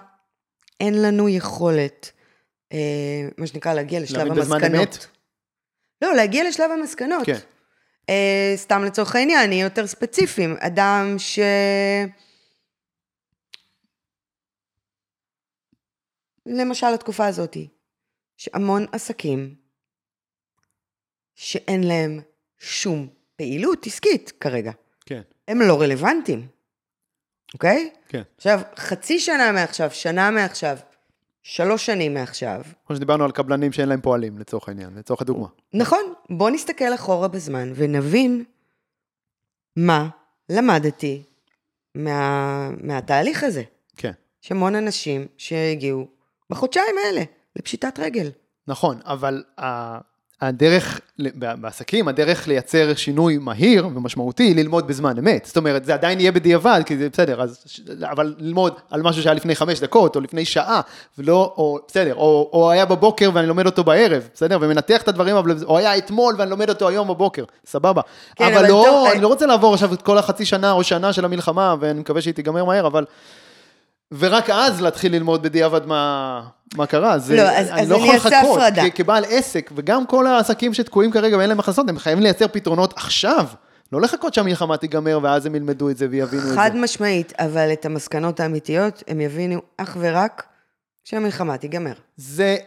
אין 0.79 1.01
לנו 1.01 1.29
יכולת, 1.29 2.11
אה, 2.73 3.27
מה 3.37 3.47
שנקרא, 3.47 3.73
להגיע 3.73 3.99
לשלב 3.99 4.31
המסקנות. 4.31 5.07
לא, 6.01 6.15
להגיע 6.15 6.47
לשלב 6.47 6.71
המסקנות. 6.71 7.25
כן. 7.25 7.37
אה, 8.09 8.53
סתם 8.55 8.83
לצורך 8.83 9.15
העניין, 9.15 9.49
נהיה 9.49 9.63
יותר 9.63 9.87
ספציפיים. 9.87 10.55
אדם 10.59 11.15
ש... 11.17 11.39
למשל, 16.45 16.87
התקופה 16.87 17.25
הזאת, 17.27 17.57
יש 18.39 18.49
המון 18.53 18.85
עסקים 18.91 19.55
שאין 21.35 21.83
להם 21.83 22.21
שום 22.57 23.07
פעילות 23.35 23.87
עסקית 23.87 24.31
כרגע. 24.39 24.71
הם 25.47 25.61
לא 25.61 25.81
רלוונטיים, 25.81 26.47
אוקיי? 27.53 27.89
כן. 28.07 28.21
עכשיו, 28.37 28.61
חצי 28.77 29.19
שנה 29.19 29.51
מעכשיו, 29.51 29.91
שנה 29.91 30.31
מעכשיו, 30.31 30.77
שלוש 31.43 31.85
שנים 31.85 32.13
מעכשיו, 32.13 32.61
כמו 32.87 32.95
שדיברנו 32.95 33.23
על 33.23 33.31
קבלנים 33.31 33.71
שאין 33.71 33.89
להם 33.89 34.01
פועלים, 34.01 34.37
לצורך 34.37 34.69
העניין, 34.69 34.89
לצורך 34.97 35.21
הדוגמה. 35.21 35.47
נכון, 35.73 36.13
בוא 36.29 36.49
נסתכל 36.49 36.95
אחורה 36.95 37.27
בזמן 37.27 37.71
ונבין 37.75 38.43
מה 39.75 40.09
למדתי 40.49 41.23
מה, 41.95 42.69
מהתהליך 42.81 43.43
הזה. 43.43 43.63
כן. 43.97 44.11
יש 44.43 44.51
המון 44.51 44.75
אנשים 44.75 45.27
שהגיעו 45.37 46.07
בחודשיים 46.49 46.95
האלה 47.05 47.21
לפשיטת 47.55 47.99
רגל. 47.99 48.31
נכון, 48.67 48.99
אבל 49.05 49.43
הדרך, 50.41 50.99
בעסקים, 51.35 52.07
הדרך 52.07 52.47
לייצר 52.47 52.93
שינוי 52.95 53.37
מהיר 53.37 53.87
ומשמעותי 53.87 54.43
היא 54.43 54.55
ללמוד 54.55 54.87
בזמן 54.87 55.17
אמת. 55.17 55.45
זאת 55.45 55.57
אומרת, 55.57 55.85
זה 55.85 55.93
עדיין 55.93 56.19
יהיה 56.19 56.31
בדיעבד, 56.31 56.81
כי 56.85 56.97
זה 56.97 57.09
בסדר, 57.09 57.41
אז, 57.41 57.63
אבל 58.11 58.35
ללמוד 58.37 58.73
על 58.91 59.01
משהו 59.01 59.23
שהיה 59.23 59.33
לפני 59.33 59.55
חמש 59.55 59.79
דקות, 59.79 60.15
או 60.15 60.21
לפני 60.21 60.45
שעה, 60.45 60.81
ולא, 61.17 61.53
או 61.57 61.79
בסדר, 61.87 62.15
או, 62.15 62.49
או 62.53 62.71
היה 62.71 62.85
בבוקר 62.85 63.29
ואני 63.33 63.47
לומד 63.47 63.65
אותו 63.65 63.83
בערב, 63.83 64.27
בסדר? 64.33 64.57
ומנתח 64.61 65.01
את 65.01 65.07
הדברים, 65.07 65.35
אבל, 65.35 65.55
או 65.63 65.77
היה 65.77 65.97
אתמול 65.97 66.35
ואני 66.37 66.49
לומד 66.49 66.69
אותו 66.69 66.87
היום 66.89 67.07
בבוקר, 67.07 67.43
סבבה. 67.65 68.01
כן, 68.35 68.45
אבל, 68.45 68.55
אבל 68.57 68.67
לא, 68.67 68.83
טוב, 68.87 69.05
אני 69.05 69.13
אני- 69.13 69.21
לא 69.21 69.27
רוצה 69.27 69.45
לעבור 69.45 69.73
עכשיו 69.73 69.93
את 69.93 70.01
כל 70.01 70.17
החצי 70.17 70.45
שנה 70.45 70.71
או 70.71 70.83
שנה 70.83 71.13
של 71.13 71.25
המלחמה, 71.25 71.75
ואני 71.79 71.99
מקווה 71.99 72.21
שהיא 72.21 72.33
תיגמר 72.33 72.65
מהר, 72.65 72.87
אבל... 72.87 73.05
ורק 74.19 74.49
אז 74.49 74.81
להתחיל 74.81 75.15
ללמוד 75.15 75.43
בדיעבד 75.43 75.85
מה, 75.85 76.41
מה 76.75 76.85
קרה. 76.85 77.19
זה, 77.19 77.35
לא, 77.35 77.41
אז- 77.41 77.69
אני 77.69 77.81
אז 77.81 77.89
לא 77.91 77.95
אני 77.95 78.03
יכול 78.03 78.15
לחכות, 78.15 78.57
הפרדה. 78.59 78.89
כ- 78.89 78.95
כבעל 78.95 79.23
עסק, 79.29 79.71
וגם 79.75 80.05
כל 80.05 80.27
העסקים 80.27 80.73
שתקועים 80.73 81.11
כרגע 81.11 81.37
ואין 81.37 81.49
להם 81.49 81.59
הכנסות, 81.59 81.89
הם 81.89 81.99
חייבים 81.99 82.23
לייצר 82.23 82.45
פתרונות 82.47 82.93
עכשיו. 82.97 83.45
לא 83.91 84.01
לחכות 84.01 84.33
שהמלחמה 84.33 84.77
תיגמר 84.77 85.19
ואז 85.23 85.45
הם 85.45 85.55
ילמדו 85.55 85.89
את 85.89 85.97
זה 85.97 86.07
ויבינו 86.09 86.43
את 86.51 86.55
חד 86.55 86.69
זה. 86.73 86.79
משמעית, 86.79 87.33
אבל 87.39 87.73
את 87.73 87.85
המסקנות 87.85 88.39
האמיתיות 88.39 89.03
הם 89.07 89.21
יבינו 89.21 89.61
אך 89.77 89.97
ורק 89.99 90.43
כשהמלחמה 91.05 91.57
תיגמר. 91.57 91.93
זה, 92.17 92.57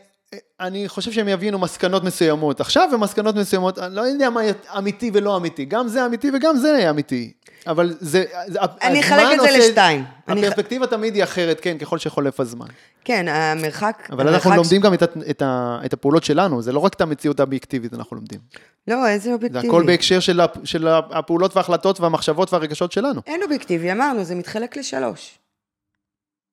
אני 0.60 0.88
חושב 0.88 1.12
שהם 1.12 1.28
יבינו 1.28 1.58
מסקנות 1.58 2.04
מסוימות 2.04 2.60
עכשיו, 2.60 2.88
ומסקנות 2.92 3.34
מסוימות, 3.34 3.78
אני 3.78 3.94
לא 3.94 4.00
יודע 4.00 4.30
מה 4.30 4.40
אמיתי 4.78 5.10
ולא 5.14 5.36
אמיתי. 5.36 5.64
גם 5.64 5.88
זה 5.88 6.06
אמיתי 6.06 6.30
וגם 6.34 6.56
זה 6.56 6.90
אמיתי. 6.90 7.32
אבל 7.66 7.96
זה, 8.00 8.24
זה 8.46 8.58
אני 8.82 9.00
אחלק 9.00 9.26
את 9.34 9.40
זה 9.40 9.58
לשתיים. 9.58 10.04
אני 10.28 10.46
הפרספקטיבה 10.46 10.86
תמיד 10.86 11.14
היא 11.14 11.24
אחרת, 11.24 11.60
כן, 11.60 11.78
ככל 11.78 11.98
שחולף 11.98 12.40
הזמן. 12.40 12.66
כן, 13.04 13.28
המרחק... 13.28 14.08
אבל 14.12 14.28
אנחנו 14.28 14.50
המרחק 14.50 14.64
לומדים 14.64 14.80
גם 14.80 14.94
את, 14.94 15.02
את, 15.02 15.42
את 15.84 15.92
הפעולות 15.92 16.24
שלנו, 16.24 16.62
זה 16.62 16.72
לא 16.72 16.78
רק 16.78 16.94
את 16.94 17.00
המציאות 17.00 17.40
האובייקטיבית 17.40 17.94
אנחנו 17.94 18.16
לומדים. 18.16 18.40
לא, 18.88 19.08
איזה 19.08 19.24
זה 19.24 19.32
אובייקטיבי. 19.32 19.68
הכל 19.68 19.86
בהקשר 19.86 20.20
של, 20.20 20.40
של 20.64 20.88
הפעולות 20.88 21.56
וההחלטות 21.56 22.00
והמחשבות 22.00 22.52
והרגשות 22.52 22.92
שלנו. 22.92 23.20
אין 23.26 23.42
אובייקטיבי, 23.42 23.92
אמרנו, 23.92 24.24
זה 24.24 24.34
מתחלק 24.34 24.76
לשלוש. 24.76 25.38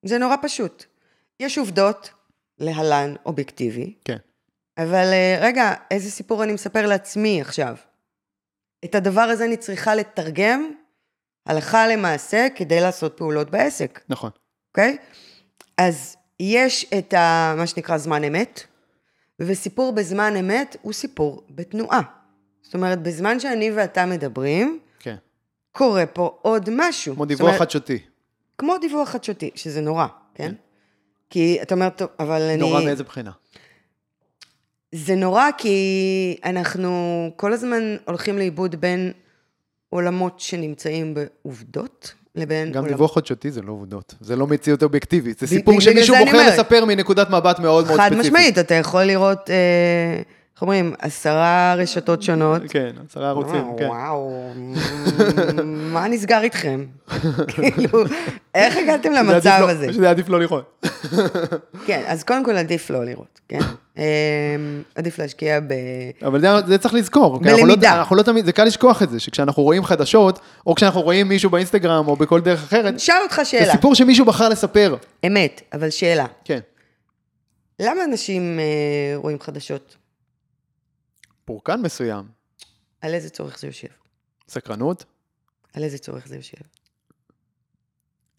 זה 0.06 0.18
נורא 0.18 0.36
פשוט. 0.42 0.84
יש 1.40 1.58
עובדות, 1.58 2.10
להלן 2.60 3.14
אובייקטיבי, 3.26 3.94
כן. 4.06 4.18
אבל 4.78 5.06
אה, 5.14 5.38
רגע, 5.42 5.74
איזה 5.92 6.12
סיפור 6.12 6.44
אני 6.44 6.54
מספר 6.54 6.88
לעצמי 6.88 7.42
עכשיו? 7.42 7.76
את 8.86 8.96
הדבר 8.96 9.22
הזה 9.22 9.46
אני 9.46 9.58
צריכה 9.58 9.96
לתרגם 9.96 10.72
הלכה 11.46 11.88
למעשה 11.88 12.48
כדי 12.56 12.82
לעשות 12.82 13.18
פעולות 13.18 13.50
בעסק, 13.50 14.02
נכון. 14.10 14.30
אוקיי? 14.72 14.98
אז 15.78 16.18
יש 16.40 16.94
את 16.98 17.14
ה, 17.14 17.54
מה 17.58 17.68
שנקרא 17.68 17.98
זמן 17.98 18.24
אמת, 18.24 18.64
וסיפור 19.40 19.92
בזמן 19.92 20.36
אמת 20.36 20.76
הוא 20.82 20.94
סיפור 20.94 21.44
בתנועה. 21.50 22.02
זאת 22.62 22.74
אומרת, 22.74 23.02
בזמן 23.02 23.40
שאני 23.40 23.72
ואתה 23.72 24.06
מדברים, 24.06 24.80
כן. 25.00 25.16
קורה 25.72 26.06
פה 26.06 26.40
עוד 26.42 26.70
משהו. 26.72 27.16
כמו 27.16 27.26
דיווח 27.26 27.42
אומרת, 27.42 27.60
חדשותי. 27.60 28.00
כמו 28.58 28.78
דיווח 28.78 29.10
חדשותי, 29.10 29.52
שזה 29.56 29.82
נורא. 29.82 30.08
כן? 30.36 30.54
כי 31.34 31.58
אתה 31.62 31.76
אומר, 31.76 31.90
טוב, 31.90 32.08
אבל 32.20 32.42
אני... 32.42 32.58
נורא 32.58 32.82
מאיזה 32.84 33.04
בחינה? 33.04 33.32
זה 34.92 35.16
נורא 35.16 35.50
כי 35.58 36.38
אנחנו 36.46 36.92
כל 37.36 37.54
הזמן 37.54 37.96
הולכים 38.06 38.38
לאיבוד 38.38 38.76
בין 38.76 39.12
עולמות 39.90 40.40
שנמצאים 40.40 41.14
בעובדות 41.14 42.14
לבין 42.36 42.72
גם. 42.72 42.88
דיווח 42.88 43.12
חודשותי 43.12 43.52
זה 43.52 43.62
לא 43.62 43.72
עובדות, 43.72 44.16
זה 44.22 44.36
לא 44.36 44.48
מציאות 44.48 44.84
אובייקטיבית, 44.84 45.40
זה 45.40 45.48
סיפור 45.48 45.82
שמישהו 45.82 46.16
בוחר. 46.26 46.48
לספר 46.50 46.86
מנקודת 46.86 47.30
מבט 47.30 47.60
מאוד 47.60 47.88
מאוד 47.88 47.98
חד 48.00 48.08
ספציפית. 48.08 48.26
משמעית, 48.26 48.60
אתה 48.60 48.74
יכול 48.74 49.04
לראות, 49.04 49.50
אה, 49.50 50.22
איך 50.56 50.62
אומרים, 50.62 50.94
עשרה 51.00 51.76
רשתות 51.78 52.24
שונות. 52.24 52.62
כן, 52.70 52.92
עשרה 53.10 53.30
ערוצים, 53.30 53.66
כן. 53.78 53.88
וואו, 53.88 54.52
מה 55.66 56.08
נסגר 56.08 56.42
איתכם? 56.42 56.86
כאילו, 57.54 58.04
איך 58.56 58.78
הגעתם 58.78 59.12
למצב 59.12 59.58
לא- 59.62 59.70
הזה? 59.70 59.94
שזה 59.94 60.10
עדיף 60.10 60.30
לא 60.30 60.40
לראות. 60.40 60.86
כן, 61.88 62.04
אז 62.08 62.24
קודם 62.24 62.46
כל 62.46 62.58
עדיף 62.58 62.90
לא 62.90 63.06
לראות, 63.06 63.40
כן? 63.48 63.60
אה, 63.98 64.04
עדיף 64.96 65.20
להשקיע 65.20 65.60
ב... 65.60 65.74
אבל 66.26 66.42
זה, 66.42 66.48
זה 66.68 66.78
צריך 66.78 66.94
לזכור. 66.94 67.38
אנחנו 67.38 67.58
לא, 67.58 67.64
בלמידה. 67.64 67.94
אנחנו 67.98 68.16
לא 68.16 68.22
תמיד, 68.22 68.46
זה 68.46 68.52
קל 68.52 68.64
לשכוח 68.64 69.04
את 69.04 69.10
זה, 69.10 69.20
שכשאנחנו 69.20 69.64
רואים 69.64 69.84
חדשות, 69.84 70.40
או 70.68 70.76
כשאנחנו 70.76 71.02
רואים 71.02 71.28
מישהו 71.28 71.50
באינסטגרם, 71.50 72.08
או 72.08 72.16
בכל 72.16 72.42
דרך 72.42 72.64
אחרת, 72.64 73.00
שאל 73.00 73.22
אותך 73.24 73.36
זה 73.36 73.46
שאלה, 73.46 73.72
סיפור 73.72 73.96
שמישהו 73.96 74.26
בחר 74.26 74.50
לספר. 74.50 74.96
אמת, 75.26 75.62
אבל 75.74 75.90
שאלה. 75.90 76.26
כן. 76.46 76.60
למה 77.80 78.04
אנשים 78.04 78.60
אה, 78.60 79.18
רואים 79.18 79.40
חדשות? 79.40 80.03
פורקן 81.46 81.82
מסוים. 81.82 82.26
על 83.02 83.14
איזה 83.14 83.30
צורך 83.30 83.60
זה 83.60 83.68
יושב? 83.68 83.88
סקרנות? 84.50 85.06
על 85.74 85.84
איזה 85.84 85.98
צורך 85.98 86.28
זה 86.28 86.36
יושב? 86.36 86.58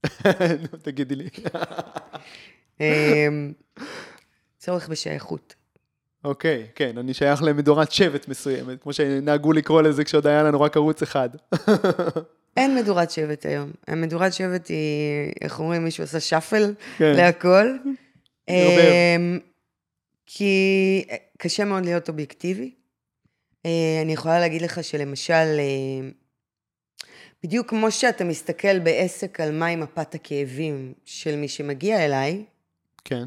נו, 0.63 0.79
תגידי 0.83 1.15
לי. 1.15 1.29
אה, 2.81 3.29
צורך 4.59 4.89
בשייכות. 4.89 5.55
אוקיי, 6.25 6.67
כן, 6.75 6.99
אני 6.99 7.15
שייך 7.15 7.43
למדורת 7.43 7.93
שבט 7.93 8.29
מסוימת, 8.29 8.83
כמו 8.83 8.93
שנהגו 8.93 9.53
לקרוא 9.53 9.83
לזה 9.83 10.05
כשעוד 10.05 10.27
היה 10.27 10.43
לנו 10.43 10.61
רק 10.61 10.77
ערוץ 10.77 11.03
אחד. 11.03 11.29
אין 12.57 12.77
מדורת 12.77 13.11
שבט 13.11 13.47
היום. 13.47 13.71
המדורת 13.89 14.33
שבט 14.33 14.69
היא, 14.69 15.33
איך 15.41 15.61
אומרים, 15.61 15.85
מישהו 15.85 16.05
עשה 16.05 16.21
שאפל 16.21 16.75
כן. 16.99 17.13
להכל. 17.17 17.77
אמ, 18.49 19.39
כי 20.27 21.05
קשה 21.39 21.65
מאוד 21.65 21.85
להיות 21.85 22.09
אובייקטיבי. 22.09 22.75
אה, 23.67 23.71
אני 24.03 24.13
יכולה 24.13 24.41
להגיד 24.41 24.63
לך 24.63 24.85
שלמשל, 24.85 25.33
אה, 25.59 26.09
בדיוק 27.45 27.69
כמו 27.69 27.91
שאתה 27.91 28.25
מסתכל 28.25 28.79
בעסק 28.79 29.41
על 29.41 29.53
מהי 29.53 29.77
מפת 29.77 30.15
הכאבים 30.15 30.93
של 31.05 31.37
מי 31.37 31.49
שמגיע 31.49 32.05
אליי, 32.05 32.45
כן. 33.05 33.25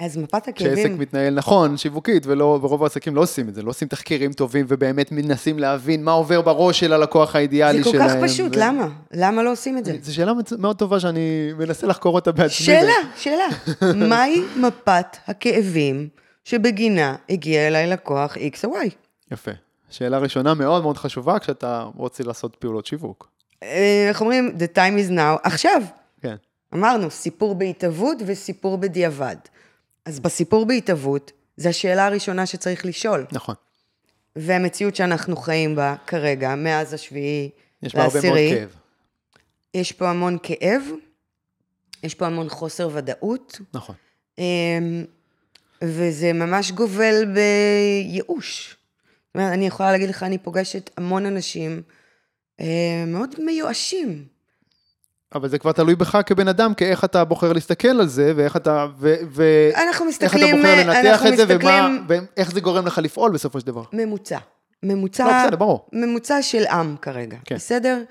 אז 0.00 0.16
מפת 0.16 0.48
כשעסק 0.54 0.72
הכאבים... 0.72 0.98
מתנהל 0.98 1.34
נכון, 1.34 1.76
שיווקית, 1.76 2.26
ולא, 2.26 2.58
ורוב 2.62 2.82
העסקים 2.82 3.14
לא 3.14 3.20
עושים 3.20 3.48
את 3.48 3.54
זה, 3.54 3.62
לא 3.62 3.70
עושים 3.70 3.88
תחקירים 3.88 4.32
טובים 4.32 4.66
ובאמת 4.68 5.12
מנסים 5.12 5.58
להבין 5.58 6.04
מה 6.04 6.12
עובר 6.12 6.40
בראש 6.40 6.80
של 6.80 6.92
הלקוח 6.92 7.36
האידיאלי 7.36 7.82
זה 7.82 7.90
שלהם. 7.90 8.08
כל 8.08 8.14
כך 8.14 8.22
פשוט, 8.22 8.56
ו... 8.56 8.60
למה? 8.60 8.88
למה 9.12 9.42
לא 9.42 9.52
עושים 9.52 9.78
את 9.78 9.84
זה? 9.84 9.96
זו 10.02 10.14
שאלה 10.14 10.32
מאוד 10.58 10.76
טובה 10.76 11.00
שאני 11.00 11.52
מנסה 11.58 11.86
לחקור 11.86 12.14
אותה 12.14 12.32
בעצמי. 12.32 12.50
שאלה, 12.50 12.92
שאלה. 13.22 13.46
מהי 13.94 14.42
מפת 14.56 15.16
הכאבים 15.26 16.08
שבגינה 16.44 17.16
הגיע 17.30 17.68
אליי 17.68 17.86
לקוח 17.86 18.36
X 18.36 18.64
או 18.64 18.76
Y? 18.76 18.88
יפה. 19.32 19.50
שאלה 19.90 20.18
ראשונה 20.18 20.54
מאוד 20.54 20.82
מאוד 20.82 20.96
חשובה 20.96 21.38
כשאתה 21.38 21.86
רוצה 21.96 22.24
לעשות 22.24 22.56
פעולות 22.56 22.86
שיווק. 22.86 23.30
אה, 23.62 24.06
איך 24.08 24.20
אומרים? 24.20 24.56
The 24.58 24.76
time 24.76 25.08
is 25.08 25.10
now. 25.10 25.40
עכשיו. 25.42 25.82
כן. 26.22 26.36
אמרנו, 26.74 27.10
סיפור 27.10 27.54
בהתהוות 27.54 28.18
וסיפור 28.26 28.78
בדיעבד. 28.78 29.36
אז 30.04 30.20
בסיפור 30.20 30.66
בהתהוות, 30.66 31.32
זו 31.56 31.68
השאלה 31.68 32.06
הראשונה 32.06 32.46
שצריך 32.46 32.86
לשאול. 32.86 33.26
נכון. 33.32 33.54
והמציאות 34.36 34.96
שאנחנו 34.96 35.36
חיים 35.36 35.76
בה 35.76 35.94
כרגע, 36.06 36.54
מאז 36.54 36.94
השביעי 36.94 37.50
יש 37.82 37.94
בה 37.94 38.04
הרבה 38.04 38.20
מאוד 38.22 38.38
כאב. 38.50 38.76
יש 39.74 39.92
פה 39.92 40.10
המון 40.10 40.38
כאב, 40.42 40.82
יש 42.02 42.14
פה 42.14 42.26
המון 42.26 42.48
חוסר 42.48 42.88
ודאות, 42.92 43.60
נכון. 43.74 43.94
אמ, 44.38 45.04
וזה 45.82 46.32
ממש 46.32 46.72
גובל 46.72 47.24
בייאוש. 47.34 48.76
זאת 49.30 49.36
אומרת, 49.36 49.52
אני 49.52 49.66
יכולה 49.66 49.92
להגיד 49.92 50.08
לך, 50.08 50.22
אני 50.22 50.38
פוגשת 50.38 50.90
המון 50.96 51.26
אנשים 51.26 51.82
אה, 52.60 52.66
מאוד 53.06 53.34
מיואשים. 53.38 54.24
אבל 55.34 55.48
זה 55.48 55.58
כבר 55.58 55.72
תלוי 55.72 55.94
בך 55.94 56.18
כבן 56.26 56.48
אדם, 56.48 56.74
כאיך 56.74 57.04
אתה 57.04 57.24
בוחר 57.24 57.52
להסתכל 57.52 57.88
על 57.88 58.06
זה, 58.08 58.32
ואיך 58.36 58.56
אתה, 58.56 58.86
ו, 58.98 59.14
ו, 59.30 59.44
אנחנו 59.74 59.88
איך 59.88 59.96
אתה 59.96 60.04
מסתכלים, 60.04 60.56
בוחר 60.56 60.74
לנתח 60.86 61.08
אנחנו 61.10 61.28
את 61.28 61.36
זה, 61.36 61.44
ומה, 61.48 61.56
מסתכלים 61.88 62.04
ואיך 62.36 62.52
זה 62.52 62.60
גורם 62.60 62.86
לך 62.86 62.98
לפעול 62.98 63.30
בסופו 63.32 63.60
של 63.60 63.66
דבר. 63.66 63.82
ממוצע. 63.92 64.38
ממוצע, 64.82 65.24
לא, 65.24 65.32
בסדר, 65.44 65.56
ברור. 65.56 65.86
ממוצע 65.92 66.42
של 66.42 66.66
עם 66.66 66.96
כרגע, 67.02 67.36
כן. 67.44 67.54
בסדר? 67.54 68.02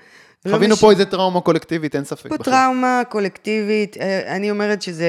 לא 0.46 0.52
חווינו 0.54 0.74
מש- 0.74 0.80
פה 0.80 0.90
איזה 0.90 1.04
טראומה 1.06 1.40
קולקטיבית, 1.40 1.96
אין 1.96 2.04
ספק 2.04 2.28
פה 2.28 2.36
בכלל. 2.36 2.54
טראומה 2.54 3.02
קולקטיבית, 3.08 3.96
אה, 3.96 4.36
אני 4.36 4.50
אומרת 4.50 4.82
שזה, 4.82 5.06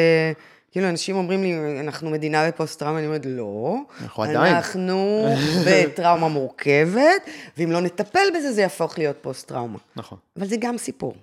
כאילו 0.72 0.90
אנשים 0.90 1.16
אומרים 1.16 1.44
לי, 1.44 1.80
אנחנו 1.80 2.10
מדינה 2.10 2.48
בפוסט-טראומה, 2.48 3.00
אני 3.00 3.08
אומרת, 3.08 3.26
לא. 3.26 3.76
אנחנו 4.02 4.24
עדיין. 4.24 4.56
אנחנו 4.56 5.26
בטראומה 5.68 6.28
מורכבת, 6.28 7.22
ואם 7.58 7.72
לא 7.72 7.82
נטפל 7.82 8.28
בזה, 8.36 8.52
זה 8.52 8.62
יהפוך 8.62 8.98
להיות 8.98 9.18
פוסט-טראומה. 9.22 9.78
נכון. 9.96 10.18
אבל 10.38 10.48
זה 10.48 10.56
גם 10.60 10.78
סיפור. 10.78 11.16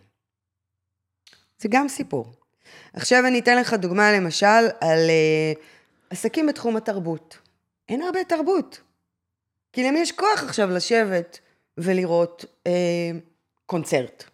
זה 1.58 1.68
גם 1.70 1.88
סיפור. 1.88 2.32
עכשיו 2.92 3.26
אני 3.26 3.38
אתן 3.38 3.58
לך 3.58 3.74
דוגמה, 3.74 4.12
למשל, 4.12 4.46
על 4.80 4.98
uh, 4.98 5.58
עסקים 6.10 6.46
בתחום 6.46 6.76
התרבות. 6.76 7.38
אין 7.88 8.02
הרבה 8.02 8.24
תרבות. 8.24 8.80
כי 9.72 9.88
למי 9.88 9.98
יש 10.00 10.12
כוח 10.12 10.42
עכשיו 10.42 10.70
לשבת 10.70 11.38
ולראות 11.78 12.44
uh, 12.64 12.70
קונצרט? 13.66 14.24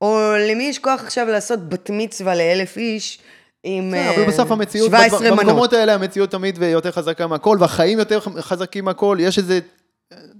או 0.00 0.18
למי 0.50 0.64
יש 0.64 0.78
כוח 0.78 1.00
עכשיו 1.04 1.26
לעשות 1.26 1.68
בת 1.68 1.90
מצווה 1.90 2.34
לאלף 2.34 2.76
איש 2.76 3.18
עם 3.64 3.90
כן, 3.94 4.08
uh, 4.10 4.14
אבל 4.14 4.26
בסוף 4.26 4.50
המציאות, 4.50 4.88
17 4.88 5.30
במקומות? 5.30 5.72
האלה 5.72 5.94
המציאות 5.94 6.30
תמיד 6.30 6.62
יותר 6.62 6.90
חזקה 6.90 7.26
מהכל, 7.26 7.56
והחיים 7.60 7.98
יותר 7.98 8.20
חזקים 8.20 8.84
מהכל, 8.84 9.18
יש 9.20 9.38
איזה 9.38 9.60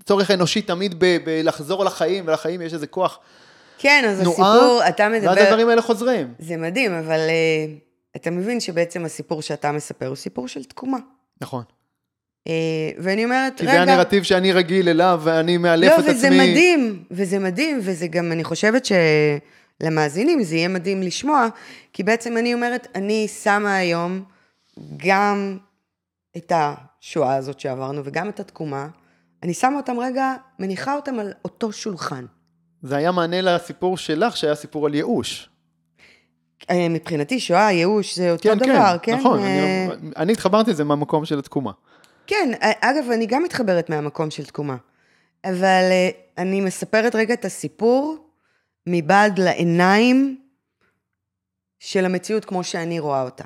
צורך 0.04 0.30
אנושי 0.30 0.62
תמיד 0.62 0.94
בלחזור 0.98 1.84
לחיים, 1.84 2.24
ולחיים 2.28 2.62
יש 2.62 2.74
איזה 2.74 2.86
כוח 2.86 3.18
כן, 3.78 4.04
אז 4.08 4.20
תנועה, 4.20 4.52
הסיפור, 4.52 4.80
אתה 4.88 5.08
מדבר... 5.08 5.26
ואז 5.26 5.38
הדברים 5.38 5.68
האלה 5.68 5.82
חוזרים. 5.82 6.34
זה 6.38 6.56
מדהים, 6.56 6.92
אבל 6.92 7.18
uh, 7.18 8.16
אתה 8.16 8.30
מבין 8.30 8.60
שבעצם 8.60 9.04
הסיפור 9.04 9.42
שאתה 9.42 9.72
מספר 9.72 10.06
הוא 10.06 10.16
סיפור 10.16 10.48
של 10.48 10.64
תקומה. 10.64 10.98
נכון. 11.40 11.62
Uh, 12.48 12.52
ואני 12.98 13.24
אומרת, 13.24 13.56
כי 13.56 13.62
רגע... 13.62 13.72
זה 13.72 13.82
הנרטיב 13.82 14.22
שאני 14.22 14.52
רגיל 14.52 14.88
אליו, 14.88 15.20
ואני 15.24 15.56
מאלף 15.56 15.90
לא, 15.90 15.94
את 15.94 16.04
וזה 16.04 16.26
עצמי. 16.26 16.50
מדהים, 16.50 17.04
וזה 17.10 17.38
מדהים, 17.38 17.80
וזה 17.82 18.06
גם, 18.06 18.32
אני 18.32 18.44
חושבת 18.44 18.84
שלמאזינים 19.82 20.42
זה 20.42 20.56
יהיה 20.56 20.68
מדהים 20.68 21.02
לשמוע, 21.02 21.46
כי 21.92 22.02
בעצם 22.02 22.36
אני 22.36 22.54
אומרת, 22.54 22.86
אני 22.94 23.28
שמה 23.28 23.76
היום 23.76 24.22
גם 24.96 25.58
את 26.36 26.52
השואה 26.54 27.34
הזאת 27.36 27.60
שעברנו, 27.60 28.00
וגם 28.04 28.28
את 28.28 28.40
התקומה, 28.40 28.88
אני 29.42 29.54
שמה 29.54 29.76
אותם 29.76 30.00
רגע, 30.00 30.34
מניחה 30.58 30.94
אותם 30.96 31.18
על 31.18 31.32
אותו 31.44 31.72
שולחן. 31.72 32.24
זה 32.82 32.96
היה 32.96 33.12
מענה 33.12 33.40
לסיפור 33.40 33.96
שלך, 33.96 34.36
שהיה 34.36 34.54
סיפור 34.54 34.86
על 34.86 34.94
ייאוש. 34.94 35.48
אה, 36.70 36.88
מבחינתי, 36.88 37.40
שואה, 37.40 37.72
ייאוש, 37.72 38.16
זה 38.18 38.32
אותו 38.32 38.42
כן, 38.48 38.58
דבר, 38.58 38.96
כן, 39.02 39.12
כן? 39.12 39.18
נכון. 39.18 39.38
אה, 39.38 39.86
אני- 39.92 40.10
אני 40.16 40.32
התחברתי 40.32 40.70
לזה 40.70 40.84
מהמקום 40.84 41.24
של 41.24 41.38
התקומה. 41.38 41.72
כן, 42.26 42.50
אגב, 42.60 43.10
אני 43.10 43.26
גם 43.26 43.42
מתחברת 43.42 43.90
מהמקום 43.90 44.30
של 44.30 44.44
תקומה. 44.44 44.76
אבל 45.44 45.62
אה, 45.90 46.08
אני 46.38 46.60
מספרת 46.60 47.14
רגע 47.14 47.34
את 47.34 47.44
הסיפור 47.44 48.29
מבעד 48.86 49.38
לעיניים 49.38 50.40
של 51.78 52.04
המציאות 52.04 52.44
כמו 52.44 52.64
שאני 52.64 53.00
רואה 53.00 53.22
אותה. 53.22 53.44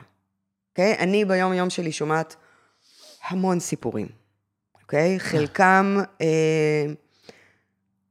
אוקיי? 0.71 0.97
אני 0.99 1.25
ביום-יום 1.25 1.71
שלי 1.71 1.93
שומעת 1.93 2.37
המון 3.29 3.61
סיפורים, 3.61 4.09
אוקיי? 4.83 5.21
חלקם, 5.21 5.97
אה, 6.21 6.87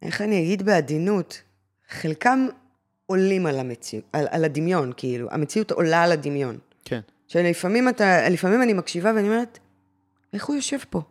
איך 0.01 0.21
אני 0.21 0.39
אגיד 0.39 0.63
בעדינות? 0.63 1.41
חלקם 1.89 2.47
עולים 3.05 3.45
על 3.45 3.59
המציאות, 3.59 4.05
על, 4.13 4.27
על 4.31 4.45
הדמיון, 4.45 4.91
כאילו. 4.97 5.27
המציאות 5.31 5.71
עולה 5.71 6.03
על 6.03 6.11
הדמיון. 6.11 6.57
כן. 6.85 6.99
שלפעמים 7.27 7.89
אתה, 7.89 8.29
לפעמים 8.29 8.61
אני 8.61 8.73
מקשיבה 8.73 9.11
ואני 9.15 9.27
אומרת, 9.27 9.59
איך 10.33 10.45
הוא 10.45 10.55
יושב 10.55 10.77
פה? 10.89 11.01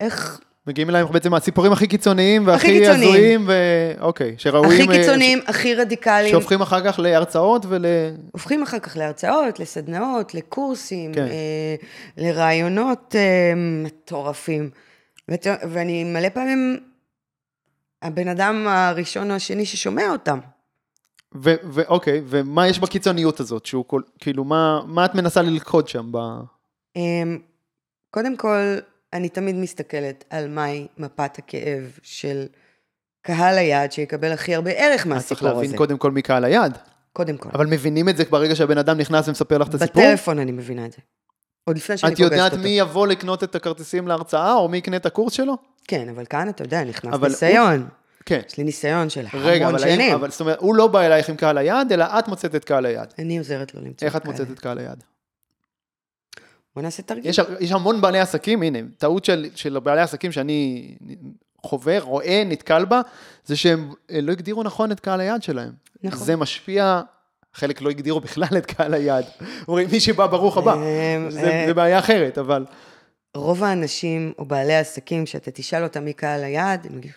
איך... 0.00 0.40
מגיעים 0.70 0.90
אליהם 0.90 1.06
בעצם 1.12 1.34
הסיפורים 1.34 1.72
הכי 1.72 1.86
קיצוניים 1.86 2.46
והכי. 2.46 2.86
הזויים, 2.86 3.46
ואוקיי, 3.46 4.34
שראויים... 4.38 4.82
הכי 4.82 4.92
אה, 4.92 5.02
קיצוניים, 5.02 5.38
הכי 5.46 5.74
רדיקליים. 5.74 6.30
שהופכים 6.30 6.60
אחר 6.60 6.84
כך 6.84 6.98
להרצאות 6.98 7.66
ול... 7.68 7.84
הופכים 8.32 8.62
אחר 8.62 8.78
כך 8.78 8.96
להרצאות, 8.96 9.60
לסדנאות, 9.60 10.34
לקורסים, 10.34 11.14
כן. 11.14 11.26
אה, 11.26 11.74
לרעיונות 12.16 13.14
אה, 13.18 13.52
מטורפים. 13.56 14.70
ואת, 15.28 15.46
ואני 15.70 16.04
מלא 16.04 16.28
פעמים 16.28 16.76
הבן 18.02 18.28
אדם 18.28 18.66
הראשון 18.68 19.30
או 19.30 19.36
השני 19.36 19.66
ששומע 19.66 20.10
אותם. 20.10 20.38
ו- 21.34 21.60
ואוקיי, 21.64 22.22
ומה 22.26 22.68
יש 22.68 22.78
בקיצוניות 22.78 23.40
הזאת? 23.40 23.66
שהוא 23.66 23.84
כל, 23.86 24.02
כאילו, 24.18 24.44
מה, 24.44 24.80
מה 24.86 25.04
את 25.04 25.14
מנסה 25.14 25.42
ללכוד 25.42 25.88
שם 25.88 26.12
ב... 26.12 26.16
אמ, 26.96 27.38
קודם 28.10 28.36
כל, 28.36 28.76
אני 29.12 29.28
תמיד 29.28 29.56
מסתכלת 29.56 30.24
על 30.30 30.48
מהי 30.48 30.86
מפת 30.98 31.38
הכאב 31.38 31.98
של 32.02 32.46
קהל 33.22 33.58
היעד 33.58 33.92
שיקבל 33.92 34.32
הכי 34.32 34.54
הרבה 34.54 34.70
ערך 34.70 34.92
אז 34.92 34.96
צריך 34.96 35.06
מהסיפור 35.06 35.48
להבין 35.48 35.64
הזה. 35.64 35.76
קודם 35.76 35.98
כל 35.98 36.10
מי 36.10 36.22
קהל 36.22 36.44
היעד. 36.44 36.78
קודם 37.12 37.36
כל. 37.36 37.48
אבל 37.54 37.66
מבינים 37.66 38.08
את 38.08 38.16
זה 38.16 38.24
ברגע 38.30 38.56
שהבן 38.56 38.78
אדם 38.78 38.98
נכנס 38.98 39.28
ומספר 39.28 39.58
לך 39.58 39.68
את 39.68 39.74
הסיפור? 39.74 40.02
בטלפון 40.02 40.38
אני 40.38 40.52
מבינה 40.52 40.86
את 40.86 40.92
זה. 40.92 40.98
עוד 41.64 41.76
לפני 41.76 41.98
שאני 41.98 42.12
את 42.12 42.18
פוגשת 42.18 42.32
יודעת 42.32 42.52
אותו. 42.52 42.62
מי 42.62 42.68
יבוא 42.68 43.06
לקנות 43.06 43.44
את 43.44 43.54
הכרטיסים 43.54 44.08
להרצאה, 44.08 44.54
או 44.54 44.68
מי 44.68 44.76
יקנה 44.76 44.96
את 44.96 45.06
הקורס 45.06 45.32
שלו? 45.32 45.56
כן, 45.88 46.08
אבל 46.08 46.24
כאן 46.24 46.48
אתה 46.48 46.62
יודע, 46.62 46.84
נכנס 46.84 47.20
ניסיון. 47.20 47.88
כן. 48.26 48.40
יש 48.48 48.58
לי 48.58 48.64
ניסיון 48.64 49.10
של 49.10 49.26
רגע, 49.34 49.66
המון 49.66 49.80
שנים. 49.80 50.14
אבל 50.14 50.30
זאת 50.30 50.40
אומרת, 50.40 50.58
הוא 50.58 50.74
לא 50.74 50.86
בא 50.86 51.00
אלייך 51.00 51.28
עם 51.28 51.36
קהל 51.36 51.58
היעד, 51.58 51.92
אלא 51.92 52.04
את 52.18 52.28
מוצאת 52.28 52.54
את 52.54 52.64
קהל 52.64 52.86
היעד. 52.86 53.14
אני 53.18 53.38
עוזרת 53.38 53.74
לו 53.74 53.80
למצוא 53.80 54.06
איך 54.06 54.16
את. 54.16 54.24
מוצאת 54.24 54.50
את 54.50 54.58
קהל 54.58 54.78
היעד? 54.78 55.04
בוא 56.74 56.82
נעשה 56.82 57.02
תרגיל. 57.02 57.30
יש, 57.30 57.40
יש 57.60 57.72
המון 57.72 58.00
בעלי 58.00 58.20
עסקים, 58.20 58.62
הנה, 58.62 58.78
טעות 58.98 59.24
של, 59.24 59.46
של 59.54 59.78
בעלי 59.78 60.00
עסקים 60.00 60.32
שאני 60.32 60.94
חווה, 61.66 62.00
רואה, 62.00 62.42
נתקל 62.46 62.84
בה, 62.84 63.00
זה 63.44 63.56
שהם 63.56 63.92
אה, 64.10 64.20
לא 64.20 64.32
הגדירו 64.32 64.62
נכון 64.62 64.92
את 64.92 65.00
קהל 65.00 65.20
היעד 65.20 65.42
שלהם. 65.42 65.72
נכון. 66.02 66.18
זה 66.18 66.36
משפיע, 66.36 67.00
חלק 67.54 67.82
לא 67.82 67.90
הגדירו 67.90 68.20
בכלל 68.26 68.58
את 68.58 68.66
קהל 68.66 68.94
היעד. 68.94 69.24
אומרים, 69.68 69.88
מי 69.92 70.00
שבא, 70.00 70.26
ברוך 70.26 70.56
הבא. 70.56 70.74
אמ, 70.74 71.30
זה, 71.30 71.40
אה, 71.40 71.64
זה 71.66 71.74
בעיה 71.74 71.98
אחרת, 71.98 72.38
אבל... 72.38 72.64
רוב 73.34 73.64
האנשים, 73.64 74.32
או 74.38 74.44
בעלי 74.44 74.74
העסקים, 74.74 75.26
שאתה 75.26 75.50
תשאל 75.50 75.82
אותם 75.82 76.04
מי 76.04 76.12
קהל 76.12 76.44
היעד, 76.44 76.86
הם 76.90 76.98
יגידו, 76.98 77.14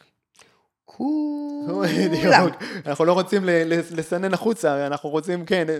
כולם. 0.86 2.48
אנחנו 2.86 3.06
לא 3.06 3.14
רוצים 3.14 3.44
לסנן 3.92 4.34
החוצה, 4.34 4.88
אנחנו 4.88 5.10
רוצים, 5.10 5.46
כן, 5.46 5.70
אה, 5.70 5.78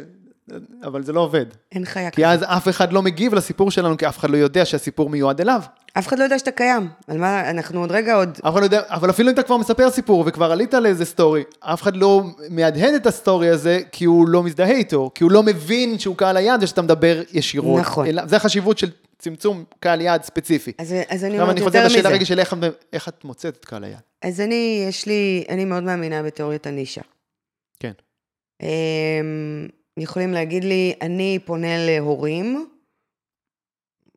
אבל 0.84 1.04
זה 1.04 1.14
לא 1.14 1.20
עובד. 1.20 1.46
אין 1.72 1.86
חיה 1.86 2.12
כי 2.12 2.24
כזאת. 2.24 2.34
אז 2.34 2.58
אף 2.58 2.70
אחד 2.70 2.94
לא 2.94 3.02
מגיב 3.02 3.34
לסיפור 3.34 3.72
שלנו, 3.72 3.98
כי 3.98 4.08
אף 4.08 4.18
אחד 4.18 4.30
לא 4.30 4.38
יודע 4.38 4.66
שהסיפור 4.66 5.10
מיועד 5.10 5.42
אליו. 5.42 5.62
אף 5.94 6.08
אחד 6.08 6.20
לא 6.20 6.24
יודע 6.24 6.40
שאתה 6.40 6.52
קיים. 6.52 6.90
על 7.08 7.18
מה, 7.18 7.50
אנחנו 7.50 7.80
עוד 7.80 7.92
רגע 7.92 8.16
עוד... 8.16 8.30
אף 8.30 8.54
אחד 8.54 8.60
לא 8.60 8.66
יודע, 8.66 8.82
אבל 8.88 9.10
אפילו 9.10 9.30
אם 9.30 9.34
אתה 9.34 9.44
כבר 9.44 9.58
מספר 9.58 9.90
סיפור 9.90 10.24
וכבר 10.28 10.52
עלית 10.52 10.74
לאיזה 10.74 11.06
סטורי, 11.06 11.44
אף 11.60 11.82
אחד 11.82 11.96
לא 11.96 12.24
מהדהד 12.50 12.94
את 12.94 13.06
הסטורי 13.06 13.50
הזה 13.50 13.82
כי 13.92 14.06
הוא 14.06 14.28
לא 14.28 14.44
מזדהה 14.44 14.72
איתו, 14.72 15.12
כי 15.16 15.24
הוא 15.24 15.32
לא 15.32 15.44
מבין 15.44 16.00
שהוא 16.00 16.16
קהל 16.16 16.38
היעד 16.38 16.64
ושאתה 16.64 16.82
מדבר 16.82 17.22
ישירות. 17.32 17.80
נכון. 17.82 18.08
אלא, 18.08 18.26
זה 18.26 18.36
החשיבות 18.36 18.78
של 18.78 18.90
צמצום 19.20 19.64
קהל 19.80 20.02
יעד 20.02 20.24
ספציפי. 20.24 20.72
אז, 20.78 20.96
אז 21.10 21.24
אני 21.24 21.34
עכשיו 21.34 21.42
אומרת 21.42 21.50
אני 21.50 21.60
יותר 21.60 21.64
חוזר 21.64 21.86
לשאלה 21.86 22.00
מזה. 22.00 22.16
רגע 22.16 22.26
של 22.26 22.40
איך, 22.40 22.56
איך 22.94 23.08
את 23.08 23.24
מוצאת 23.24 23.58
את 23.60 23.66
קהל 23.66 23.84
היעד. 23.84 24.02
אז 24.22 24.42
אני, 24.42 24.86
יש 24.90 25.06
לי, 25.06 25.44
אני 25.50 25.66
מאוד 25.66 25.84
מאמינה 25.84 26.24
בתיאוריית 26.24 26.68
הנישה. 26.68 27.02
כן. 27.80 27.92
אמ, 28.62 29.68
יכולים 29.98 30.34
להגיד 30.34 30.64
לי, 30.64 30.94
אני 31.02 31.40
פונה 31.46 31.86
להורים, 31.86 32.66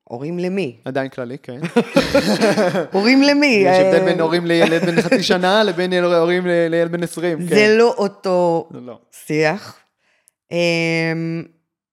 הורים 0.04 0.38
למי? 0.38 0.76
עדיין 0.84 1.08
כללי, 1.08 1.38
כן. 1.38 1.60
הורים 2.92 3.22
למי? 3.22 3.46
יש 3.66 3.78
הבדל 3.78 3.98
אה, 3.98 4.04
בין 4.04 4.20
הורים 4.20 4.46
לילד 4.46 4.84
בן 4.84 5.00
חצי 5.02 5.22
שנה 5.22 5.64
לבין 5.64 5.92
הורים 5.92 6.46
לילד 6.46 6.92
בן 6.92 7.02
20. 7.02 7.38
כן. 7.38 7.46
זה 7.46 7.74
לא 7.78 7.94
אותו 7.98 8.68
זה 8.72 8.80
לא. 8.80 8.98
שיח. 9.12 9.80
אמ, 10.52 11.42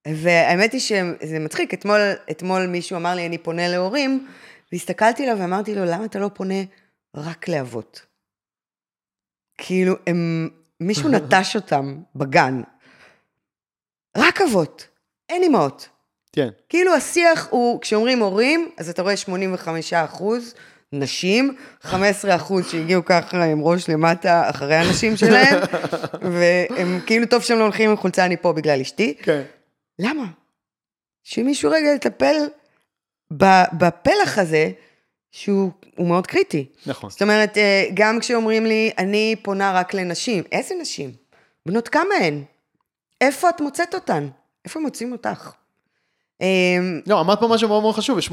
והאמת 0.08 0.72
היא 0.72 0.80
שזה 0.80 1.38
מצחיק, 1.38 1.74
אתמול, 1.74 2.00
אתמול 2.30 2.66
מישהו 2.66 2.96
אמר 2.96 3.14
לי, 3.14 3.26
אני 3.26 3.38
פונה 3.38 3.68
להורים, 3.68 4.26
והסתכלתי 4.72 5.22
עליו 5.22 5.38
ואמרתי 5.40 5.74
לו, 5.74 5.84
למה 5.84 6.04
אתה 6.04 6.18
לא 6.18 6.30
פונה 6.34 6.62
רק 7.16 7.48
לאבות? 7.48 8.06
כאילו, 9.58 9.94
הם, 10.06 10.48
מישהו 10.80 11.08
נטש 11.14 11.56
אותם 11.56 11.98
בגן. 12.16 12.62
רק 14.16 14.40
אבות, 14.40 14.88
אין 15.28 15.42
אמהות. 15.44 15.88
כן. 16.32 16.48
כאילו 16.68 16.94
השיח 16.94 17.48
הוא, 17.50 17.80
כשאומרים 17.80 18.18
הורים, 18.18 18.70
אז 18.78 18.88
אתה 18.88 19.02
רואה 19.02 19.16
85 19.16 19.92
אחוז 19.92 20.54
נשים, 20.92 21.56
15 21.82 22.36
אחוז 22.36 22.70
שהגיעו 22.70 23.04
ככה 23.04 23.44
עם 23.44 23.60
ראש 23.60 23.88
למטה 23.88 24.50
אחרי 24.50 24.74
הנשים 24.74 25.16
שלהם, 25.16 25.60
והם 26.34 27.00
כאילו 27.06 27.26
טוב 27.26 27.42
שהם 27.42 27.58
לא 27.58 27.62
הולכים 27.62 27.90
עם 27.90 27.96
חולצה 27.96 28.24
אני 28.24 28.36
פה 28.36 28.52
בגלל 28.52 28.80
אשתי. 28.80 29.14
כן. 29.22 29.42
למה? 29.98 30.24
שמישהו 31.24 31.70
רגע 31.70 31.88
יטפל 31.96 32.36
בפלח 33.72 34.38
הזה, 34.38 34.70
שהוא 35.30 35.70
הוא 35.96 36.08
מאוד 36.08 36.26
קריטי. 36.26 36.66
נכון. 36.86 37.10
זאת 37.10 37.22
אומרת, 37.22 37.58
אה, 37.58 37.86
גם 37.94 38.20
כשאומרים 38.20 38.66
לי, 38.66 38.90
אני 38.98 39.36
פונה 39.42 39.72
רק 39.72 39.94
לנשים, 39.94 40.44
איזה 40.52 40.74
נשים? 40.80 41.10
בנות 41.66 41.88
כמה 41.88 42.14
הן? 42.20 42.42
איפה 43.20 43.48
את 43.48 43.60
מוצאת 43.60 43.94
אותן? 43.94 44.28
איפה 44.64 44.80
מוצאים 44.80 45.12
אותך? 45.12 45.50
אמ, 46.40 47.00
לא, 47.06 47.20
אמרת 47.20 47.40
פה 47.40 47.48
משהו 47.48 47.68
מאוד 47.68 47.82
מאוד 47.82 47.94
חשוב, 47.94 48.18
85% 48.18 48.32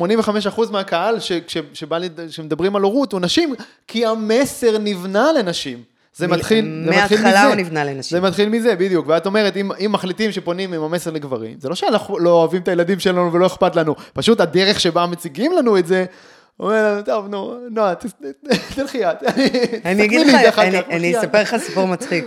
מהקהל 0.72 1.20
ש, 1.20 1.32
ש, 1.48 1.58
שבא, 1.74 1.98
לי- 1.98 2.08
שמדברים 2.30 2.76
על 2.76 2.82
הורות 2.82 3.12
הוא 3.14 3.20
נשים, 3.22 3.56
כי 3.88 4.06
המסר 4.06 4.78
נבנה 4.78 5.32
לנשים. 5.32 5.84
זה 6.16 6.28
מ- 6.28 6.32
מתחיל, 6.32 6.66
זה 6.86 6.92
מתחיל 6.92 7.18
מזה. 7.18 7.24
מההתחלה 7.28 7.46
הוא 7.48 7.56
נבנה 7.56 7.84
לנשים. 7.84 8.18
זה 8.22 8.28
מתחיל 8.28 8.50
מזה, 8.50 8.76
בדיוק. 8.76 9.06
ואת 9.08 9.26
אומרת, 9.26 9.58
אם, 9.58 9.72
אם 9.86 9.92
מחליטים 9.92 10.32
שפונים 10.32 10.74
עם 10.74 10.82
המסר 10.84 11.12
לגברים, 11.12 11.60
זה 11.60 11.70
לא 11.70 11.76
שאנחנו 11.76 12.20
לא 12.20 12.30
אוהבים 12.30 12.62
את 12.62 12.68
הילדים 12.68 13.00
שלנו 13.00 13.34
ולא 13.34 13.46
אכפת 13.48 13.76
לנו, 13.76 13.96
פשוט 14.14 14.40
הדרך 14.40 14.80
שבה 14.80 15.06
מציגים 15.06 15.52
לנו 15.52 15.78
את 15.78 15.88
זה, 15.88 16.06
אומר 16.60 16.94
לנו, 16.94 17.02
טוב, 17.04 17.28
נו, 17.28 17.58
נועה, 17.72 17.94
תלכי 18.76 19.06
את. 19.06 19.24
אני 19.86 20.06
אגיד 20.06 20.28
לך, 20.28 20.60
אני-. 20.60 20.78
אספר 21.20 21.42
לך 21.42 21.56
סיפור 21.58 21.88
מצחיק. 21.88 22.26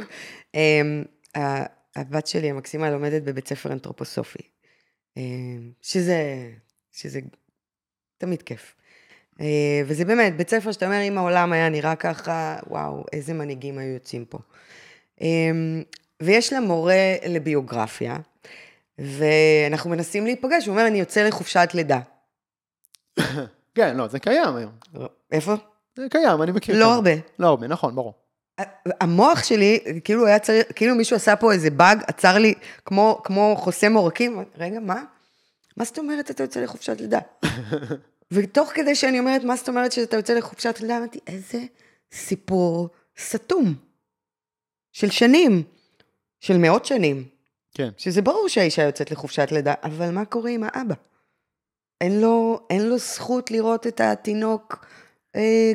הבת 1.96 2.26
שלי 2.26 2.50
המקסימה 2.50 2.90
לומדת 2.90 3.22
בבית 3.22 3.48
ספר 3.48 3.72
אנתרופוסופי, 3.72 4.42
אמ, 5.16 5.72
שזה, 5.82 6.50
שזה 6.92 7.20
תמיד 8.18 8.42
כיף. 8.42 8.74
אה, 9.40 9.82
וזה 9.86 10.04
באמת, 10.04 10.36
בית 10.36 10.50
ספר 10.50 10.72
שאתה 10.72 10.86
אומר, 10.86 11.02
אם 11.02 11.18
העולם 11.18 11.52
היה 11.52 11.68
נראה 11.68 11.96
ככה, 11.96 12.58
וואו, 12.66 13.04
איזה 13.12 13.34
מנהיגים 13.34 13.78
היו 13.78 13.94
יוצאים 13.94 14.24
פה. 14.24 14.38
אמ, 15.20 15.82
ויש 16.22 16.52
לה 16.52 16.60
מורה 16.60 17.14
לביוגרפיה, 17.28 18.16
ואנחנו 18.98 19.90
מנסים 19.90 20.24
להיפגש, 20.24 20.66
הוא 20.66 20.72
אומר, 20.72 20.86
אני 20.86 20.98
יוצא 20.98 21.22
לחופשת 21.22 21.68
לידה. 21.74 22.00
כן, 23.74 23.96
לא, 23.96 24.08
זה 24.08 24.18
קיים 24.18 24.56
היום. 24.56 24.72
איפה? 25.32 25.54
זה 25.96 26.06
קיים, 26.10 26.42
אני 26.42 26.52
מכיר. 26.52 26.78
לא. 26.78 26.94
הרבה. 26.94 27.10
לא 27.38 27.46
הרבה, 27.46 27.66
נכון, 27.66 27.94
ברור. 27.94 28.23
המוח 29.00 29.44
שלי, 29.44 29.78
כאילו 30.04 30.26
היה 30.26 30.38
צריך, 30.38 30.66
כאילו 30.74 30.94
מישהו 30.94 31.16
עשה 31.16 31.36
פה 31.36 31.52
איזה 31.52 31.70
באג, 31.70 32.02
עצר 32.06 32.38
לי 32.38 32.54
כמו, 32.84 33.20
כמו 33.24 33.54
חוסם 33.58 33.94
עורקים, 33.94 34.44
רגע, 34.58 34.80
מה? 34.80 35.04
מה 35.76 35.84
זאת 35.84 35.98
אומרת 35.98 36.30
אתה 36.30 36.42
יוצא 36.42 36.60
לחופשת 36.60 37.00
לידה? 37.00 37.18
ותוך 38.32 38.70
כדי 38.74 38.94
שאני 38.94 39.18
אומרת, 39.18 39.44
מה 39.44 39.56
זאת 39.56 39.68
אומרת 39.68 39.92
שאתה 39.92 40.16
יוצא 40.16 40.34
לחופשת 40.34 40.80
לידה, 40.80 40.98
אמרתי, 40.98 41.18
איזה 41.26 41.58
סיפור 42.12 42.88
סתום. 43.18 43.74
של 44.94 45.10
שנים, 45.10 45.62
של 46.40 46.56
מאות 46.56 46.84
שנים. 46.84 47.24
כן. 47.74 47.88
שזה 47.96 48.22
ברור 48.22 48.48
שהאישה 48.48 48.82
יוצאת 48.82 49.10
לחופשת 49.10 49.52
לידה, 49.52 49.74
אבל 49.82 50.10
מה 50.10 50.24
קורה 50.24 50.50
עם 50.50 50.64
האבא? 50.66 50.94
אין 52.00 52.20
לו, 52.20 52.66
אין 52.70 52.88
לו 52.88 52.98
זכות 52.98 53.50
לראות 53.50 53.86
את 53.86 54.00
התינוק 54.00 54.86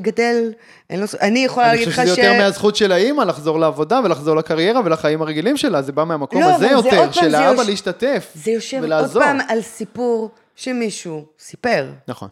גדל, 0.02 0.54
אין 0.90 1.00
לו, 1.00 1.08
ז- 1.08 1.16
אני 1.16 1.40
יכולה 1.40 1.66
אני 1.72 1.78
להגיד 1.78 1.90
חושב 1.90 2.02
לך 2.02 2.08
שזה 2.08 2.16
ש... 2.16 2.18
יותר 2.20 2.34
מהזכות 2.38 2.76
של 2.76 2.92
האימא 2.92 3.22
לחזור 3.24 3.60
לעבודה 3.60 4.00
ולחזור 4.04 4.36
לקריירה 4.36 4.82
ולחיים 4.86 5.22
הרגילים 5.22 5.58
שלה, 5.58 5.82
זה 5.82 5.92
בא 5.92 6.04
מהמקום 6.04 6.42
לא, 6.42 6.56
הזה 6.56 6.66
יותר, 6.68 6.98
עוד 7.00 7.14
של 7.14 7.36
האבא 7.36 7.62
יוש- 7.62 7.68
להשתתף 7.70 8.32
זה 8.36 8.52
יושב 8.52 8.78
עוד 8.78 8.86
ולעזור. 8.86 9.24
פעם 9.24 9.38
על 9.48 9.62
סיפור 9.62 10.32
שמישהו 10.56 11.26
סיפר. 11.40 11.92
נכון, 12.08 12.30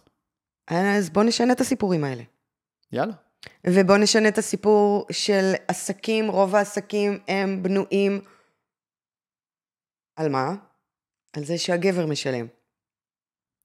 אז 0.68 1.10
בוא 1.10 1.24
נשנה 1.24 1.54
את 1.54 1.62
הסיפורים 1.62 2.04
האלה. 2.04 2.24
יאללה. 2.92 3.14
ובוא 3.68 3.98
נשנה 3.98 4.28
את 4.28 4.38
הסיפור 4.38 5.06
של 5.12 5.54
עסקים, 5.68 6.28
רוב 6.32 6.56
העסקים 6.56 7.20
הם 7.28 7.64
בנויים 7.64 8.22
על 10.16 10.30
מה? 10.30 10.54
על 11.34 11.44
זה 11.44 11.58
שהגבר 11.58 12.06
משלם. 12.06 12.46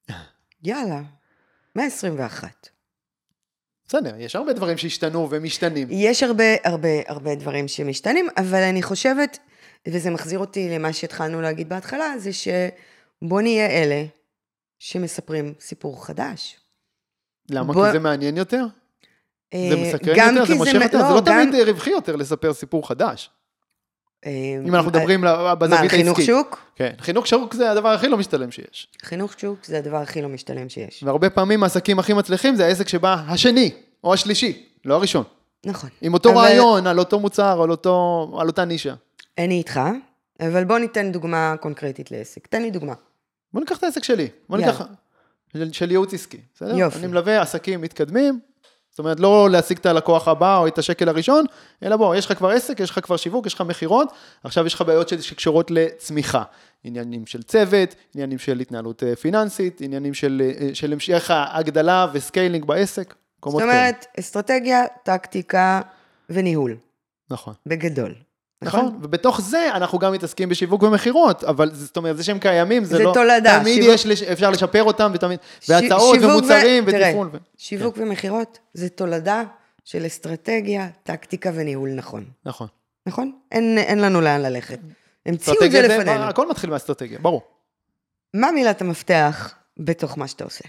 יאללה, 0.62 1.00
121. 1.76 2.68
בסדר, 3.96 4.14
יש 4.18 4.36
הרבה 4.36 4.52
דברים 4.52 4.78
שהשתנו 4.78 5.28
ומשתנים. 5.30 5.88
יש 5.90 6.22
הרבה 6.22 6.44
הרבה 6.64 6.88
הרבה 7.08 7.34
דברים 7.34 7.68
שמשתנים, 7.68 8.28
אבל 8.36 8.62
אני 8.62 8.82
חושבת, 8.82 9.38
וזה 9.88 10.10
מחזיר 10.10 10.38
אותי 10.38 10.68
למה 10.70 10.92
שהתחלנו 10.92 11.40
להגיד 11.40 11.68
בהתחלה, 11.68 12.14
זה 12.18 12.30
שבוא 12.32 13.40
נהיה 13.40 13.66
אלה 13.66 14.04
שמספרים 14.78 15.54
סיפור 15.60 16.06
חדש. 16.06 16.56
למה? 17.50 17.72
בוא- 17.72 17.86
כי 17.86 17.92
זה 17.92 17.98
מעניין 17.98 18.36
יותר? 18.36 18.64
זה 19.54 19.58
אה, 19.58 19.88
מסקרן 19.88 20.14
גם 20.16 20.34
יותר? 20.34 20.46
זה 20.46 20.52
כי 20.52 20.58
מושך 20.58 20.74
יותר? 20.74 20.98
זה 20.98 21.14
לא 21.14 21.20
גם- 21.20 21.24
תמיד 21.44 21.54
אה, 21.54 21.64
רווחי 21.64 21.90
יותר 21.90 22.16
לספר 22.16 22.54
סיפור 22.54 22.88
חדש. 22.88 23.30
אה, 24.26 24.30
אם 24.66 24.74
אנחנו 24.74 24.90
מדברים 24.90 25.24
ל- 25.24 25.26
מה, 25.26 25.50
על 25.50 25.56
בזווית 25.56 25.90
חינוך 25.90 26.18
העסקית. 26.18 26.26
שוק? 26.36 26.60
כן, 26.76 26.92
חינוך 27.00 27.26
שוק 27.26 27.54
זה 27.54 27.70
הדבר 27.70 27.88
הכי 27.88 28.08
לא 28.08 28.16
משתלם 28.18 28.50
שיש. 28.50 28.88
חינוך 29.02 29.32
שוק 29.38 29.64
זה 29.64 29.78
הדבר 29.78 29.96
הכי 29.96 30.22
לא 30.22 30.28
משתלם 30.28 30.68
שיש. 30.68 31.02
והרבה 31.02 31.30
פעמים 31.30 31.62
העסקים 31.62 31.98
הכי 31.98 32.12
מצליחים 32.12 32.56
זה 32.56 32.66
העסק 32.66 32.88
שבא 32.88 33.16
השני, 33.28 33.70
או 34.04 34.14
השלישי, 34.14 34.66
לא 34.84 34.94
הראשון. 34.94 35.24
נכון. 35.66 35.90
עם 36.00 36.14
אותו 36.14 36.28
אבל- 36.30 36.38
רעיון, 36.38 36.86
על 36.86 36.98
אותו 36.98 37.20
מוצר, 37.20 37.62
על, 37.62 37.70
אותו, 37.70 38.26
על 38.40 38.46
אותה 38.46 38.64
נישה. 38.64 38.94
אני 39.38 39.54
איתך, 39.58 39.80
אבל 40.40 40.64
בוא 40.64 40.78
ניתן 40.78 41.12
דוגמה 41.12 41.54
קונקרטית 41.60 42.10
לעסק. 42.10 42.46
תן 42.46 42.62
לי 42.62 42.70
דוגמה. 42.70 42.92
בוא 43.52 43.60
ניקח 43.60 43.78
את 43.78 43.84
העסק 43.84 44.04
שלי, 44.04 44.28
בוא 44.48 44.58
יאללה. 44.58 44.72
ניקח, 44.72 44.84
של, 45.52 45.72
של 45.72 45.90
ייעוץ 45.90 46.14
עסקי, 46.14 46.40
בסדר? 46.54 46.76
יופי. 46.78 46.98
אני 46.98 47.06
מלווה 47.06 47.40
עסקים 47.42 47.80
מתקדמים, 47.80 48.40
זאת 48.90 48.98
אומרת, 48.98 49.20
לא 49.20 49.50
להשיג 49.50 49.78
את 49.78 49.86
הלקוח 49.86 50.28
הבא 50.28 50.58
או 50.58 50.66
את 50.66 50.78
השקל 50.78 51.08
הראשון, 51.08 51.44
אלא 51.82 51.96
בוא, 51.96 52.16
יש 52.16 52.26
לך 52.26 52.38
כבר 52.38 52.48
עסק, 52.48 52.80
יש 52.80 52.90
לך 52.90 53.00
כבר 53.02 53.16
שיווק, 53.16 53.46
יש 53.46 53.54
לך 53.54 53.60
מכירות, 53.60 54.08
עכשיו 54.44 54.66
יש 54.66 54.74
לך 54.74 54.82
בעיות 54.82 55.08
שקשורות 55.20 55.70
לצמיחה. 55.70 56.42
עניינים 56.84 57.26
של 57.26 57.42
צוות, 57.42 57.94
עניינים 58.14 58.38
של 58.38 58.60
התנהלות 58.60 59.02
אה, 59.02 59.16
פיננסית, 59.16 59.80
עניינים 59.80 60.14
של, 60.14 60.42
אה, 60.60 60.70
של 60.74 60.92
המשך 60.92 61.30
ההגדלה 61.30 62.06
ו 62.12 62.19
scaling 62.19 62.64
בעסק, 62.64 63.14
זאת. 63.50 63.62
אומרת, 63.62 64.06
אסטרטגיה, 64.20 64.82
טקטיקה 65.02 65.80
וניהול, 66.30 66.76
נכון. 67.30 67.54
בגדול. 67.66 68.14
נכון, 68.64 68.98
ובתוך 69.02 69.40
זה 69.40 69.68
אנחנו 69.74 69.98
גם 69.98 70.12
מתעסקים 70.12 70.48
בשיווק 70.48 70.82
ומכירות, 70.82 71.44
אבל 71.44 71.74
זה- 71.74 71.84
זאת 71.86 71.96
אומרת, 71.96 72.16
זה 72.16 72.24
שהם 72.24 72.38
קיימים, 72.38 72.84
זה, 72.84 72.96
זה 72.96 73.02
לא... 73.04 73.12
תולדה, 73.14 73.58
תמיד 73.60 73.82
שיווק- 73.82 73.94
יש, 73.94 74.06
לש- 74.06 74.22
אפשר 74.22 74.50
לשפר 74.50 74.82
אותם, 74.82 75.10
ותמיד... 75.14 75.38
ש- 75.60 75.70
והצעות 75.70 76.14
שיווק 76.14 76.30
ו- 76.30 76.36
ומוצרים 76.38 76.84
תראה, 76.90 77.08
ותפעול. 77.08 77.28
ו... 77.32 77.36
שיווק 77.56 77.94
ומכירות 77.98 78.58
זה 78.74 78.88
תולדה 78.88 79.42
של 79.84 80.06
אסטרטגיה, 80.06 80.88
טקטיקה 81.02 81.50
וניהול 81.54 81.90
נכון. 81.94 82.24
נכון. 82.46 82.66
נכון? 83.06 83.32
אין, 83.52 83.78
אין 83.78 83.98
לנו 83.98 84.20
לאן 84.20 84.40
ללכת. 84.42 84.78
המציאו 85.26 85.64
את 85.64 85.70
זה 85.70 85.82
לפנינו. 85.82 86.24
הכל 86.24 86.48
מתחיל 86.50 86.70
מהאסטרטגיה, 86.70 87.18
ברור. 87.18 87.42
מה 88.34 88.50
מילת 88.52 88.80
המפתח 88.80 89.54
בתוך 89.78 90.18
מה 90.18 90.28
שאתה 90.28 90.44
עושה? 90.44 90.64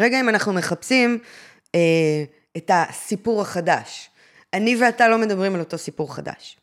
רגע, 0.00 0.20
אם 0.20 0.28
אנחנו 0.28 0.52
מחפשים 0.52 1.18
אה, 1.74 2.24
את 2.56 2.70
הסיפור 2.74 3.40
החדש, 3.40 4.10
אני 4.52 4.76
ואתה 4.76 5.08
לא 5.08 5.18
מדברים 5.18 5.54
על 5.54 5.60
אותו 5.60 5.78
סיפור 5.78 6.14
חדש, 6.14 6.58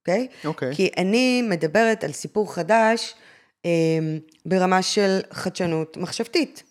אוקיי? 0.00 0.28
אוקיי. 0.44 0.74
כי 0.74 0.90
אני 0.96 1.42
מדברת 1.42 2.04
על 2.04 2.12
סיפור 2.12 2.54
חדש 2.54 3.14
אה, 3.64 3.70
ברמה 4.46 4.82
של 4.82 5.20
חדשנות 5.30 5.96
מחשבתית. 5.96 6.62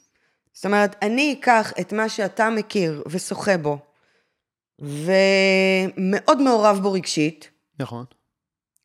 זאת 0.54 0.66
אומרת, 0.66 0.96
אני 1.02 1.36
אקח 1.40 1.74
את 1.82 1.94
מה 1.94 2.10
שאתה 2.10 2.50
מכיר 2.50 3.04
ושוחה 3.10 3.58
בו, 3.58 3.78
ומאוד 4.80 6.42
מעורב 6.42 6.80
בו 6.82 6.92
רגשית, 6.92 7.50
נכון. 7.80 8.06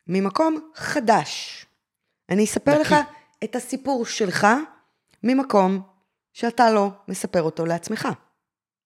ממקום 0.06 0.70
חדש. 0.74 1.66
אני 2.30 2.44
אספר 2.44 2.72
נקי. 2.72 2.80
לך 2.80 2.94
את 3.44 3.56
הסיפור 3.56 4.06
שלך 4.06 4.46
ממקום 5.22 5.82
שאתה 6.36 6.70
לא 6.70 6.90
מספר 7.08 7.42
אותו 7.42 7.66
לעצמך. 7.66 8.08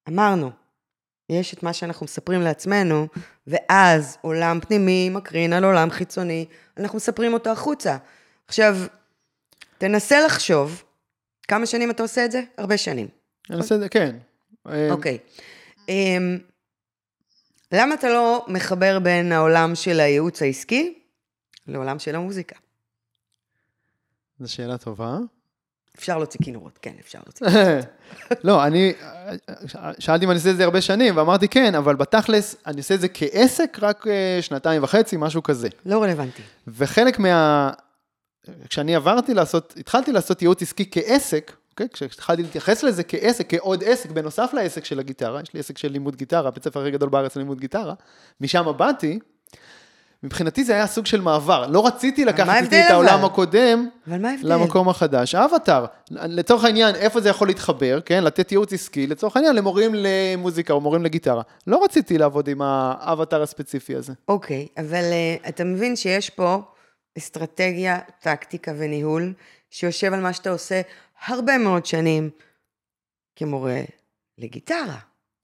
אמרנו, 0.09 0.51
יש 1.29 1.55
את 1.55 1.63
מה 1.63 1.73
שאנחנו 1.73 2.05
מספרים 2.05 2.41
לעצמנו, 2.41 3.07
ואז 3.47 4.19
עולם 4.21 4.61
פנימי 4.61 5.11
מקרין 5.11 5.53
על 5.53 5.65
עולם 5.65 5.91
חיצוני, 5.91 6.47
אנחנו 6.77 6.97
מספרים 6.97 7.35
אותו 7.35 7.51
החוצה. 7.51 7.97
עכשיו, 8.47 8.77
תנסה 9.79 10.21
לחשוב, 10.27 10.85
כמה 11.49 11.67
שנים 11.67 11.91
אתה 11.91 12.03
עושה 12.03 12.25
את 12.25 12.33
זה? 12.33 12.43
הרבה 12.59 12.77
שנים. 12.77 13.09
אני 13.51 13.59
עושה 13.59 13.75
את 13.75 13.81
זה, 13.81 13.89
כן. 13.89 14.17
אוקיי. 14.91 15.19
אמ, 15.89 16.39
למה 17.73 17.95
אתה 17.95 18.09
לא 18.09 18.45
מחבר 18.49 18.99
בין 18.99 19.33
העולם 19.33 19.75
של 19.75 20.01
הייעוץ 20.01 20.43
העסקי 20.43 20.99
לעולם 21.67 21.99
של 21.99 22.15
המוזיקה? 22.15 22.57
זו 24.39 24.53
שאלה 24.53 24.79
טובה. 24.79 25.19
אפשר 26.01 26.19
להוציא 26.19 26.41
כינורות, 26.45 26.79
כן, 26.83 26.93
אפשר 27.01 27.19
להוציא. 27.27 27.47
לא, 28.45 28.65
אני 28.67 28.93
שאלתי 29.99 30.25
אם 30.25 30.31
אני 30.31 30.39
עושה 30.39 30.51
את 30.51 30.57
זה 30.57 30.65
הרבה 30.65 30.81
שנים, 30.81 31.17
ואמרתי 31.17 31.49
כן, 31.49 31.75
אבל 31.75 31.97
בתכלס, 31.97 32.57
אני 32.67 32.77
עושה 32.79 32.95
את 32.95 33.01
זה 33.01 33.09
כעסק 33.09 33.79
רק 33.83 34.07
אה, 34.07 34.39
שנתיים 34.41 34.83
וחצי, 34.83 35.17
משהו 35.19 35.43
כזה. 35.43 35.69
לא 35.87 36.03
רלוונטי. 36.03 36.43
וחלק 36.69 37.19
מה... 37.19 37.71
כשאני 38.69 38.95
עברתי 38.95 39.35
לעשות, 39.35 39.75
התחלתי 39.77 40.13
לעשות 40.13 40.43
ייעוץ 40.43 40.63
עסקי 40.63 40.91
כעסק, 40.91 41.53
אוקיי? 41.71 41.89
כשהתחלתי 41.93 42.43
להתייחס 42.43 42.83
לזה 42.83 43.03
כעסק, 43.05 43.47
כעוד 43.49 43.85
עסק, 43.85 44.11
בנוסף 44.11 44.51
לעסק 44.53 44.85
של 44.85 44.99
הגיטרה, 44.99 45.41
יש 45.41 45.55
לי 45.55 45.61
עסק 45.61 45.79
של 45.79 45.93
לימוד 45.93 46.17
גיטרה, 46.17 46.51
בית 46.51 46.65
ספר 46.65 46.81
הכי 46.81 46.91
גדול 46.91 47.09
בארץ 47.09 47.37
ללימוד 47.37 47.61
גיטרה, 47.61 47.95
משם 48.41 48.73
באתי, 48.77 49.19
מבחינתי 50.23 50.65
זה 50.65 50.75
היה 50.75 50.87
סוג 50.87 51.07
של 51.07 51.21
מעבר. 51.21 51.67
לא 51.67 51.87
רציתי 51.87 52.25
לקחת 52.25 52.63
איתי 52.63 52.87
את 52.87 52.91
העולם? 52.91 53.25
הקודם? 53.25 53.89
למקום 54.43 54.89
החדש. 54.89 55.35
האבטר, 55.35 55.87
לצורך 56.11 56.65
העניין, 56.65 56.95
איפה 56.95 57.21
זה 57.21 57.29
יכול 57.29 57.49
להתחבר, 57.49 58.01
כן? 58.01 58.25
לתת 58.25 58.53
ייעוץ 58.53 58.73
עסקי, 58.73 59.07
לצורך 59.07 59.37
העניין, 59.37 59.57
למורים 59.57 59.93
למוזיקה 59.95 60.73
או 60.73 60.81
מורים 60.81 61.03
לגיטרה. 61.03 61.43
לא 61.67 61.85
רציתי 61.85 62.19
לעבוד 62.19 62.49
עם 62.49 62.63
האבטר 62.63 63.43
הספציפי 63.43 63.97
הזה. 63.97 64.13
אוקיי, 64.29 64.67
אבל 64.79 65.03
uh, 65.03 65.49
אתה 65.49 65.65
מבין 65.65 65.97
שיש 65.97 66.31
פה 66.31 66.59
אסטרטגיה, 67.19 67.99
טקטיקה 68.21 68.73
וניהול, 68.79 69.33
שיושב 69.71 70.13
על 70.13 70.21
מה 70.21 70.33
שאתה 70.33 70.51
עושה 70.51 70.81
הרבה 71.27 71.59
מאוד 71.59 71.87
שנים 71.87 72.31
כמורה 73.37 73.81
לגיטרה, 74.39 74.97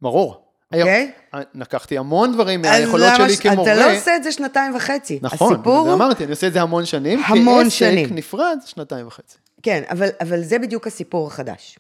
ברור. 0.03 0.46
אוקיי? 0.73 1.13
היום, 1.33 1.45
לקחתי 1.55 1.99
המון 1.99 2.33
דברים 2.33 2.63
מהיכולות 2.63 3.13
שלי 3.17 3.37
ש- 3.37 3.41
כמורה. 3.41 3.73
אתה 3.73 3.81
לא 3.81 3.97
עושה 3.97 4.17
את 4.17 4.23
זה 4.25 4.33
שנתיים 4.33 4.75
וחצי. 4.77 5.19
נכון, 5.23 5.55
הסיפור 5.55 5.85
זה. 5.89 5.93
אמרתי, 5.93 6.25
אני 6.25 6.31
עושה 6.31 6.47
את 6.47 6.53
זה 6.53 6.63
המון 6.63 6.85
שנים. 6.87 7.21
המון 7.27 7.65
כעסק 7.65 7.77
שנים. 7.77 8.09
נפרד, 8.15 8.59
שנתיים 8.67 9.07
וחצי. 9.07 9.39
כן, 9.63 9.83
אבל, 9.91 10.09
אבל 10.21 10.43
זה 10.43 10.59
בדיוק 10.59 10.87
הסיפור 10.87 11.27
החדש. 11.27 11.79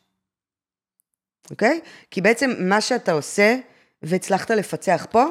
אוקיי? 1.50 1.80
כי 2.10 2.20
בעצם 2.20 2.50
מה 2.58 2.80
שאתה 2.80 3.12
עושה, 3.12 3.56
והצלחת 4.02 4.50
לפצח 4.50 5.06
פה, 5.10 5.24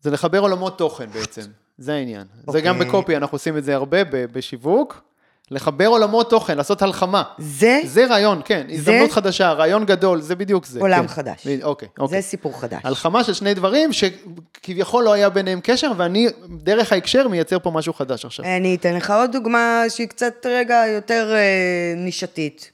זה 0.00 0.10
לחבר 0.10 0.38
עולמות 0.38 0.78
תוכן 0.78 1.10
בעצם, 1.10 1.42
זה 1.78 1.94
העניין. 1.94 2.26
זה 2.36 2.42
אוקיי. 2.46 2.62
גם 2.62 2.78
בקופי, 2.78 3.16
אנחנו 3.16 3.34
עושים 3.34 3.58
את 3.58 3.64
זה 3.64 3.74
הרבה 3.74 3.98
בשיווק. 4.04 5.02
לחבר 5.50 5.86
עולמות 5.86 6.30
תוכן, 6.30 6.56
לעשות 6.56 6.82
הלחמה. 6.82 7.22
זה 7.38 7.80
זה 7.84 8.06
רעיון, 8.06 8.42
כן, 8.44 8.66
הזדמנות 8.70 9.12
חדשה, 9.12 9.52
רעיון 9.52 9.84
גדול, 9.84 10.20
זה 10.20 10.34
בדיוק 10.34 10.66
זה. 10.66 10.80
עולם 10.80 11.00
כן. 11.02 11.08
חדש. 11.08 11.46
ב- 11.46 11.62
אוקיי, 11.62 11.88
זה 11.96 12.02
אוקיי. 12.02 12.22
סיפור 12.22 12.60
חדש. 12.60 12.80
הלחמה 12.84 13.24
של 13.24 13.34
שני 13.34 13.54
דברים 13.54 13.90
שכביכול 13.92 15.04
לא 15.04 15.12
היה 15.12 15.30
ביניהם 15.30 15.60
קשר, 15.62 15.92
ואני 15.96 16.28
דרך 16.48 16.92
ההקשר 16.92 17.28
מייצר 17.28 17.58
פה 17.58 17.70
משהו 17.70 17.92
חדש 17.92 18.24
עכשיו. 18.24 18.44
אני 18.44 18.74
אתן 18.74 18.94
לך 18.94 19.10
עוד 19.10 19.32
דוגמה 19.32 19.84
שהיא 19.88 20.08
קצת 20.08 20.46
רגע 20.46 20.84
יותר 20.86 21.34
אה, 21.34 21.94
נישתית. 21.96 22.72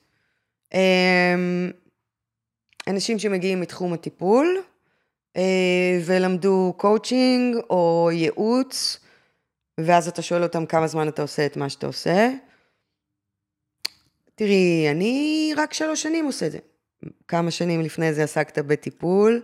אה, 0.74 1.34
אנשים 2.88 3.18
שמגיעים 3.18 3.60
מתחום 3.60 3.92
הטיפול 3.92 4.56
אה, 5.36 5.42
ולמדו 6.04 6.74
קואוצ'ינג 6.76 7.56
או 7.70 8.10
ייעוץ, 8.12 8.98
ואז 9.80 10.08
אתה 10.08 10.22
שואל 10.22 10.42
אותם 10.42 10.66
כמה 10.66 10.86
זמן 10.86 11.08
אתה 11.08 11.22
עושה 11.22 11.46
את 11.46 11.56
מה 11.56 11.68
שאתה 11.68 11.86
עושה. 11.86 12.30
תראי, 14.40 14.90
אני 14.90 15.52
רק 15.56 15.72
שלוש 15.72 16.02
שנים 16.02 16.24
עושה 16.26 16.46
את 16.46 16.52
זה. 16.52 16.58
כמה 17.28 17.50
שנים 17.50 17.80
לפני 17.80 18.12
זה 18.14 18.22
עסקת 18.22 18.58
בטיפול? 18.58 19.42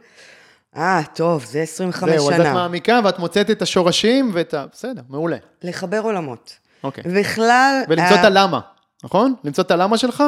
אה, 0.77 1.01
טוב, 1.15 1.45
זה 1.45 1.63
25 1.63 2.11
זהו, 2.11 2.31
אז 2.31 2.37
שנה. 2.37 2.49
את 2.51 2.55
מעמיקה 2.55 3.01
ואת 3.05 3.19
מוצאת 3.19 3.51
את 3.51 3.63
השורשים 3.63 4.31
ואת 4.35 4.55
ה... 4.55 4.67
בסדר, 4.73 5.03
מעולה. 5.09 5.37
לחבר 5.63 6.01
עולמות. 6.01 6.59
אוקיי. 6.85 7.05
בכלל... 7.05 7.83
ולמצוא 7.89 8.17
ה- 8.17 8.21
את 8.21 8.25
הלמה, 8.25 8.61
נכון? 9.05 9.35
למצוא 9.45 9.65
את 9.65 9.71
הלמה 9.71 9.99
שלך? 9.99 10.23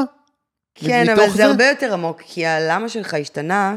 כן, 0.75 1.09
אבל 1.09 1.29
זה 1.29 1.37
זה? 1.37 1.45
הרבה 1.45 1.69
יותר 1.69 1.93
עמוק, 1.93 2.23
כי 2.25 2.47
הלמה 2.47 2.89
שלך 2.89 3.15
השתנה 3.15 3.77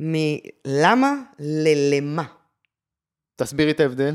מלמה 0.00 1.12
ללמה. 1.38 2.24
תסבירי 3.36 3.70
את 3.70 3.80
ההבדל. 3.80 4.14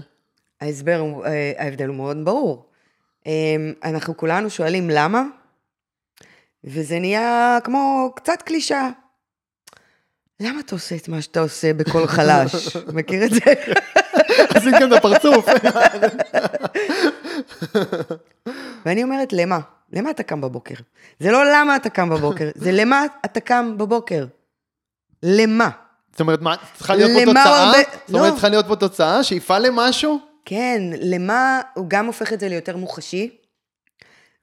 ההסבר, 0.61 1.03
אה, 1.25 1.51
ההבדל 1.57 1.87
הוא 1.87 1.95
מאוד 1.95 2.17
ברור. 2.25 2.65
אה, 3.27 3.31
אנחנו 3.83 4.17
כולנו 4.17 4.49
שואלים 4.49 4.89
למה, 4.89 5.23
וזה 6.63 6.99
נהיה 6.99 7.57
כמו 7.63 8.11
קצת 8.15 8.41
קלישאה. 8.41 8.89
למה 10.39 10.59
אתה 10.59 10.75
עושה 10.75 10.95
את 10.95 11.07
מה 11.07 11.21
שאתה 11.21 11.39
עושה 11.39 11.73
בקול 11.73 12.07
חלש? 12.07 12.75
מכיר 12.95 13.25
את 13.25 13.31
זה? 13.31 13.39
גם 14.81 14.93
את 14.93 14.97
הפרצוף. 14.97 15.45
ואני 18.85 19.03
אומרת, 19.03 19.33
למה? 19.33 19.59
למה 19.93 20.09
אתה 20.09 20.23
קם 20.23 20.41
בבוקר? 20.41 20.73
זה 21.19 21.31
לא 21.31 21.45
למה 21.45 21.75
אתה 21.75 21.89
קם 21.89 22.09
בבוקר, 22.09 22.49
זה 22.55 22.71
למה 22.71 23.05
אתה 23.25 23.39
קם 23.39 23.77
בבוקר. 23.77 24.25
למה? 25.23 25.69
זאת 26.11 26.19
אומרת, 26.19 26.41
מה, 26.41 26.55
צריכה 26.77 26.95
להיות 26.95 27.11
פה 27.11 27.25
תוצאה? 27.25 27.71
זאת 28.07 28.15
אומרת, 28.15 28.29
לא. 28.29 28.31
צריכה 28.31 28.49
להיות 28.49 28.67
פה 28.67 28.75
תוצאה 28.75 29.23
שיפעל 29.23 29.67
למשהו? 29.67 30.19
כן, 30.45 30.81
למה 31.01 31.61
הוא 31.73 31.85
גם 31.87 32.05
הופך 32.05 32.33
את 32.33 32.39
זה 32.39 32.49
ליותר 32.49 32.77
מוחשי, 32.77 33.37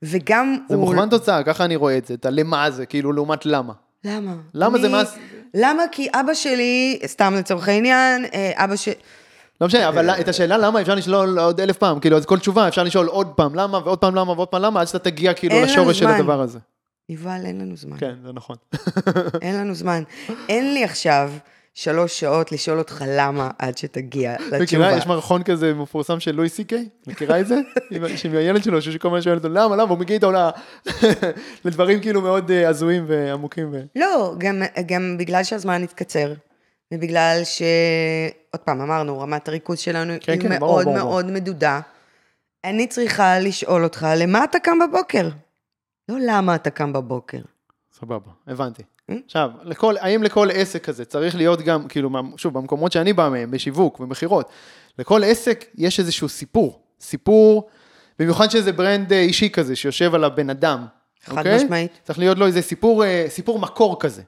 וגם 0.03 0.57
זה 0.69 0.75
הוא... 0.75 0.85
מוכוון 0.85 1.09
תוצאה, 1.09 1.43
ככה 1.43 1.65
אני 1.65 1.77
רואה 1.77 1.99
את 1.99 2.07
זה, 2.07 2.15
את 2.15 2.27
הלמה 2.27 2.65
הזה, 2.65 2.87
כאילו, 2.87 3.13
לעומת 3.13 3.47
למה. 3.47 3.73
למה? 4.05 4.35
למה 4.55 4.79
זה 4.79 4.87
אני- 4.87 4.93
מה... 4.95 5.03
למה? 5.55 5.83
כי 5.93 6.09
אבא 6.15 6.35
שלי, 6.35 6.99
סתם 7.07 7.35
לצורך 7.39 7.69
העניין, 7.69 8.25
אה, 8.35 8.53
אבא 8.65 8.77
ש... 8.77 8.89
לא 9.61 9.67
משנה, 9.67 9.89
אבל 9.89 10.11
את 10.11 10.29
השאלה 10.29 10.59
למה 10.59 10.81
אפשר 10.81 10.95
לשאול 10.95 11.39
עוד 11.39 11.61
אלף 11.61 11.77
פעם, 11.77 12.01
כאילו, 12.01 12.17
אז 12.17 12.27
כל 12.27 12.39
תשובה 12.39 12.69
אפשר 12.69 12.83
לשאול 12.83 13.07
עוד 13.07 13.27
פעם 13.27 13.55
למה, 13.55 13.79
ועוד 13.79 13.99
פעם 13.99 14.15
למה, 14.15 14.33
ועוד 14.33 14.49
פעם 14.49 14.63
למה, 14.63 14.81
עד 14.81 14.87
שאתה 14.87 14.99
תגיע 14.99 15.35
כאילו 15.35 15.61
לשורש 15.63 15.99
של. 15.99 16.07
הדבר 16.07 16.41
הזה. 16.41 16.59
יובל, 17.09 17.41
אין 17.45 17.61
לנו 17.61 17.77
זמן. 17.77 17.97
כן, 18.01 18.15
זה 18.27 18.33
נכון. 18.33 18.57
אין 19.43 19.57
לנו 19.57 19.75
זמן. 19.75 20.03
אין 20.49 20.75
לי 20.75 20.85
עכשיו 20.85 21.33
שלוש 21.79 22.21
שעות 22.21 22.53
לשאול 22.53 22.79
אותך 22.79 23.05
למה 23.09 23.51
עד 23.59 23.79
שתגיע 23.79 24.33
לתשובה. 24.39 24.63
מכירה, 24.63 24.97
יש 24.97 25.07
מערכון 25.07 25.43
כזה 25.43 25.75
מפורסם 25.75 26.21
של 26.21 26.35
לואי 26.35 26.49
סי 26.49 26.65
קיי, 26.65 26.89
מכירה 27.07 27.41
את 27.41 27.47
זה? 27.47 27.55
עם- 27.91 28.05
הילד 28.35 28.63
שלו, 28.65 28.83
שכל 28.83 29.09
הזמן 29.09 29.23
שואל 29.23 29.35
אותו 29.37 29.49
למה, 29.49 29.77
למה, 29.77 29.91
הוא 29.91 29.99
מגיע 29.99 30.15
איתו 30.17 30.31
לדברים 31.65 32.01
כאילו 32.01 32.21
מאוד 32.21 32.51
אה, 32.51 32.69
הזויים 32.69 33.05
ועמוקים. 33.09 33.75
לא, 33.97 34.35
גם, 34.87 35.17
בגלל 35.19 35.45
שהזמן 35.45 35.83
התקצר, 35.83 36.33
ובגלל 36.95 37.41
ש... 37.45 37.63
עוד 38.53 38.61
פעם, 38.61 38.81
אמרנו, 38.81 39.21
רמת 39.21 39.49
הריכוז 39.49 39.79
שלנו 39.79 40.13
כן, 40.21 40.33
היא 40.33 40.41
כן, 40.41 40.59
מאוד 40.59 40.89
מאוד 40.89 41.31
מדודה. 41.31 41.81
אני 42.65 42.87
צריכה 42.87 43.39
לשאול 43.39 43.85
אותך, 43.85 44.07
למה 44.17 44.45
אתה 44.45 44.59
קם 44.59 44.79
בבוקר? 44.89 45.29
לא 46.09 46.17
למה 46.27 46.55
אתה 46.55 46.71
קם 46.71 46.93
בבוקר. 46.93 47.41
סבבה, 47.99 48.31
הבנתי. 48.47 48.83
עכשיו, 49.27 49.51
לכל, 49.63 49.95
האם 50.01 50.23
לכל 50.23 50.49
עסק 50.53 50.85
כזה 50.85 51.05
צריך 51.05 51.37
להיות 51.37 51.63
גם, 51.63 51.89
כאילו, 51.89 52.11
שוב, 52.37 52.55
במקומות 52.55 52.93
שאני 52.93 53.13
בא 53.13 53.29
מהם, 53.29 53.51
בשיווק 53.51 54.01
ומכירות, 54.01 54.51
לכל 54.99 55.25
עסק 55.25 55.65
יש 55.75 56.01
איזשהו 56.01 56.29
סיפור. 56.29 56.83
סיפור, 57.01 57.69
במיוחד 58.19 58.51
שזה 58.51 58.73
brand 58.73 59.13
אה, 59.13 59.21
אישי 59.21 59.51
כזה, 59.51 59.77
שיושב 59.77 60.15
על 60.15 60.25
הבן 60.25 60.51
אדם. 60.51 60.87
חד 61.25 61.39
אוקיי? 61.39 61.57
משמעית. 61.57 61.93
צריך 62.03 62.19
להיות 62.19 62.39
לו 62.39 62.47
איזה 62.47 62.63
סיפור, 62.63 63.05
אה, 63.05 63.27
סיפור 63.29 63.59
מקור 63.59 64.01
כזה. 64.01 64.23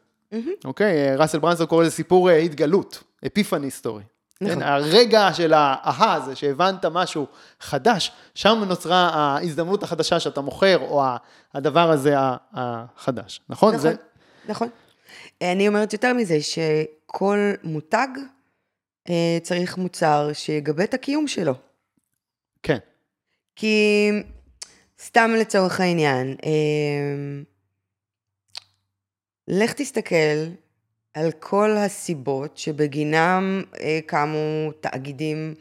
אוקיי? 0.64 1.10
אה, 1.10 1.16
ראסל 1.16 1.38
ברנסון 1.38 1.66
קורא 1.66 1.84
לזה 1.84 1.90
סיפור 1.90 2.30
התגלות, 2.30 3.02
epiphany 3.26 3.70
story. 3.70 4.02
נכון. 4.40 4.54
כן, 4.54 4.62
הרגע 4.62 5.30
של 5.32 5.52
האהה 5.52 6.14
הזה, 6.14 6.36
שהבנת 6.36 6.84
משהו 6.84 7.26
חדש, 7.60 8.12
שם 8.34 8.62
נוצרה 8.68 9.10
ההזדמנות 9.12 9.82
החדשה 9.82 10.20
שאתה 10.20 10.40
מוכר, 10.40 10.78
או 10.80 11.04
הדבר 11.54 11.90
הזה 11.90 12.14
החדש, 12.52 13.40
נכון? 13.48 13.74
נכון, 13.74 13.82
זה, 13.82 13.94
נכון. 14.48 14.68
אני 15.42 15.68
אומרת 15.68 15.92
יותר 15.92 16.12
מזה, 16.12 16.38
שכל 16.40 17.52
מותג 17.62 18.08
אה, 19.08 19.38
צריך 19.42 19.78
מוצר 19.78 20.30
שיגבה 20.32 20.84
את 20.84 20.94
הקיום 20.94 21.28
שלו. 21.28 21.54
כן, 22.62 22.78
כי 23.56 24.10
סתם 25.02 25.30
לצורך 25.40 25.80
העניין, 25.80 26.36
אה, 26.44 27.42
לך 29.48 29.72
תסתכל 29.72 30.46
על 31.14 31.32
כל 31.32 31.76
הסיבות 31.76 32.58
שבגינם 32.58 33.62
אה, 33.80 33.98
קמו 34.06 34.72
תאגידים 34.80 35.54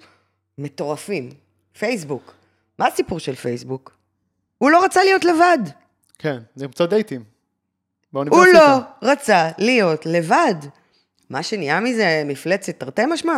מטורפים. 0.57 1.29
פייסבוק. 1.79 2.33
מה 2.79 2.87
הסיפור 2.87 3.19
של 3.19 3.35
פייסבוק? 3.35 3.97
הוא 4.57 4.71
לא 4.71 4.85
רצה 4.85 5.03
להיות 5.03 5.25
לבד. 5.25 5.59
כן, 6.17 6.37
למצוא 6.57 6.85
דייטים. 6.85 7.36
הוא 8.11 8.25
באוניברסיטה. 8.25 8.79
לא 9.01 9.11
רצה 9.11 9.49
להיות 9.57 10.05
לבד. 10.05 10.55
מה 11.29 11.43
שנהיה 11.43 11.79
מזה 11.79 12.23
מפלצת 12.25 12.79
תרתי 12.79 13.05
משמע, 13.05 13.37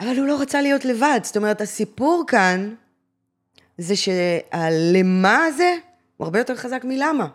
אבל 0.00 0.18
הוא 0.18 0.26
לא 0.26 0.40
רצה 0.40 0.60
להיות 0.62 0.84
לבד. 0.84 1.20
זאת 1.22 1.36
אומרת, 1.36 1.60
הסיפור 1.60 2.24
כאן 2.26 2.74
זה 3.78 3.96
שהלמה 3.96 5.44
הזה 5.44 5.74
הוא 6.16 6.24
הרבה 6.24 6.38
יותר 6.38 6.56
חזק 6.56 6.84
מלמה. 6.84 7.26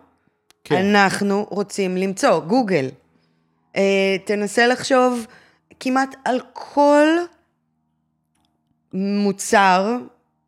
כן. 0.63 0.75
אנחנו 0.75 1.45
רוצים 1.49 1.97
למצוא, 1.97 2.39
גוגל. 2.39 2.89
אה, 3.75 4.15
תנסה 4.25 4.67
לחשוב 4.67 5.25
כמעט 5.79 6.15
על 6.25 6.39
כל 6.53 7.07
מוצר 8.93 9.97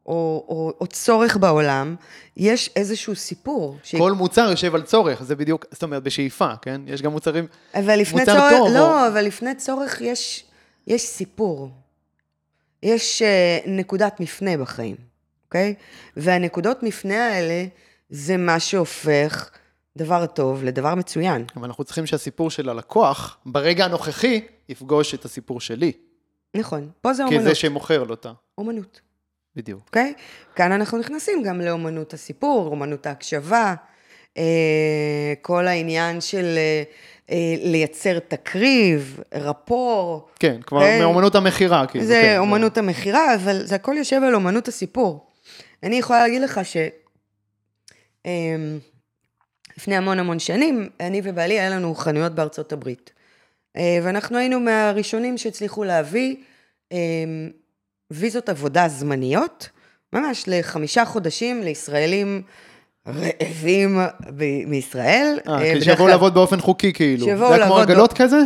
או, 0.08 0.46
או, 0.48 0.74
או 0.82 0.88
צורך 0.88 1.38
בעולם, 1.38 1.96
יש 2.38 2.70
איזשהו 2.76 3.16
סיפור. 3.16 3.78
ש... 3.84 3.96
כל 3.96 4.12
מוצר 4.12 4.50
יושב 4.50 4.76
על 4.76 4.82
צורך, 4.82 5.24
זה 5.24 5.36
בדיוק, 5.36 5.66
זאת 5.72 5.84
אומרת, 5.84 6.04
בשאיפה, 6.04 6.56
כן? 6.62 6.82
יש 6.86 7.02
גם 7.02 7.12
מוצרים, 7.12 7.48
אבל 7.74 8.00
לפני 8.00 8.20
מוצר 8.20 8.40
צורך, 8.40 8.52
טוב, 8.58 8.74
לא, 8.74 9.04
או- 9.04 9.08
אבל 9.08 9.22
לפני 9.22 9.56
צורך 9.56 10.02
יש, 10.02 10.44
יש 10.88 11.02
סיפור. 11.02 11.70
יש 12.84 13.22
uh, 13.22 13.70
נקודת 13.70 14.20
מפנה 14.20 14.58
בחיים, 14.58 14.96
אוקיי? 15.46 15.74
והנקודות 16.18 16.84
מפנה 16.84 17.28
האלה 17.28 17.66
זה 18.10 18.38
מה 18.38 18.60
שהופך 18.60 19.50
דבר 19.98 20.26
טוב 20.26 20.64
לדבר 20.64 20.96
מצוין. 20.96 21.46
אבל 21.56 21.66
אנחנו 21.66 21.84
צריכים 21.84 22.06
שהסיפור 22.06 22.52
של 22.52 22.70
הלקוח, 22.70 23.38
ברגע 23.46 23.86
הנוכחי, 23.86 24.42
יפגוש 24.70 25.14
את 25.14 25.26
הסיפור 25.26 25.62
שלי. 25.62 25.92
נכון, 26.56 26.90
פה 27.02 27.14
זה 27.14 27.24
כי 27.24 27.36
אומנות. 27.36 27.50
זה 27.50 27.56
שמוכר 27.56 28.04
לו 28.04 28.10
אותה. 28.10 28.32
אומנות, 28.58 29.02
בדיוק. 29.58 29.82
אוקיי? 29.86 30.14
כאן 30.56 30.72
אנחנו 30.72 30.98
נכנסים 30.98 31.44
גם 31.44 31.62
לאומנות 31.62 32.14
הסיפור, 32.14 32.68
אומנות 32.68 33.06
ההקשבה, 33.06 33.76
אה, 34.38 35.34
כל 35.42 35.68
העניין 35.68 36.22
של 36.22 36.58
אה, 36.58 36.84
אה, 37.32 37.56
לייצר 37.62 38.20
תקריב, 38.20 39.20
רפור. 39.34 40.28
כן, 40.40 40.62
כבר 40.66 40.82
כן. 40.82 41.00
מאומנות 41.00 41.36
המכירה, 41.36 41.88
כאילו. 41.88 42.06
זה 42.06 42.22
כן, 42.24 42.38
אומנות 42.38 42.78
המכירה, 42.78 43.36
אבל 43.36 43.66
זה 43.66 43.76
הכל 43.76 43.96
יושב 43.98 44.22
על 44.24 44.36
אומנות 44.36 44.68
הסיפור. 44.68 45.28
אני 45.84 45.96
יכולה 45.96 46.20
להגיד 46.20 46.42
לך 46.42 46.60
ש... 46.64 46.78
אמ, 48.26 48.80
לפני 49.78 49.96
המון 49.96 50.20
המון 50.20 50.40
שנים, 50.40 50.90
אני 51.00 51.22
ובעלי, 51.24 51.60
היה 51.60 51.70
לנו 51.70 51.96
חנויות 51.96 52.36
בארצות 52.36 52.74
הברית. 52.74 53.12
ואנחנו 54.04 54.38
היינו 54.38 54.60
מהראשונים 54.60 55.38
שהצליחו 55.38 55.84
להביא 55.84 56.36
אמ, 56.92 56.98
ויזות 58.12 58.50
עבודה 58.50 58.88
זמניות, 58.88 59.70
ממש 60.14 60.44
לחמישה 60.48 61.06
חודשים 61.06 61.64
לישראלים 61.64 62.42
רעבים 63.08 64.00
ב- 64.38 64.66
מישראל. 64.68 65.40
אה, 65.48 65.54
אה, 65.54 65.60
כי 65.60 65.72
בדרך 65.72 65.84
שיבואו 65.84 66.08
לעבוד 66.08 66.34
באופן 66.34 66.60
חוקי, 66.62 66.94
כאילו. 66.94 67.26
שיבואו 67.26 67.50
זה 67.50 67.56
היה 67.56 67.66
כמו 67.66 67.76
לעבוד 67.76 67.92
עגלות 67.92 68.12
לא- 68.20 68.26
כזה? 68.26 68.38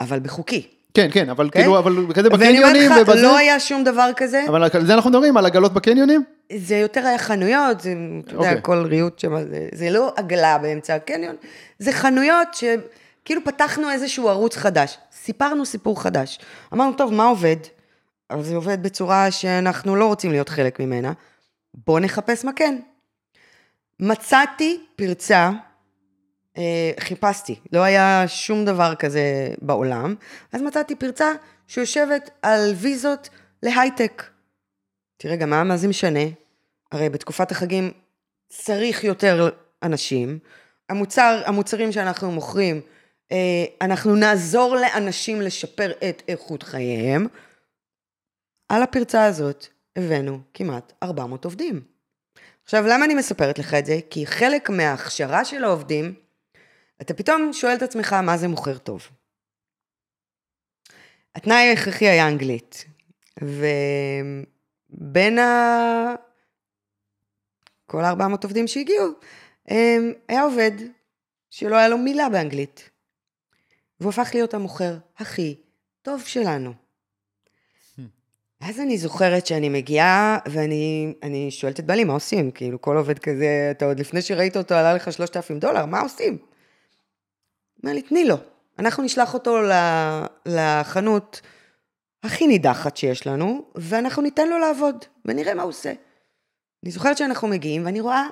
אבל 0.00 0.18
בחוקי. 0.18 0.66
כן, 0.94 1.08
כן, 1.12 1.30
אבל 1.30 1.50
כן? 1.50 1.60
כאילו, 1.60 1.78
אבל 1.78 2.06
כזה 2.14 2.28
ואני 2.30 2.58
אומרת 2.58 2.70
בקניונים 2.76 2.92
לך, 2.92 2.98
ובזה. 3.02 3.22
לא 3.22 3.36
היה 3.36 3.60
שום 3.60 3.84
דבר 3.84 4.10
כזה. 4.16 4.44
אבל 4.48 4.62
על 4.72 4.86
זה 4.86 4.94
אנחנו 4.94 5.10
מדברים, 5.10 5.36
על 5.36 5.46
עגלות 5.46 5.72
בקניונים? 5.72 6.24
זה 6.56 6.76
יותר 6.76 7.06
היה 7.06 7.18
חנויות, 7.18 7.80
זה, 7.80 7.94
אתה 8.24 8.34
יודע, 8.34 8.48
אוקיי. 8.48 8.62
כל 8.62 8.86
ריהוט 8.86 9.18
שם, 9.18 9.42
זה, 9.50 9.68
זה 9.74 9.90
לא 9.90 10.12
עגלה 10.16 10.58
באמצע 10.58 10.94
הקניון, 10.94 11.36
זה 11.78 11.92
חנויות 11.92 12.48
שכאילו 12.54 13.44
פתחנו 13.44 13.90
איזשהו 13.90 14.28
ערוץ 14.28 14.56
חדש, 14.56 14.98
סיפרנו 15.24 15.66
סיפור 15.66 16.02
חדש. 16.02 16.38
אמרנו, 16.74 16.92
טוב, 16.92 17.14
מה 17.14 17.24
עובד? 17.24 17.56
אבל 18.30 18.42
זה 18.42 18.56
עובד 18.56 18.82
בצורה 18.82 19.30
שאנחנו 19.30 19.96
לא 19.96 20.06
רוצים 20.06 20.30
להיות 20.30 20.48
חלק 20.48 20.80
ממנה, 20.80 21.12
בואו 21.74 21.98
נחפש 21.98 22.44
מה 22.44 22.52
כן. 22.52 22.80
מצאתי 24.00 24.84
פרצה, 24.96 25.50
אה, 26.58 26.92
חיפשתי, 27.00 27.54
לא 27.72 27.82
היה 27.82 28.24
שום 28.26 28.64
דבר 28.64 28.94
כזה 28.94 29.54
בעולם, 29.62 30.14
אז 30.52 30.62
מצאתי 30.62 30.94
פרצה 30.94 31.32
שיושבת 31.66 32.30
על 32.42 32.72
ויזות 32.76 33.28
להייטק. 33.62 34.22
תראה, 35.16 35.36
גם 35.36 35.50
מה, 35.50 35.64
מה 35.64 35.76
זה 35.76 35.88
משנה? 35.88 36.20
הרי 36.92 37.08
בתקופת 37.08 37.50
החגים 37.50 37.90
צריך 38.48 39.04
יותר 39.04 39.50
אנשים. 39.82 40.38
המוצר, 40.88 41.42
המוצרים 41.46 41.92
שאנחנו 41.92 42.30
מוכרים, 42.30 42.80
אה, 43.32 43.64
אנחנו 43.80 44.14
נעזור 44.14 44.76
לאנשים 44.76 45.40
לשפר 45.40 45.92
את 46.08 46.22
איכות 46.28 46.62
חייהם. 46.62 47.26
על 48.68 48.82
הפרצה 48.82 49.24
הזאת 49.24 49.66
הבאנו 49.96 50.40
כמעט 50.54 50.92
400 51.02 51.44
עובדים. 51.44 51.82
עכשיו, 52.64 52.84
למה 52.86 53.04
אני 53.04 53.14
מספרת 53.14 53.58
לך 53.58 53.74
את 53.74 53.86
זה? 53.86 53.98
כי 54.10 54.26
חלק 54.26 54.70
מההכשרה 54.70 55.44
של 55.44 55.64
העובדים, 55.64 56.14
אתה 57.00 57.14
פתאום 57.14 57.52
שואל 57.52 57.74
את 57.74 57.82
עצמך 57.82 58.12
מה 58.12 58.36
זה 58.38 58.48
מוכר 58.48 58.78
טוב. 58.78 59.08
התנאי 61.34 61.68
ההכרחי 61.68 62.08
היה 62.08 62.28
אנגלית. 62.28 62.84
ובין 64.90 65.38
ה... 65.38 66.14
כל 67.86 68.04
ה-400 68.04 68.42
עובדים 68.42 68.66
שהגיעו, 68.66 69.06
אמ, 69.70 70.12
היה 70.28 70.42
עובד 70.42 70.72
שלא 71.50 71.76
היה 71.76 71.88
לו 71.88 71.98
מילה 71.98 72.28
באנגלית. 72.28 72.90
והוא 74.00 74.10
הפך 74.10 74.30
להיות 74.34 74.54
המוכר 74.54 74.98
הכי 75.16 75.56
טוב 76.02 76.22
שלנו. 76.22 76.87
אז 78.60 78.80
אני 78.80 78.98
זוכרת 78.98 79.46
שאני 79.46 79.68
מגיעה, 79.68 80.38
ואני 80.48 81.14
אני 81.22 81.50
שואלת 81.50 81.80
את 81.80 81.86
בעלי, 81.86 82.04
מה 82.04 82.12
עושים? 82.12 82.50
כאילו, 82.50 82.80
כל 82.80 82.96
עובד 82.96 83.18
כזה, 83.18 83.68
אתה 83.70 83.84
עוד 83.84 84.00
לפני 84.00 84.22
שראית 84.22 84.56
אותו 84.56 84.74
עלה 84.74 84.94
לך 84.94 85.12
3,000 85.12 85.58
דולר, 85.58 85.86
מה 85.86 86.00
עושים? 86.00 86.38
אומר 87.82 87.94
לי, 87.94 88.02
תני 88.02 88.24
לו. 88.24 88.36
אנחנו 88.78 89.02
נשלח 89.02 89.34
אותו 89.34 89.58
לחנות 90.46 91.40
הכי 92.22 92.46
נידחת 92.46 92.96
שיש 92.96 93.26
לנו, 93.26 93.64
ואנחנו 93.74 94.22
ניתן 94.22 94.48
לו 94.48 94.58
לעבוד, 94.58 95.04
ונראה 95.24 95.54
מה 95.54 95.62
הוא 95.62 95.68
עושה. 95.68 95.92
אני 96.84 96.90
זוכרת 96.90 97.18
שאנחנו 97.18 97.48
מגיעים, 97.48 97.86
ואני 97.86 98.00
רואה 98.00 98.26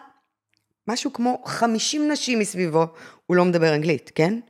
משהו 0.89 1.13
כמו 1.13 1.43
50 1.45 2.11
נשים 2.11 2.39
מסביבו, 2.39 2.87
הוא 3.27 3.37
לא 3.37 3.45
מדבר 3.45 3.75
אנגלית, 3.75 4.13
כן? 4.15 4.41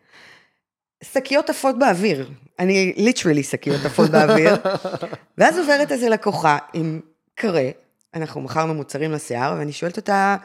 שקיות 1.13 1.51
עפות 1.51 1.79
באוויר, 1.79 2.31
אני 2.59 2.93
ליטרלי 2.97 3.43
שקיות 3.43 3.85
עפות 3.85 4.11
באוויר, 4.11 4.55
ואז 5.39 5.59
עוברת 5.59 5.93
איזה 5.93 6.09
לקוחה 6.09 6.59
עם 6.73 7.01
קרה, 7.35 7.71
אנחנו 8.15 8.41
מכרנו 8.41 8.75
מוצרים 8.75 9.13
לשיער, 9.13 9.55
ואני 9.59 9.73
שואלת 9.73 9.97
אותה, 9.97 10.37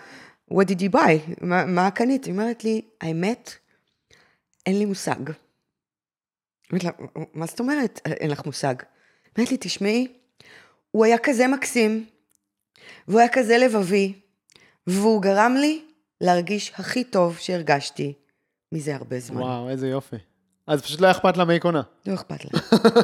what 0.54 0.66
did 0.66 0.80
you 0.80 0.96
buy? 0.96 1.42
מה, 1.42 1.66
מה 1.66 1.92
קנית? 1.92 2.26
היא 2.26 2.34
אומרת 2.34 2.64
לי, 2.64 2.82
האמת, 3.02 3.52
אין 4.66 4.80
לי 4.80 4.86
מושג. 4.86 5.32
אומרת 6.72 6.84
לה, 6.84 6.92
מה 7.34 7.46
זאת 7.46 7.60
אומרת? 7.60 8.02
אין 8.06 8.32
לך 8.32 8.46
מושג. 8.46 8.76
אומרת 9.38 9.52
לי, 9.52 9.58
תשמעי, 9.60 10.08
הוא 10.92 11.06
היה 11.06 11.18
כזה 11.18 11.48
מקסים, 11.48 12.06
והוא 13.08 13.20
היה 13.20 13.30
כזה 13.30 13.58
לבבי, 13.58 14.14
והוא 14.88 15.22
גרם 15.22 15.56
לי 15.60 15.82
להרגיש 16.22 16.72
הכי 16.76 17.04
טוב 17.04 17.38
שהרגשתי 17.38 18.14
מזה 18.72 18.96
הרבה 18.96 19.20
זמן. 19.20 19.42
וואו, 19.42 19.70
איזה 19.70 19.88
יופי. 19.88 20.16
אז 20.68 20.82
פשוט 20.82 21.02
לא 21.02 21.12
אכפת 21.12 21.38
לה 21.38 21.46
מי 21.46 21.60
קונה. 21.60 21.82
לא 22.08 22.14
אכפת 22.14 22.46
לה. 22.46 22.60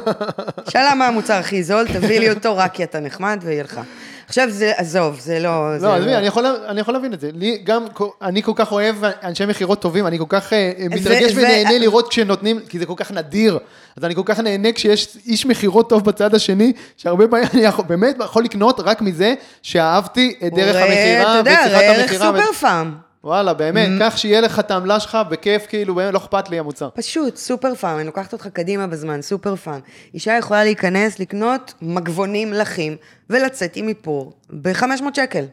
שאלה 0.70 0.94
מה 0.94 1.06
המוצר 1.06 1.34
הכי 1.34 1.62
זול, 1.62 1.86
תביא 1.92 2.20
לי 2.20 2.30
אותו 2.30 2.56
רק 2.56 2.74
כי 2.74 2.84
אתה 2.84 3.00
נחמד 3.00 3.38
ויהיה 3.42 3.62
לך. 3.62 3.80
עכשיו 4.26 4.50
זה, 4.50 4.72
עזוב, 4.76 5.20
זה 5.20 5.38
לא... 5.38 5.78
זה 5.78 5.86
לא, 5.86 5.94
עזבי, 5.94 6.14
אני 6.14 6.26
יכול, 6.26 6.46
אני 6.46 6.80
יכול 6.80 6.94
להבין 6.94 7.12
את 7.14 7.20
זה. 7.20 7.30
לי 7.34 7.58
גם, 7.64 7.86
אני 8.22 8.42
כל 8.42 8.52
כך 8.54 8.72
אוהב 8.72 8.96
אנשי 9.22 9.46
מכירות 9.46 9.80
טובים, 9.80 10.06
אני 10.06 10.18
כל 10.18 10.24
כך 10.28 10.52
אה, 10.52 10.72
מתרגש 10.90 11.32
ו- 11.32 11.36
ונהנה 11.36 11.78
לראות 11.78 12.08
כשנותנים, 12.08 12.60
כי 12.68 12.78
זה 12.78 12.86
כל 12.86 12.94
כך 12.96 13.10
נדיר. 13.10 13.58
אז 13.96 14.04
אני 14.04 14.14
כל 14.14 14.22
כך 14.24 14.40
נהנה 14.40 14.72
כשיש 14.72 15.16
איש 15.26 15.46
מכירות 15.46 15.88
טוב 15.88 16.04
בצד 16.04 16.34
השני, 16.34 16.72
שהרבה 16.96 17.28
פעמים 17.28 17.48
אני 17.54 17.62
יכול, 17.62 17.84
באמת 17.88 18.16
יכול 18.24 18.44
לקנות 18.44 18.80
רק 18.80 19.00
מזה 19.00 19.34
שאהבתי 19.62 20.34
את 20.46 20.52
דרך 20.54 20.76
הוא 20.76 20.84
ראה, 20.84 20.84
המכירה 20.84 21.40
אתה 21.40 21.50
יודע, 21.50 21.64
ערך 21.64 22.00
המכירה. 22.00 22.32
סופר 22.32 22.52
פארם. 22.52 23.07
וואלה, 23.24 23.54
באמת. 23.54 23.88
קח 23.98 24.16
שיהיה 24.16 24.40
לך 24.40 24.58
את 24.58 24.70
העמלה 24.70 25.00
שלך, 25.00 25.18
בכיף, 25.30 25.66
כאילו, 25.66 25.94
באמת, 25.94 26.12
לא 26.14 26.18
אכפת 26.18 26.48
לי 26.50 26.58
המוצר. 26.58 26.88
פשוט, 26.94 27.36
סופר 27.36 27.74
פארם, 27.74 27.98
אני 27.98 28.06
לוקחת 28.06 28.32
אותך 28.32 28.46
קדימה 28.46 28.86
בזמן, 28.86 29.22
סופר 29.22 29.56
פארם. 29.56 29.80
אישה 30.14 30.32
יכולה 30.32 30.64
להיכנס, 30.64 31.18
לקנות 31.18 31.74
מגבונים 31.82 32.52
לחים, 32.52 32.96
ולצאת 33.30 33.76
עם 33.76 33.88
איפור 33.88 34.32
ב-500 34.50 34.84
שקל. 35.16 35.44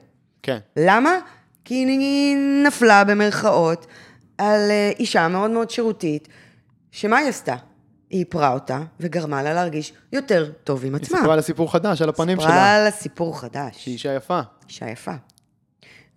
כן. 0.43 0.57
למה? 0.77 1.11
כי 1.65 1.73
היא 1.73 2.37
נפלה 2.63 3.03
במרכאות 3.03 3.87
על 4.37 4.71
אה, 4.71 4.91
אישה 4.99 5.27
מאוד 5.27 5.51
מאוד 5.51 5.69
שירותית, 5.69 6.27
שמה 6.91 7.17
היא 7.17 7.29
עשתה? 7.29 7.55
היא 8.09 8.19
איפרה 8.25 8.53
אותה 8.53 8.79
וגרמה 8.99 9.43
לה 9.43 9.53
להרגיש 9.53 9.93
יותר 10.13 10.51
טוב 10.63 10.85
עם 10.85 10.95
היא 10.95 11.01
עצמה. 11.03 11.17
סיפרה 11.17 11.35
לה 11.35 11.41
סיפור 11.41 11.71
חדש 11.71 12.01
על 12.01 12.09
הפנים 12.09 12.39
שלה. 12.39 12.47
סיפרה 12.47 12.83
לה 12.83 12.91
סיפור 12.91 13.39
חדש. 13.39 13.75
שהיא 13.77 13.93
אישה 13.93 14.13
יפה. 14.13 14.39
אישה 14.69 14.89
יפה. 14.89 15.11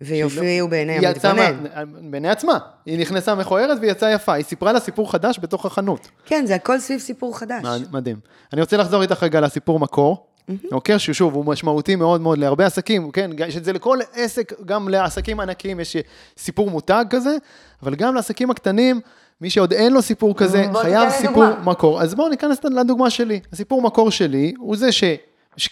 ויופי 0.01 0.59
הוא 0.59 0.69
בעיני 0.69 1.07
המתבונן. 1.07 1.63
בעיני 2.11 2.29
עצמה. 2.29 2.57
היא 2.85 2.99
נכנסה 2.99 3.35
מכוערת 3.35 3.77
והיא 3.81 3.91
יצאה 3.91 4.11
יפה. 4.11 4.33
היא 4.33 4.43
סיפרה 4.45 4.73
לה 4.73 4.79
סיפור 4.79 5.11
חדש 5.11 5.39
בתוך 5.41 5.65
החנות. 5.65 6.07
כן, 6.25 6.45
זה 6.45 6.55
הכל 6.55 6.79
סביב 6.79 6.99
סיפור 6.99 7.37
חדש. 7.39 7.65
מדהים. 7.91 8.17
אני 8.53 8.61
רוצה 8.61 8.77
לחזור 8.77 9.01
איתך 9.01 9.23
רגע 9.23 9.41
לסיפור 9.41 9.79
מקור. 9.79 10.25
אוקיי, 10.71 10.99
ששוב, 10.99 11.33
הוא 11.35 11.45
משמעותי 11.45 11.95
מאוד 11.95 12.21
מאוד 12.21 12.37
להרבה 12.37 12.65
עסקים, 12.65 13.11
כן, 13.11 13.31
יש 13.47 13.57
את 13.57 13.63
זה 13.65 13.73
לכל 13.73 13.97
עסק, 14.13 14.53
גם 14.65 14.89
לעסקים 14.89 15.39
ענקיים 15.39 15.79
יש 15.79 15.97
סיפור 16.37 16.69
מותג 16.71 17.05
כזה, 17.09 17.35
אבל 17.83 17.95
גם 17.95 18.15
לעסקים 18.15 18.51
הקטנים, 18.51 19.01
מי 19.41 19.49
שעוד 19.49 19.73
אין 19.73 19.93
לו 19.93 20.01
סיפור 20.01 20.37
כזה, 20.37 20.65
חייב 20.81 21.09
סיפור 21.09 21.45
דוגמה. 21.45 21.61
מקור. 21.63 22.01
אז 22.01 22.15
בואו 22.15 22.29
ניכנס 22.29 22.57
לדוגמה 22.63 23.09
שלי. 23.09 23.39
הסיפור 23.53 23.81
מקור 23.81 24.11
שלי 24.11 24.53
הוא 24.57 24.75
זה. 24.77 24.91
ש- 24.91 25.03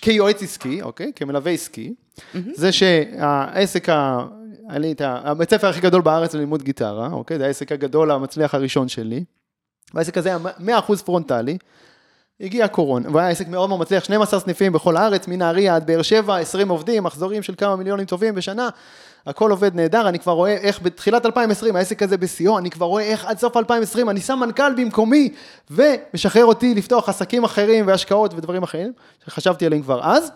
כיועץ 0.01 0.43
עסקי, 0.43 0.81
אוקיי? 0.81 1.11
כמלווה 1.15 1.51
עסקי, 1.51 1.93
זה 2.55 2.71
שהעסק, 2.71 3.89
ה- 3.89 4.25
הבית 5.01 5.49
ספר 5.49 5.67
הכי 5.67 5.81
גדול 5.81 6.01
בארץ 6.01 6.33
ללימוד 6.33 6.63
גיטרה, 6.63 7.09
אוקיי? 7.11 7.37
זה 7.37 7.45
העסק 7.45 7.71
הגדול 7.71 8.11
המצליח 8.11 8.55
הראשון 8.55 8.87
שלי. 8.87 9.23
והעסק 9.93 10.17
הזה 10.17 10.29
היה 10.29 10.37
100% 10.79 11.03
פרונטלי. 11.05 11.57
הגיע 12.41 12.65
הקורונה, 12.65 13.09
והיה 13.15 13.29
עסק 13.29 13.47
מאוד 13.47 13.69
מאוד 13.69 13.79
מצליח, 13.81 14.03
12 14.03 14.39
סניפים 14.39 14.73
בכל 14.73 14.97
הארץ, 14.97 15.27
מנהריה 15.27 15.75
עד 15.75 15.87
באר 15.87 16.01
שבע, 16.01 16.37
20 16.37 16.69
עובדים, 16.69 17.03
מחזורים 17.03 17.43
של 17.43 17.53
כמה 17.57 17.75
מיליונים 17.75 18.05
טובים 18.05 18.35
בשנה, 18.35 18.69
הכל 19.25 19.51
עובד 19.51 19.75
נהדר, 19.75 20.09
אני 20.09 20.19
כבר 20.19 20.31
רואה 20.31 20.53
איך 20.53 20.81
בתחילת 20.81 21.25
2020, 21.25 21.75
העסק 21.75 22.03
הזה 22.03 22.17
בשיאו, 22.17 22.57
אני 22.57 22.69
כבר 22.69 22.85
רואה 22.85 23.03
איך 23.03 23.25
עד 23.25 23.37
סוף 23.39 23.57
2020 23.57 24.09
אני 24.09 24.21
שם 24.21 24.39
מנכ"ל 24.39 24.73
במקומי, 24.77 25.33
ומשחרר 25.71 26.45
אותי 26.45 26.75
לפתוח 26.75 27.09
עסקים 27.09 27.43
אחרים 27.43 27.87
והשקעות 27.87 28.33
ודברים 28.33 28.63
אחרים, 28.63 28.91
שחשבתי 29.25 29.65
עליהם 29.65 29.81
כבר 29.81 29.99
אז. 30.03 30.31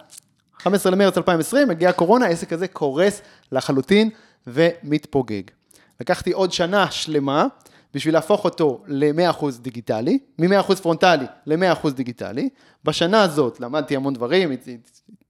15 0.63 0.91
למרץ 0.91 1.17
2020, 1.17 1.67
מגיעה 1.67 1.89
הקורונה, 1.89 2.25
העסק 2.25 2.53
הזה 2.53 2.67
קורס 2.67 3.21
לחלוטין 3.51 4.09
ומתפוגג. 4.47 5.41
לקחתי 6.01 6.31
עוד 6.31 6.51
שנה 6.51 6.91
שלמה 6.91 7.45
בשביל 7.93 8.13
להפוך 8.13 8.45
אותו 8.45 8.83
ל-100% 8.87 9.45
דיגיטלי, 9.61 10.19
מ-100% 10.39 10.75
פרונטלי 10.75 11.25
ל-100% 11.45 11.89
דיגיטלי. 11.89 12.49
בשנה 12.83 13.21
הזאת 13.21 13.59
למדתי 13.59 13.95
המון 13.95 14.13
דברים, 14.13 14.51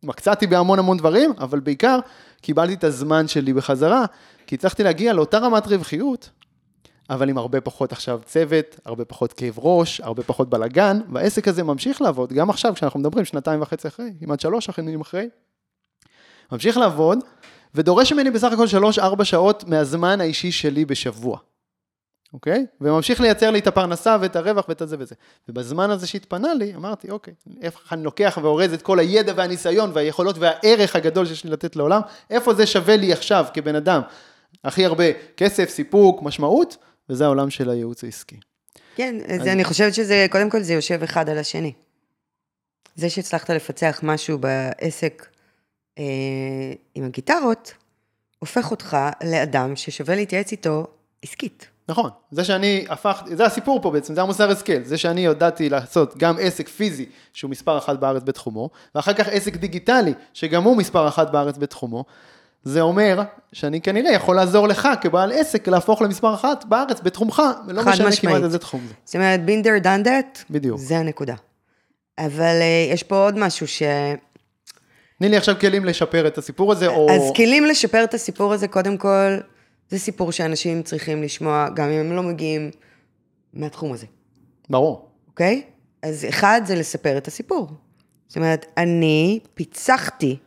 התמקצעתי 0.02 0.48
בהמון 0.48 0.80
המון 0.80 0.98
דברים, 0.98 1.34
אבל 1.38 1.60
בעיקר 1.60 2.00
קיבלתי 2.42 2.74
את 2.74 2.84
הזמן 2.84 3.28
שלי 3.28 3.54
בחזרה, 3.54 4.06
כי 4.48 4.56
הצלחתי 4.56 4.84
להגיע 4.84 5.14
לאותה 5.14 5.38
רמת 5.38 5.68
רווחיות, 5.68 6.30
אבל 7.12 7.30
עם 7.30 7.38
הרבה 7.38 7.62
פחות 7.62 7.92
עכשיו 7.92 8.22
צוות, 8.26 8.80
הרבה 8.86 9.06
פחות 9.06 9.34
כאב 9.34 9.60
ראש, 9.60 10.02
הרבה 10.02 10.24
פחות 10.24 10.50
בלאגן, 10.50 11.00
והעסק 11.14 11.48
הזה 11.48 11.64
ממשיך 11.64 12.02
לעבוד, 12.02 12.34
גם 12.34 12.50
עכשיו 12.50 12.74
כשאנחנו 12.76 13.00
מדברים 13.00 13.26
שנתיים 13.26 13.62
וחצי 13.62 13.88
אחרי, 13.88 14.14
כמעט 14.20 14.40
שלוש 14.40 14.66
שנים 14.66 15.02
אחרי, 15.02 15.30
ממשיך 16.52 16.78
לעבוד, 16.78 17.20
ודורש 17.76 18.14
ממני 18.14 18.32
בסך 18.32 18.52
הכל 18.52 18.68
שלוש-ארבע 18.68 19.26
שעות 19.26 19.64
מהזמן 19.64 20.22
האישי 20.22 20.52
שלי 20.52 20.86
בשבוע. 20.86 21.38
אוקיי? 22.34 22.66
וממשיך 22.82 23.22
לייצר 23.22 23.52
לי 23.52 23.60
את 23.60 23.68
הפרנסה 23.68 24.18
ואת 24.22 24.36
הרווח 24.36 24.66
ואת 24.70 24.82
הזה 24.82 24.96
וזה. 25.00 25.16
ובזמן 25.50 25.90
הזה 25.90 26.08
שהתפנה 26.08 26.54
לי, 26.54 26.76
אמרתי, 26.76 27.12
אוקיי, 27.12 27.34
איך 27.62 27.94
אני 27.94 28.04
לוקח 28.04 28.40
ואורז 28.42 28.74
את 28.74 28.82
כל 28.82 29.00
הידע 29.00 29.34
והניסיון 29.36 29.92
והיכולות 29.94 30.36
והערך 30.40 30.96
הגדול 30.96 31.26
שיש 31.26 31.44
לי 31.44 31.50
לתת 31.50 31.76
לעולם, 31.76 32.02
איפה 32.30 32.54
זה 32.54 32.68
שווה 32.68 32.98
לי 32.98 33.14
עכשיו 33.14 33.46
כבן 33.54 33.76
אדם? 33.76 34.02
הכי 34.64 34.86
הרבה 34.86 35.04
כסף, 35.38 35.70
סיפוק, 35.70 36.22
משמעות, 36.22 36.78
וזה 37.12 37.26
העולם 37.26 37.50
של 37.50 37.70
הייעוץ 37.70 38.04
העסקי. 38.04 38.40
כן, 38.96 39.16
אז 39.28 39.48
אני 39.48 39.64
חושבת 39.64 39.94
שזה, 39.94 40.26
קודם 40.32 40.50
כל 40.50 40.62
זה 40.62 40.74
יושב 40.74 41.04
אחד 41.04 41.30
על 41.30 41.38
השני. 41.38 41.74
זה 42.96 43.10
שהצלחת 43.10 43.50
לפצח 43.50 44.00
משהו 44.04 44.38
בעסק 44.38 45.28
אה, 46.00 46.04
עם 46.96 47.04
הגיטרות, 47.04 47.74
הופך 48.40 48.72
אותך 48.72 48.98
לאדם 49.24 49.76
ששווה 49.76 50.16
להתייעץ 50.16 50.52
איתו 50.52 50.88
עסקית. 51.24 51.68
נכון, 51.90 52.10
זה 52.32 52.44
שאני 52.44 52.86
הפכתי, 52.90 53.36
זה 53.36 53.46
הסיפור 53.46 53.82
פה 53.82 53.92
בעצם, 53.92 54.16
זה 54.16 54.22
המוסר 54.22 54.52
השכל, 54.52 54.84
זה 54.84 54.98
שאני 54.98 55.26
ידעתי 55.26 55.70
לעשות 55.70 56.18
גם 56.18 56.36
עסק 56.40 56.68
פיזי 56.68 57.06
שהוא 57.34 57.52
מספר 57.52 57.78
אחת 57.78 58.00
בארץ 58.00 58.24
בתחומו, 58.24 58.70
ואחר 58.96 59.14
כך 59.14 59.28
עסק 59.28 59.56
דיגיטלי 59.56 60.14
שגם 60.34 60.64
הוא 60.64 60.78
מספר 60.78 61.08
אחת 61.08 61.32
בארץ 61.32 61.58
בתחומו, 61.58 62.06
זה 62.64 62.82
אומר 62.82 63.22
שאני 63.54 63.82
כנראה 63.82 64.12
יכול 64.12 64.36
לעזור 64.36 64.68
לך 64.68 64.90
כבעל 65.02 65.32
עסק 65.32 65.68
להפוך 65.68 66.02
למספר 66.02 66.34
אחת 66.34 66.66
בארץ 66.66 67.02
בתחומך, 67.02 67.42
ולא 67.68 67.84
משנה 67.86 68.08
משמעית. 68.08 68.36
כמעט 68.36 68.44
איזה 68.44 68.60
תחום 68.60 68.82
זה. 68.88 68.94
זאת 69.06 69.16
אומרת, 69.16 69.40
been 69.46 69.66
there, 69.66 69.84
done 69.84 70.06
that, 70.08 70.44
בדיוק. 70.50 70.80
זה 70.80 70.98
הנקודה. 70.98 71.36
אבל 72.20 72.62
אה, 72.62 72.88
יש 72.94 73.04
פה 73.04 73.24
עוד 73.24 73.38
משהו 73.38 73.68
ש... 73.68 73.84
תני 75.20 75.30
לי 75.30 75.38
עכשיו 75.38 75.56
כלים 75.60 75.86
לשפר 75.86 76.28
את 76.28 76.38
הסיפור 76.38 76.72
הזה, 76.72 76.88
או... 76.88 77.10
אז 77.12 77.22
כלים 77.36 77.66
לשפר 77.66 78.04
את 78.04 78.14
הסיפור 78.14 78.54
הזה, 78.54 78.68
קודם 78.68 78.98
כל, 78.98 79.38
זה 79.90 80.00
סיפור 80.00 80.32
שאנשים 80.32 80.84
צריכים 80.84 81.24
לשמוע, 81.24 81.68
גם 81.74 81.90
אם 81.90 82.00
הם 82.00 82.12
לא 82.12 82.24
מגיעים 82.24 82.72
מהתחום 83.54 83.94
הזה, 83.94 84.06
ברור. 84.70 85.10
אוקיי? 85.28 85.62
אז 86.04 86.26
אחד, 86.30 86.62
זה 86.66 86.76
לספר 86.76 87.18
את 87.18 87.28
הסיפור. 87.28 87.68
זאת 88.28 88.38
אומרת, 88.38 88.66
אני 88.78 89.40
פיצחתי, 89.54 90.38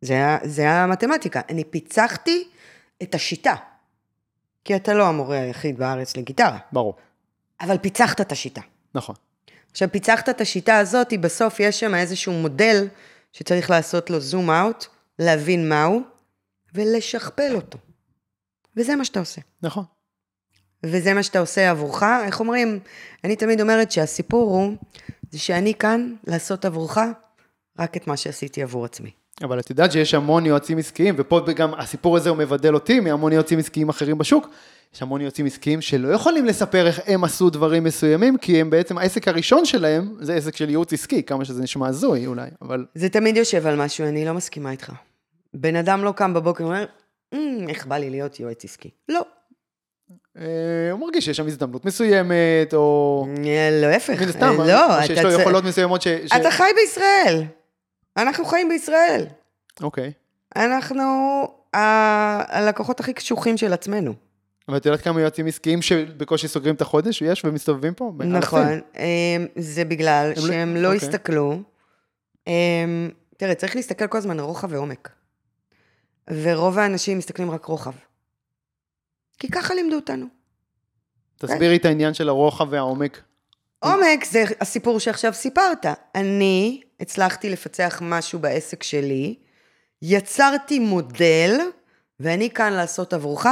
זה, 0.00 0.26
ה- 0.26 0.38
זה 0.44 0.70
המתמטיקה, 0.70 1.40
אני 1.48 1.64
פיצחתי 1.64 2.48
את 3.02 3.14
השיטה. 3.14 3.54
כי 4.64 4.76
אתה 4.76 4.94
לא 4.94 5.08
המורה 5.08 5.40
היחיד 5.40 5.78
בארץ 5.78 6.16
לגיטרה, 6.16 6.58
ברור, 6.72 6.94
אבל 7.60 7.78
פיצחת 7.78 8.20
את 8.20 8.32
השיטה. 8.32 8.60
נכון. 8.94 9.14
עכשיו, 9.70 9.88
פיצחת 9.92 10.28
את 10.28 10.40
השיטה 10.40 10.78
הזאת, 10.78 11.12
בסוף 11.20 11.60
יש 11.60 11.80
שם 11.80 11.94
איזשהו 11.94 12.32
מודל 12.32 12.88
שצריך 13.32 13.70
לעשות 13.70 14.10
לו 14.10 14.20
זום 14.20 14.50
אאוט, 14.50 14.86
להבין 15.18 15.68
מהו, 15.68 16.00
ולשכפל 16.74 17.52
אותו. 17.54 17.78
וזה 18.76 18.96
מה 18.96 19.04
שאתה 19.04 19.20
עושה. 19.20 19.40
נכון. 19.62 19.84
וזה 20.82 21.14
מה 21.14 21.22
שאתה 21.22 21.38
עושה 21.38 21.70
עבורך. 21.70 22.02
איך 22.02 22.40
אומרים? 22.40 22.78
אני 23.24 23.36
תמיד 23.36 23.60
אומרת 23.60 23.90
שהסיפור 23.92 24.50
הוא, 24.50 24.76
זה 25.30 25.38
שאני 25.38 25.74
כאן 25.74 26.14
לעשות 26.26 26.64
עבורך 26.64 26.98
רק 27.78 27.96
את 27.96 28.06
מה 28.06 28.16
שעשיתי 28.16 28.62
עבור 28.62 28.84
עצמי. 28.84 29.10
אבל 29.42 29.58
את 29.60 29.70
יודעת 29.70 29.92
שיש 29.92 30.14
המון 30.14 30.46
יועצים 30.46 30.78
עסקיים, 30.78 31.14
ופה 31.18 31.40
גם 31.56 31.74
הסיפור 31.74 32.16
הזה 32.16 32.30
הוא 32.30 32.38
מבדל 32.38 32.74
אותי 32.74 33.00
מהמון 33.00 33.32
יועצים 33.32 33.58
עסקיים 33.58 33.88
אחרים 33.88 34.18
בשוק. 34.18 34.48
יש 34.94 35.02
המון 35.02 35.20
יועצים 35.20 35.46
עסקיים 35.46 35.80
שלא 35.80 36.08
יכולים 36.08 36.46
לספר 36.46 36.86
איך 36.86 37.00
הם 37.06 37.24
עשו 37.24 37.50
דברים 37.50 37.84
מסוימים, 37.84 38.38
כי 38.38 38.60
הם 38.60 38.70
בעצם, 38.70 38.98
העסק 38.98 39.28
הראשון 39.28 39.64
שלהם 39.64 40.14
זה 40.20 40.34
עסק 40.34 40.56
של 40.56 40.68
ייעוץ 40.68 40.92
עסקי, 40.92 41.22
כמה 41.22 41.44
שזה 41.44 41.62
נשמע 41.62 41.88
הזוי 41.88 42.26
אולי, 42.26 42.48
אבל 42.62 42.86
זה 42.94 43.08
תמיד 43.08 43.36
יושב 43.36 43.66
על 43.66 43.76
משהו, 43.76 44.06
אני 44.06 44.24
לא 44.24 44.32
מסכימה 44.34 44.70
איתך. 44.70 44.92
בן 45.54 45.76
אדם 45.76 46.04
לא 46.04 46.12
קם 46.12 46.34
בבוקר 46.34 46.64
ואומר, 46.64 46.84
"אמ, 47.34 47.66
איך 47.68 47.86
בא 47.86 47.96
לי 47.96 48.10
להיות 48.10 48.40
יועץ 48.40 48.64
עסקי. 48.64 48.90
לא. 49.08 49.20
אה, 50.38 50.42
הוא 50.92 51.00
מרגיש 51.00 51.24
שיש 51.24 51.36
שם 51.36 51.46
הזדמנות 51.46 51.84
מסוימת, 51.84 52.74
או 52.74 53.26
אה, 53.46 53.68
להפך. 53.72 54.22
מן 54.22 54.28
הסתם, 54.28 54.60
אה, 54.60 54.66
לא, 54.66 55.06
שיש 55.06 55.18
לו 55.18 55.30
יכולות 55.32 55.64
מסוימות. 55.64 56.02
ש- 56.02 56.06
אתה 56.36 56.50
חי 56.50 56.64
בישראל. 56.76 57.42
אנחנו 58.16 58.44
חיים 58.44 58.68
בישראל. 58.68 59.26
אוקיי, 59.82 60.12
אנחנו 60.56 61.02
הלקוחות 62.48 63.00
הכי 63.00 63.12
קשוחים 63.12 63.56
של 63.56 63.72
עצמנו. 63.72 64.14
אבל 64.68 64.76
את 64.76 64.86
יודעת 64.86 65.00
כמה 65.00 65.20
יועצים 65.20 65.46
עסקיים 65.46 65.82
שבקושי 65.82 66.48
סוגרים 66.48 66.74
את 66.74 66.80
החודש 66.80 67.22
יש 67.22 67.44
ומסתובבים 67.44 67.94
פה? 67.94 68.12
נכון. 68.18 68.66
אמ, 68.98 69.46
זה 69.56 69.84
בגלל 69.84 70.32
הם 70.36 70.42
לא- 70.42 70.48
שהם 70.48 70.76
לא 70.76 70.92
אוקיי. 70.94 71.08
הסתכלו. 71.08 71.60
אמ, 72.46 73.10
תראה, 73.36 73.54
צריך 73.54 73.76
להסתכל 73.76 74.06
כל 74.06 74.18
הזמן 74.18 74.38
על 74.38 74.44
רוחב 74.44 74.72
ועומק. 74.72 75.10
ורוב 76.42 76.78
האנשים 76.78 77.18
מסתכלים 77.18 77.50
רק 77.50 77.64
רוחב. 77.64 77.92
כי 79.38 79.48
ככה 79.48 79.74
לימדו 79.74 79.96
אותנו. 79.96 80.26
תסבירי 81.38 81.76
את 81.76 81.84
העניין 81.84 82.14
של 82.14 82.28
הרוחב 82.28 82.66
והעומק. 82.70 83.22
עומק 83.78 84.24
זה 84.24 84.44
הסיפור 84.60 85.00
שעכשיו 85.00 85.32
סיפרת. 85.34 85.86
אני 86.14 86.80
הצלחתי 87.00 87.50
לפצח 87.50 87.98
משהו 88.02 88.38
בעסק 88.38 88.82
שלי, 88.82 89.34
יצרתי 90.02 90.78
מודל, 90.78 91.60
ואני 92.20 92.50
כאן 92.50 92.72
לעשות 92.72 93.12
עבורך 93.12 93.46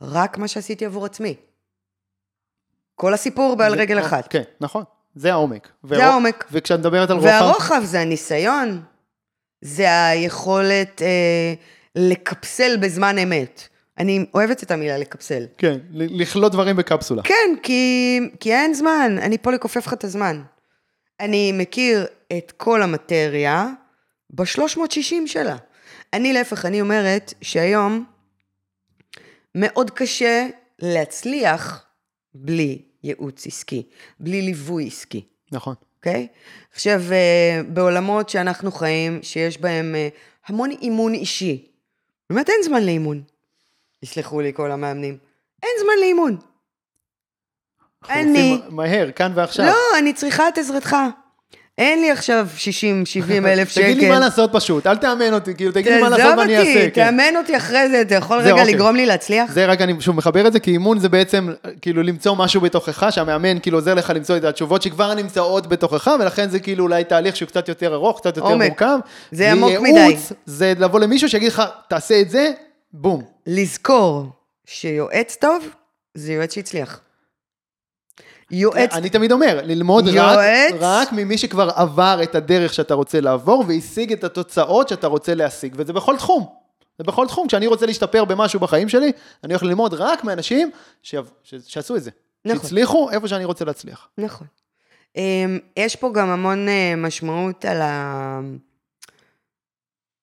רק 0.00 0.38
מה 0.38 0.48
שעשיתי 0.48 0.84
עבור 0.86 1.04
עצמי. 1.06 1.34
כל 2.94 3.14
הסיפור 3.14 3.56
בעל 3.56 3.72
זה- 3.74 3.80
רגל 3.80 4.00
אחת. 4.00 4.26
כן, 4.28 4.42
נכון. 4.60 4.84
זה 5.14 5.32
העומק. 5.32 5.68
זה 5.90 6.04
העומק. 6.04 6.44
וכשאת 6.52 6.78
מדברת 6.80 7.10
על 7.10 7.16
רוחב... 7.16 7.26
והרוחב 7.28 7.80
זה 7.84 8.00
הניסיון, 8.00 8.82
זה 9.60 10.06
היכולת 10.06 11.02
אה, 11.02 11.54
לקפסל 11.96 12.76
בזמן 12.76 13.18
אמת. 13.18 13.68
אני 13.98 14.26
אוהבת 14.34 14.62
את 14.62 14.70
המילה 14.70 14.98
לקפסל. 14.98 15.46
כן, 15.58 15.78
ל- 15.90 16.22
לכלוא 16.22 16.48
דברים 16.48 16.76
בקפסולה. 16.76 17.22
כן, 17.22 17.54
כי, 17.62 18.18
כי 18.40 18.52
אין 18.54 18.74
זמן, 18.74 19.16
אני 19.22 19.38
פה 19.38 19.52
לכופף 19.52 19.86
לך 19.86 19.92
את 19.92 20.04
הזמן. 20.04 20.42
אני 21.20 21.52
מכיר 21.52 22.06
את 22.38 22.52
כל 22.56 22.82
המטריה 22.82 23.68
ב-360 24.30 25.26
שלה. 25.26 25.56
אני 26.12 26.32
להפך, 26.32 26.64
אני 26.64 26.80
אומרת 26.80 27.34
שהיום 27.42 28.04
מאוד 29.54 29.90
קשה 29.90 30.46
להצליח 30.78 31.84
בלי 32.34 32.82
ייעוץ 33.04 33.46
עסקי, 33.46 33.82
בלי 34.20 34.42
ליווי 34.42 34.86
עסקי. 34.86 35.24
נכון. 35.52 35.74
אוקיי? 35.98 36.26
עכשיו, 36.72 37.02
אה, 37.12 37.60
בעולמות 37.68 38.28
שאנחנו 38.28 38.72
חיים, 38.72 39.18
שיש 39.22 39.60
בהם 39.60 39.94
אה, 39.94 40.08
המון 40.46 40.70
אימון 40.70 41.14
אישי, 41.14 41.66
באמת 42.30 42.50
אין 42.50 42.56
זמן 42.64 42.82
לאימון. 42.82 43.22
יסלחו 44.06 44.40
לי 44.40 44.52
כל 44.54 44.70
המאמנים. 44.72 45.16
אין 45.62 45.70
זמן 45.82 45.92
לאימון. 46.00 46.36
אני- 48.10 48.60
מהר, 48.68 49.10
כאן 49.16 49.32
ועכשיו. 49.34 49.66
לא, 49.66 49.74
אני 49.98 50.12
צריכה 50.12 50.48
את 50.48 50.58
עזרתך. 50.58 50.96
אין 51.78 52.00
לי 52.00 52.10
עכשיו 52.10 52.48
60, 52.56 53.06
70 53.06 53.46
אלף 53.52 53.68
שקל. 53.68 53.82
תגיד 53.82 53.98
לי 53.98 54.08
מה 54.10 54.18
לעשות 54.18 54.50
פשוט, 54.52 54.86
אל 54.86 54.96
תאמן 54.96 55.34
אותי, 55.34 55.54
כאילו, 55.54 55.72
תגיד 55.72 55.92
לי 55.92 56.00
מה 56.02 56.08
לעשות 56.08 56.24
תעזוב 56.24 56.38
ואני 56.38 56.58
אותי, 56.58 56.68
אעשה. 56.76 56.90
כן. 56.90 57.04
תאמן 57.04 57.36
אותי 57.36 57.56
אחרי 57.56 57.88
זה, 57.88 58.00
אתה 58.00 58.14
יכול 58.14 58.38
רגע 58.38 58.52
אוקיי. 58.52 58.74
לגרום 58.74 58.96
לי 58.96 59.06
להצליח? 59.06 59.50
זה 59.52 59.66
רק 59.66 59.80
אני 59.80 60.00
שוב 60.00 60.16
מחבר 60.16 60.46
את 60.46 60.52
זה, 60.52 60.60
כי 60.60 60.70
אימון 60.70 60.98
זה 60.98 61.08
בעצם 61.08 61.48
כאילו 61.82 62.02
למצוא 62.02 62.36
משהו 62.36 62.60
בתוכך, 62.60 63.06
שהמאמן 63.10 63.58
כאילו 63.58 63.78
עוזר 63.78 63.94
לך 63.94 64.12
למצוא 64.16 64.36
את 64.36 64.44
התשובות 64.44 64.82
שכבר 64.82 65.14
נמצאות 65.14 65.66
בתוכך, 65.66 66.10
ולכן 66.20 66.48
זה 66.48 66.60
כאילו 66.60 66.84
אולי 66.84 67.04
תהליך 67.04 67.36
שהוא 67.36 67.48
קצת 67.48 67.68
יותר 67.68 67.94
ארוך, 67.94 68.20
קצת 68.20 68.36
יותר 68.36 68.48
עומק. 68.48 68.68
מורכב. 68.68 68.98
זה 69.32 69.52
עמוק 69.52 69.70
וייעוץ 69.82 70.32
זה 70.46 70.72
לבוא 70.78 71.00
למישהו 71.00 71.28
שיגיד 71.28 71.48
לך, 71.52 71.62
תעשה 71.88 72.20
את 72.20 72.30
זה, 72.30 72.50
בום. 72.92 73.24
לזכור 73.46 74.26
שיועץ 74.66 75.36
טוב, 75.40 75.68
זה 76.14 76.32
יועץ 76.32 76.54
שהצליח. 76.54 77.00
יועץ 78.50 78.92
אני 78.92 79.10
תמיד 79.10 79.32
אומר, 79.32 79.60
ללמוד 79.64 80.08
רק, 80.08 80.14
יועץ. 80.14 80.74
רק 80.80 81.12
ממי 81.12 81.38
שכבר 81.38 81.70
עבר 81.74 82.20
את 82.22 82.34
הדרך 82.34 82.74
שאתה 82.74 82.94
רוצה 82.94 83.20
לעבור, 83.20 83.64
והשיג 83.68 84.12
את 84.12 84.24
התוצאות 84.24 84.88
שאתה 84.88 85.06
רוצה 85.06 85.34
להשיג, 85.34 85.74
וזה 85.78 85.92
בכל 85.92 86.16
תחום. 86.16 86.46
זה 86.98 87.04
בכל 87.04 87.26
תחום, 87.26 87.48
כשאני 87.48 87.66
רוצה 87.66 87.86
להשתפר 87.86 88.24
במשהו 88.24 88.60
בחיים 88.60 88.88
שלי, 88.88 89.12
אני 89.44 89.52
הולך 89.52 89.62
ללמוד 89.62 89.94
רק 89.94 90.24
מאנשים 90.24 90.70
שעב- 91.02 91.30
ש... 91.42 91.54
שעשו 91.66 91.96
את 91.96 92.02
זה. 92.02 92.10
נכון. 92.44 92.58
שהצליחו 92.62 93.10
איפה 93.10 93.28
שאני 93.28 93.44
רוצה 93.44 93.64
להצליח. 93.64 94.08
נכון. 94.18 94.46
אמ, 95.16 95.58
יש 95.76 95.96
פה 95.96 96.10
גם 96.14 96.28
המון 96.28 96.68
אה, 96.68 96.94
משמעות 96.96 97.64
על, 97.64 97.82
ה... 97.82 98.40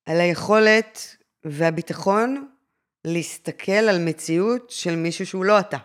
על 0.05 0.19
היכולת 0.19 1.15
והביטחון 1.45 2.47
להסתכל 3.05 3.71
על 3.71 3.99
מציאות 3.99 4.69
של 4.69 4.95
מישהו 4.95 5.25
שהוא 5.25 5.45
לא 5.45 5.59
אתה. 5.59 5.77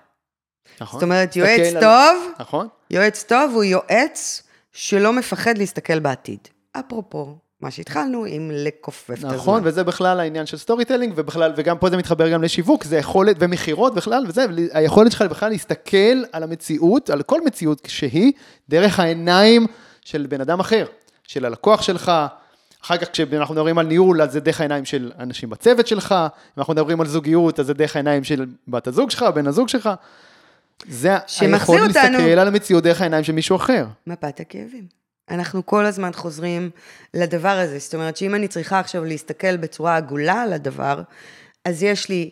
נכון. 0.80 1.00
זאת 1.00 1.02
אומרת, 1.02 1.36
יועץ 1.36 1.74
על- 1.74 1.80
טוב, 1.80 2.32
נכון. 2.40 2.68
יועץ 2.90 3.22
טוב 3.22 3.52
הוא 3.54 3.64
יועץ 3.64 4.42
שלא 4.72 5.12
מפחד 5.12 5.58
להסתכל 5.58 5.98
בעתיד. 5.98 6.38
אפרופו, 6.72 7.36
מה 7.60 7.70
שהתחלנו 7.70 8.24
עם 8.24 8.50
לכופף 8.54 9.10
את 9.10 9.18
הזמן. 9.18 9.34
נכון, 9.34 9.60
וזה 9.64 9.84
בכלל 9.84 10.20
העניין 10.20 10.46
של 10.46 10.56
storytelling, 10.56 11.12
ובכלל, 11.16 11.52
וגם 11.56 11.78
פה 11.78 11.90
זה 11.90 11.96
מתחבר 11.96 12.28
גם 12.28 12.42
לשיווק, 12.42 12.84
זה 12.84 12.96
יכולת, 12.96 13.36
ומכירות 13.38 13.94
בכלל, 13.94 14.24
וזה, 14.28 14.44
היכולת 14.72 15.12
שלך 15.12 15.22
בכלל 15.22 15.50
להסתכל 15.50 16.22
על 16.32 16.42
המציאות, 16.42 17.10
על 17.10 17.22
כל 17.22 17.40
מציאות 17.44 17.82
שהיא, 17.86 18.32
דרך 18.68 19.00
העיניים 19.00 19.66
של 20.04 20.26
בן 20.28 20.40
אדם 20.40 20.60
אחר, 20.60 20.86
של 21.26 21.44
הלקוח 21.44 21.82
שלך, 21.82 22.12
אחר 22.84 22.96
כך 22.96 23.10
כשאנחנו 23.12 23.54
מדברים 23.54 23.78
על 23.78 23.86
ניהול, 23.86 24.22
אז 24.22 24.32
זה 24.32 24.40
דרך 24.40 24.60
העיניים 24.60 24.84
של 24.84 25.12
אנשים 25.18 25.50
בצוות 25.50 25.86
שלך, 25.86 26.14
אם 26.18 26.52
אנחנו 26.58 26.72
מדברים 26.74 27.00
על 27.00 27.06
זוגיות, 27.06 27.60
אז 27.60 27.66
זה 27.66 27.74
דרך 27.74 27.96
העיניים 27.96 28.24
של 28.24 28.46
בת 28.68 28.86
הזוג 28.86 29.10
שלך, 29.10 29.22
בן 29.22 29.46
הזוג 29.46 29.68
שלך. 29.68 29.90
זה 30.88 31.16
היכולת 31.40 31.80
אותנו- 31.96 32.18
להסתכל 32.18 32.38
על 32.38 32.48
המציאות 32.48 32.84
דרך 32.84 33.00
העיניים 33.00 33.24
של 33.24 33.32
מישהו 33.32 33.56
אחר. 33.56 33.86
מפת 34.06 34.40
הכאבים. 34.40 34.86
אנחנו 35.30 35.66
כל 35.66 35.86
הזמן 35.86 36.10
חוזרים 36.12 36.70
לדבר 37.14 37.48
הזה. 37.48 37.78
זאת 37.78 37.94
אומרת 37.94 38.16
שאם 38.16 38.34
אני 38.34 38.48
צריכה 38.48 38.78
עכשיו 38.80 39.04
להסתכל 39.04 39.56
בצורה 39.56 39.96
עגולה 39.96 40.42
על 40.42 40.52
הדבר, 40.52 41.02
אז 41.64 41.82
יש 41.82 42.08
לי 42.08 42.30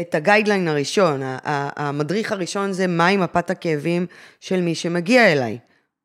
את 0.00 0.14
הגיידליין 0.14 0.68
הראשון, 0.68 1.20
המדריך 1.24 2.32
הראשון 2.32 2.72
זה 2.72 2.86
מהי 2.86 3.16
מפת 3.16 3.50
הכאבים 3.50 4.06
של 4.40 4.60
מי 4.60 4.74
שמגיע 4.74 5.32
אליי. 5.32 5.58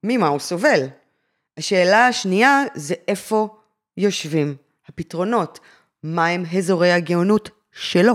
ממה 0.03 0.27
הוא 0.27 0.39
סובל. 0.39 0.87
השאלה 1.57 2.07
השנייה 2.07 2.63
זה 2.75 2.95
איפה 3.07 3.56
יושבים 3.97 4.55
הפתרונות, 4.87 5.59
מהם 6.03 6.43
אזורי 6.57 6.91
הגאונות 6.91 7.49
שלו. 7.71 8.13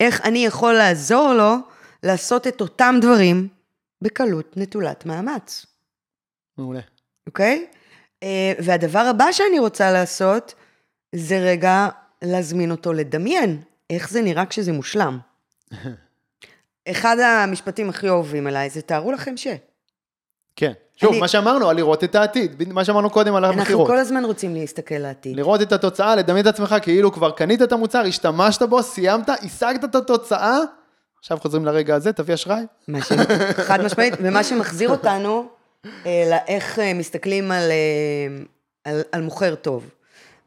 איך 0.00 0.20
אני 0.20 0.46
יכול 0.46 0.74
לעזור 0.74 1.32
לו 1.32 1.54
לעשות 2.02 2.46
את 2.46 2.60
אותם 2.60 2.94
דברים 3.00 3.48
בקלות 4.02 4.56
נטולת 4.56 5.06
מאמץ. 5.06 5.66
מעולה. 6.58 6.80
אוקיי? 7.26 7.66
אה, 8.22 8.52
והדבר 8.64 8.98
הבא 8.98 9.32
שאני 9.32 9.58
רוצה 9.58 9.92
לעשות, 9.92 10.54
זה 11.14 11.38
רגע 11.38 11.88
להזמין 12.22 12.70
אותו 12.70 12.92
לדמיין 12.92 13.62
איך 13.90 14.10
זה 14.10 14.22
נראה 14.22 14.46
כשזה 14.46 14.72
מושלם. 14.72 15.18
אחד 16.90 17.16
המשפטים 17.18 17.88
הכי 17.88 18.08
אהובים 18.08 18.46
עליי 18.46 18.70
זה 18.70 18.82
תארו 18.82 19.12
לכם 19.12 19.36
ש... 19.36 19.46
כן. 20.56 20.72
שוב, 20.96 21.10
אני- 21.10 21.20
מה 21.20 21.28
שאמרנו, 21.28 21.68
על 21.70 21.76
לראות 21.76 22.04
את 22.04 22.14
העתיד, 22.14 22.72
מה 22.72 22.84
שאמרנו 22.84 23.10
קודם 23.10 23.34
על 23.34 23.44
אנחנו 23.44 23.60
המכירות. 23.60 23.86
כל 23.86 23.98
הזמן 23.98 24.24
רוצים 24.24 24.54
להסתכל 24.54 24.94
לעתיד. 24.94 25.36
לראות 25.36 25.62
את 25.62 25.72
התוצאה, 25.72 26.16
לדמיין 26.16 26.48
את 26.48 26.54
עצמך 26.54 26.74
כאילו 26.82 27.12
כבר 27.12 27.30
קנית 27.30 27.62
את 27.62 27.72
המוצר, 27.72 27.98
השתמשת 28.00 28.62
בו, 28.62 28.82
סיימת, 28.82 29.28
השגת 29.28 29.84
את 29.84 29.94
התוצאה, 29.94 30.58
עכשיו 31.18 31.38
חוזרים 31.40 31.64
לרגע 31.64 31.94
הזה, 31.94 32.12
תביא 32.12 32.34
אשראי. 32.34 32.62
ש... 33.00 33.12
חד 33.52 33.84
משמעית, 33.84 34.14
ומה 34.18 34.44
שמחזיר 34.44 34.90
אותנו 34.90 35.46
אה, 36.06 36.24
לאיך 36.30 36.78
אה, 36.78 36.94
מסתכלים 36.94 37.50
על, 37.52 37.70
אה, 37.70 38.42
על, 38.92 39.00
על 39.12 39.22
מוכר 39.22 39.54
טוב. 39.54 39.90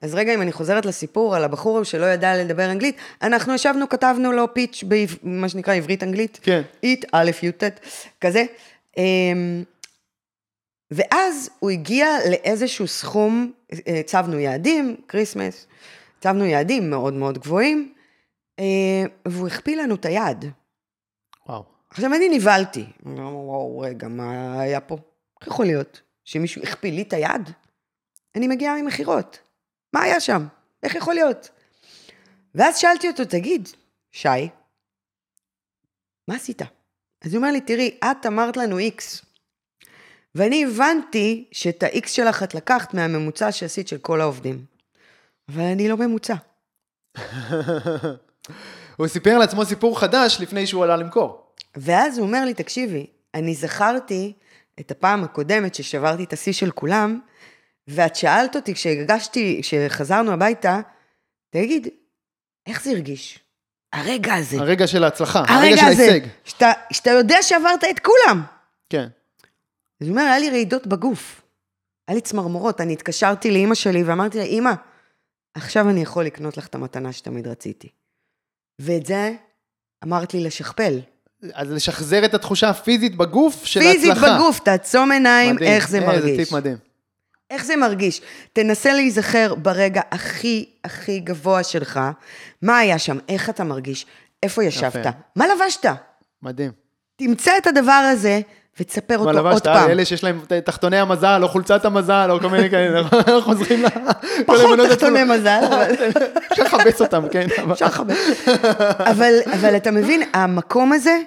אז 0.01 0.16
רגע, 0.16 0.34
אם 0.34 0.41
אני 0.41 0.51
חוזרת 0.51 0.86
לסיפור 0.86 1.36
על 1.36 1.43
הבחור 1.43 1.84
שלא 1.84 2.06
ידע 2.06 2.36
לדבר 2.38 2.72
אנגלית, 2.72 2.95
אנחנו 3.22 3.54
ישבנו, 3.54 3.89
כתבנו 3.89 4.32
לו 4.32 4.54
pitch 4.54 4.84
במה 5.24 5.49
שנקרא 5.49 5.74
עברית-אנגלית. 5.74 6.39
כן. 6.41 6.62
אית, 6.84 7.06
א', 7.12 7.32
י', 7.43 7.51
ט', 7.51 7.80
כזה. 8.22 8.43
ואז 10.96 11.50
הוא 11.60 11.70
הגיע 11.70 12.08
לאיזשהו 12.30 12.88
סכום, 12.88 13.52
אה, 13.88 14.00
הצבנו 14.00 14.39
יעדים, 14.39 14.96
Christmas, 15.08 15.68
הצבנו 16.18 16.46
יעדים 16.46 16.89
מאוד 16.89 17.14
מאוד 17.14 17.38
גבוהים, 17.38 17.94
אה, 18.60 19.04
והוא 19.26 19.48
הכפיל 19.48 19.82
לנו 19.82 19.96
את 19.96 20.06
היעד. 20.06 20.46
וואו. 21.48 21.64
עכשיו 21.89 22.14
אני 22.14 22.30
נבהלתי. 22.30 22.86
וואו, 23.06 23.80
רגע, 23.80 24.08
מה 24.08 24.62
היה 24.62 24.82
פה? 24.82 24.98
איך 25.41 25.48
יכול 25.48 25.66
להיות 25.66 26.02
שמישהו 26.24 26.64
הכפיל 26.64 26.96
לי 26.96 27.02
את 27.02 27.14
היד? 27.14 27.50
אני 28.36 28.48
מגיעה 28.48 28.82
ממכירות. 28.82 29.39
מה 29.94 30.02
היה 30.02 30.20
שם? 30.20 30.48
איך 30.84 30.96
יכול 30.96 31.14
להיות? 31.14 31.50
ואז 32.56 32.78
שאלתי 32.78 33.08
אותו, 33.08 33.26
תגיד, 33.26 33.70
שי, 34.12 34.50
מה 36.28 36.36
עשית? 36.36 36.62
אז 37.22 37.34
הוא 37.34 37.38
אומר 37.38 37.52
לי, 37.52 37.62
תראי, 37.62 37.98
את 38.04 38.26
אמרת 38.26 38.58
לנו 38.58 38.78
איקס. 38.78 39.33
ואני 40.36 40.66
הבנתי 40.66 41.50
שאת 41.52 41.84
ה-X 41.84 42.08
שלך 42.08 42.44
את 42.44 42.56
לקחת 42.56 42.94
מהממוצע 42.94 43.52
שעשית 43.52 43.88
של 43.88 43.98
כל 43.98 44.22
העובדים. 44.22 44.66
אבל 45.50 45.64
אני 45.64 45.90
לא 45.90 45.98
ממוצע. 45.98 46.36
הוא 48.98 49.08
סיפר 49.08 49.38
לעצמו 49.38 49.66
סיפור 49.66 50.00
חדש 50.00 50.38
לפני 50.40 50.68
שהוא 50.68 50.84
עלה 50.84 50.98
למכור. 50.98 51.54
ואז 51.76 52.18
הוא 52.18 52.28
אומר 52.28 52.46
לי, 52.46 52.54
תקשיבי, 52.54 53.08
אני 53.34 53.56
זכרתי 53.56 54.34
את 54.80 54.92
הפעם 54.92 55.24
הקודמת 55.24 55.76
ששברתי 55.76 56.24
את 56.24 56.34
השיא 56.34 56.54
של 56.54 56.72
כולם, 56.72 57.20
ואת 57.88 58.16
שאלת 58.16 58.56
אותי 58.56 58.74
כשהגשתי, 58.74 59.60
כשחזרנו 59.62 60.32
הביתה, 60.32 60.80
תגיד, 61.50 61.88
איך 62.68 62.84
זה 62.84 62.90
הרגיש? 62.92 63.40
הרגע 63.94 64.34
הזה. 64.34 64.58
הרגע 64.58 64.88
של 64.88 65.04
ההצלחה, 65.04 65.40
הרגע 65.40 65.54
הרגע 65.54 65.78
של 65.78 65.86
ההישג. 65.86 66.28
שאתה, 66.44 66.72
שאתה 66.92 67.10
יודע 67.10 67.38
שעברת 67.42 67.84
את 67.84 68.00
כולם. 68.00 68.44
כן. 68.90 69.08
זאת 70.04 70.10
אומרת, 70.10 70.26
היה 70.28 70.39
לי 70.39 70.49
רעידות 70.49 70.88
בגוף. 70.88 71.41
היה 72.08 72.16
לי 72.16 72.22
צמרמורות. 72.22 72.82
אני 72.82 72.93
התקשרתי 72.93 73.51
לאימא 73.51 73.76
שלי 73.76 74.04
ואמרתי 74.04 74.38
לה, 74.38 74.43
אימא, 74.43 74.72
עכשיו 75.54 75.89
אני 75.89 76.01
יכול 76.01 76.26
לקנות 76.26 76.58
לך 76.58 76.68
את 76.68 76.76
המתנה 76.76 77.14
שתמיד 77.14 77.47
רציתי. 77.47 77.89
ואת 78.80 79.06
זה 79.06 79.34
אמרת 80.04 80.34
לי 80.34 80.43
לשכפל. 80.43 80.99
אז 81.54 81.72
לשחזר 81.72 82.26
את 82.26 82.34
התחושה 82.34 82.70
הפיזית 82.70 83.16
בגוף 83.16 83.66
של 83.66 83.80
פיזית 83.80 84.10
ההצלחה. 84.10 84.36
בגוף, 84.36 84.60
תעצום 84.60 85.12
עיניים, 85.12 85.56
מדהים. 85.56 85.72
איך 85.72 85.89
זה 85.89 85.97
איזה 85.97 86.08
מרגיש. 86.08 86.38
טיפ 86.38 86.51
מדהים. 86.51 86.78
איך 87.49 87.66
זה 87.66 87.76
מרגיש? 87.76 88.22
תנסה 88.54 88.93
להיזכר 88.93 89.56
ברגע 89.56 90.01
הכי 90.12 90.70
הכי 90.84 91.20
גבוה 91.20 91.64
שלך, 91.64 91.99
מה 92.62 92.78
היה 92.78 92.99
שם, 92.99 93.18
איך 93.30 93.49
אתה 93.49 93.64
מרגיש, 93.64 94.06
איפה 94.43 94.64
ישבת, 94.64 94.95
יפה. 94.95 95.10
מה 95.36 95.45
לבשת. 95.47 95.86
מדהים. 96.41 96.72
תמצא 97.16 97.58
את 97.58 97.68
הדבר 97.68 97.91
הזה 97.91 98.41
ותספר 98.80 99.17
מה 99.17 99.26
אותו 99.26 99.39
עוד 99.39 99.47
לבשת? 99.47 99.63
פעם. 99.63 99.89
אלה 99.89 100.05
שיש 100.05 100.24
להם 100.24 100.41
תחתוני 100.65 100.97
המזל, 100.97 101.39
או 101.43 101.47
חולצת 101.47 101.86
המזל, 101.86 102.28
או 102.32 102.39
כל 102.39 102.49
מיני 102.49 102.69
כאלה, 102.69 102.99
אנחנו 103.13 103.41
חוזרים 103.41 103.84
ל... 103.84 103.88
פחות 104.45 104.80
תחתוני. 104.89 105.24
מזל, 105.24 105.61
אבל... 105.67 105.91
אפשר 106.51 106.63
לכבס 106.63 107.01
אותם, 107.01 107.24
כן. 107.32 107.47
אפשר 107.71 107.86
לכבד. 107.86 108.15
אבל, 109.45 109.76
אתה 109.78 109.91
מבין, 109.91 110.24
המקום 110.34 110.93
הזה, 110.93 111.19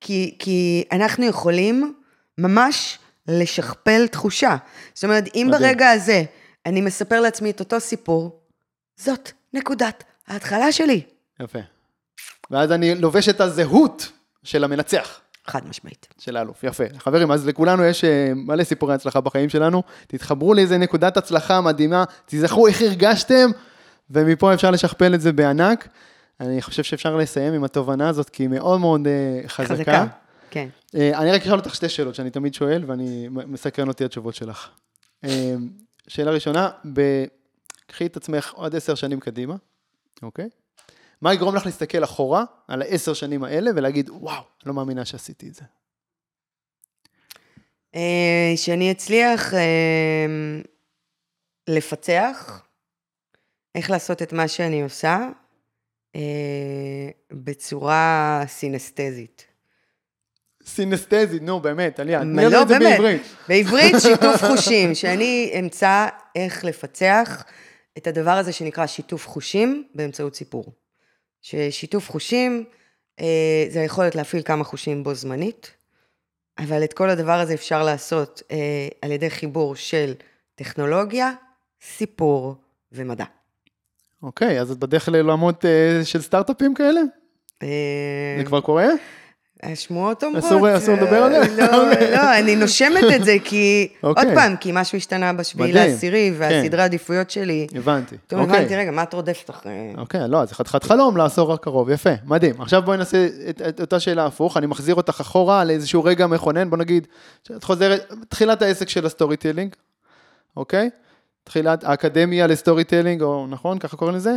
כי, 0.00 0.84
אנחנו 0.92 1.24
יכולים 1.24 1.94
ממש 2.38 2.98
לשכפל 3.28 4.06
תחושה. 4.06 4.56
זאת 4.94 5.04
אומרת, 5.04 5.24
אם. 5.34 5.48
ברגע 5.52 5.90
הזה 5.90 6.22
אני 6.66 6.80
מספר 6.80 7.20
לעצמי 7.20 7.50
את 7.50 7.60
אותו 7.60 7.80
סיפור, 7.80 8.40
זאת 8.96 9.30
נקודת 9.54 10.04
ההתחלה 10.28 10.72
שלי. 10.72 11.02
יפה. 11.40 11.58
ואז 12.50 12.72
אני 12.72 12.94
לובש 12.94 13.28
את 13.28 13.40
הזהות 13.40 14.12
של 14.44 14.64
המנצח. 14.64 15.20
חד 15.48 15.68
משמעית. 15.68 16.08
של 16.18 16.36
האלוף, 16.36 16.64
יפה. 16.64 16.84
חברים, 16.98 17.30
אז 17.30 17.46
לכולנו 17.46 17.84
יש 17.84 18.04
אה, 18.04 18.32
מלא 18.34 18.64
סיפורי 18.64 18.94
הצלחה 18.94 19.20
בחיים 19.20 19.48
שלנו. 19.48 19.82
תתחברו 20.06 20.54
לאיזה 20.54 20.78
נקודת 20.78 21.16
הצלחה 21.16 21.60
מדהימה, 21.60 22.04
תזכרו 22.26 22.66
איך 22.66 22.82
הרגשתם, 22.82 23.50
ומפה 24.10 24.54
אפשר 24.54 24.70
לשכפל 24.70 25.14
את 25.14 25.20
זה 25.20 25.32
בענק. 25.32 25.88
אני 26.40 26.62
חושב 26.62 26.82
שאפשר 26.82 27.16
לסיים 27.16 27.54
עם 27.54 27.64
התובנה 27.64 28.08
הזאת, 28.08 28.30
כי 28.30 28.42
היא 28.42 28.48
מאוד 28.48 28.80
מאוד 28.80 29.06
אה, 29.06 29.48
חזקה. 29.48 29.74
חזקה. 29.74 30.06
כן. 30.50 30.68
אה, 30.94 31.18
אני 31.18 31.30
רק 31.30 31.42
אשאל 31.42 31.58
אותך 31.58 31.74
שתי 31.74 31.88
שאלות 31.88 32.14
שאני 32.14 32.30
תמיד 32.30 32.54
שואל, 32.54 32.84
ואני 32.86 33.28
מסקרן 33.30 33.88
אותי 33.88 34.04
התשובות 34.04 34.34
שלך. 34.34 34.68
שאלה 36.08 36.30
ראשונה, 36.30 36.70
ב... 36.92 37.00
קחי 37.88 38.06
את 38.06 38.16
עצמך 38.16 38.52
עוד 38.54 38.76
עשר 38.76 38.94
שנים 38.94 39.20
קדימה, 39.20 39.54
אוקיי? 40.22 40.48
מה 41.22 41.34
יגרום 41.34 41.56
לך 41.56 41.66
להסתכל 41.66 42.04
אחורה 42.04 42.44
על 42.68 42.82
העשר 42.82 43.14
שנים 43.14 43.44
האלה 43.44 43.70
ולהגיד, 43.76 44.10
וואו, 44.10 44.42
לא 44.66 44.74
מאמינה 44.74 45.04
שעשיתי 45.04 45.48
את 45.48 45.54
זה. 45.54 45.62
אה, 47.94 48.52
שאני 48.56 48.92
אצליח 48.92 49.54
אה, 49.54 50.26
לפצח 51.68 52.62
איך 53.74 53.90
לעשות 53.90 54.22
את 54.22 54.32
מה 54.32 54.48
שאני 54.48 54.82
עושה 54.82 55.28
אה, 56.16 56.20
בצורה 57.32 58.42
סינסטזית. 58.46 59.44
סינסטזי, 60.64 61.40
נו 61.40 61.60
באמת, 61.60 62.00
עלייה, 62.00 62.20
תני 62.20 62.36
לא, 62.36 62.42
לנו 62.42 62.62
את 62.62 62.68
זה 62.68 62.78
באמת. 62.78 62.90
בעברית. 62.90 63.22
בעברית 63.48 63.94
שיתוף 64.06 64.44
חושים, 64.44 64.94
שאני 64.94 65.52
אמצא 65.60 66.06
איך 66.36 66.64
לפצח 66.64 67.44
את 67.98 68.06
הדבר 68.06 68.30
הזה 68.30 68.52
שנקרא 68.52 68.86
שיתוף 68.86 69.26
חושים 69.28 69.88
באמצעות 69.94 70.34
סיפור. 70.34 70.72
ששיתוף 71.42 72.10
חושים 72.10 72.64
אה, 73.20 73.66
זה 73.68 73.80
היכולת 73.80 74.14
להפעיל 74.14 74.42
כמה 74.42 74.64
חושים 74.64 75.04
בו 75.04 75.14
זמנית, 75.14 75.70
אבל 76.58 76.84
את 76.84 76.92
כל 76.92 77.10
הדבר 77.10 77.40
הזה 77.40 77.54
אפשר 77.54 77.82
לעשות 77.82 78.42
אה, 78.50 78.88
על 79.02 79.12
ידי 79.12 79.30
חיבור 79.30 79.76
של 79.76 80.14
טכנולוגיה, 80.54 81.32
סיפור 81.82 82.54
ומדע. 82.92 83.24
אוקיי, 84.22 84.60
אז 84.60 84.70
את 84.70 84.78
בדרך 84.78 85.08
לעולמות 85.08 85.64
אה, 85.64 86.00
של 86.04 86.22
סטארט-אפים 86.22 86.74
כאלה? 86.74 87.00
אה, 87.62 88.36
זה 88.38 88.44
כבר 88.44 88.60
קורה? 88.60 88.86
השמועות 89.62 90.24
אומרות... 90.24 90.44
אסור- 90.44 90.76
אסור 90.76 90.94
לדבר 90.94 91.22
על 91.22 91.32
זה? 91.32 91.62
לא, 91.62 91.90
לא, 92.10 92.34
אני 92.38 92.56
נושמת 92.56 93.04
את 93.16 93.24
זה 93.24 93.36
כי, 93.44 93.88
אוקיי. 94.02 94.24
עוד 94.24 94.34
פעם, 94.34 94.56
כי 94.56 94.70
משהו 94.74 94.98
השתנה 94.98 95.32
בשביעי 95.32 95.72
לעשירי, 95.72 96.32
והסדרי 96.38 96.70
כן. 96.70 96.78
העדיפויות 96.78 97.30
שלי. 97.30 97.66
הבנתי. 97.74 98.16
פתאום 98.26 98.40
אוקיי. 98.40 98.56
הבנתי, 98.56 98.76
רגע, 98.76 98.90
מה 98.90 99.02
את 99.02 99.14
רודפת 99.14 99.50
אחרי... 99.50 99.92
אוקיי, 99.98 100.20
לא, 100.28 100.44
זה 100.44 100.54
חתיכת 100.54 100.84
חלום 100.84 101.16
לעשור 101.16 101.52
הקרוב, 101.52 101.90
יפה, 101.90 102.10
מדהים. 102.24 102.60
עכשיו 102.60 102.82
בואי 102.82 102.98
נעשה 102.98 103.28
את, 103.50 103.62
את 103.68 103.80
אותה 103.80 104.00
שאלה 104.00 104.26
הפוך, 104.26 104.56
אני 104.56 104.66
מחזיר 104.66 104.94
אותך 104.94 105.20
אחורה 105.20 105.64
לאיזשהו 105.64 106.04
רגע 106.04 106.26
מכונן, 106.26 106.70
בוא 106.70 106.78
נגיד, 106.78 107.06
שאת 107.48 107.64
חוזרת, 107.64 108.12
תחילת 108.28 108.62
העסק 108.62 108.88
של 108.88 109.06
ה 109.06 109.36
storytelling, 109.36 109.74
אוקיי? 110.56 110.90
תחילת 111.44 111.84
האקדמיה 111.84 112.46
ל 112.46 112.84
storytelling, 112.84 113.22
או 113.22 113.46
נכון, 113.46 113.78
ככה 113.78 113.96
קוראים 113.96 114.16
לזה? 114.16 114.36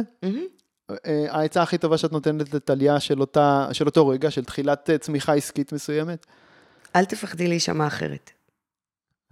אה, 0.92 1.26
העצה 1.30 1.62
הכי 1.62 1.78
טובה 1.78 1.98
שאת 1.98 2.12
נותנת 2.12 2.54
לטליה 2.54 3.00
של, 3.00 3.20
אותה, 3.20 3.68
של 3.72 3.86
אותו 3.86 4.08
רגע, 4.08 4.32
של 4.32 4.44
תחילת 4.44 4.90
אה, 4.90 4.98
צמיחה 4.98 5.34
עסקית 5.34 5.74
מסוימת? 5.74 6.26
אל 6.96 7.06
תפחדי 7.06 7.48
להישמע 7.48 7.88
אחרת. 7.88 8.32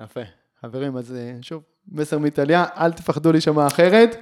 יפה. 0.04 0.20
חברים, 0.62 0.97
אז 0.97 1.16
אה, 1.16 1.34
שוב, 1.41 1.64
מסר 1.91 2.20
מטליה, 2.20 2.66
אל 2.78 2.91
תפחדו 2.91 3.32
להישמע 3.32 3.68
אחרת. 3.68 4.16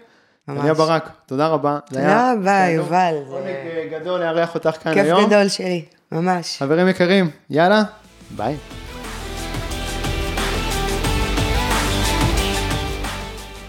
ממש. 0.47 0.59
טליה 0.61 0.73
ברק, 0.73 1.09
תודה 1.25 1.47
רבה. 1.47 1.79
תודה 1.85 2.33
רבה, 2.33 2.69
יובל. 2.69 3.13
זה 3.27 3.33
עונג 3.33 4.01
גדול 4.01 4.19
לארח 4.19 4.55
אותך 4.55 4.69
כאן 4.69 4.93
כיף 4.93 5.03
היום. 5.03 5.25
גדול 5.25 5.47
שלי, 5.47 5.85
ממש. 6.11 6.57
חברים 6.57 6.87
יקרים, 6.87 7.29
יאללה, 7.49 7.83
ביי. 8.35 8.57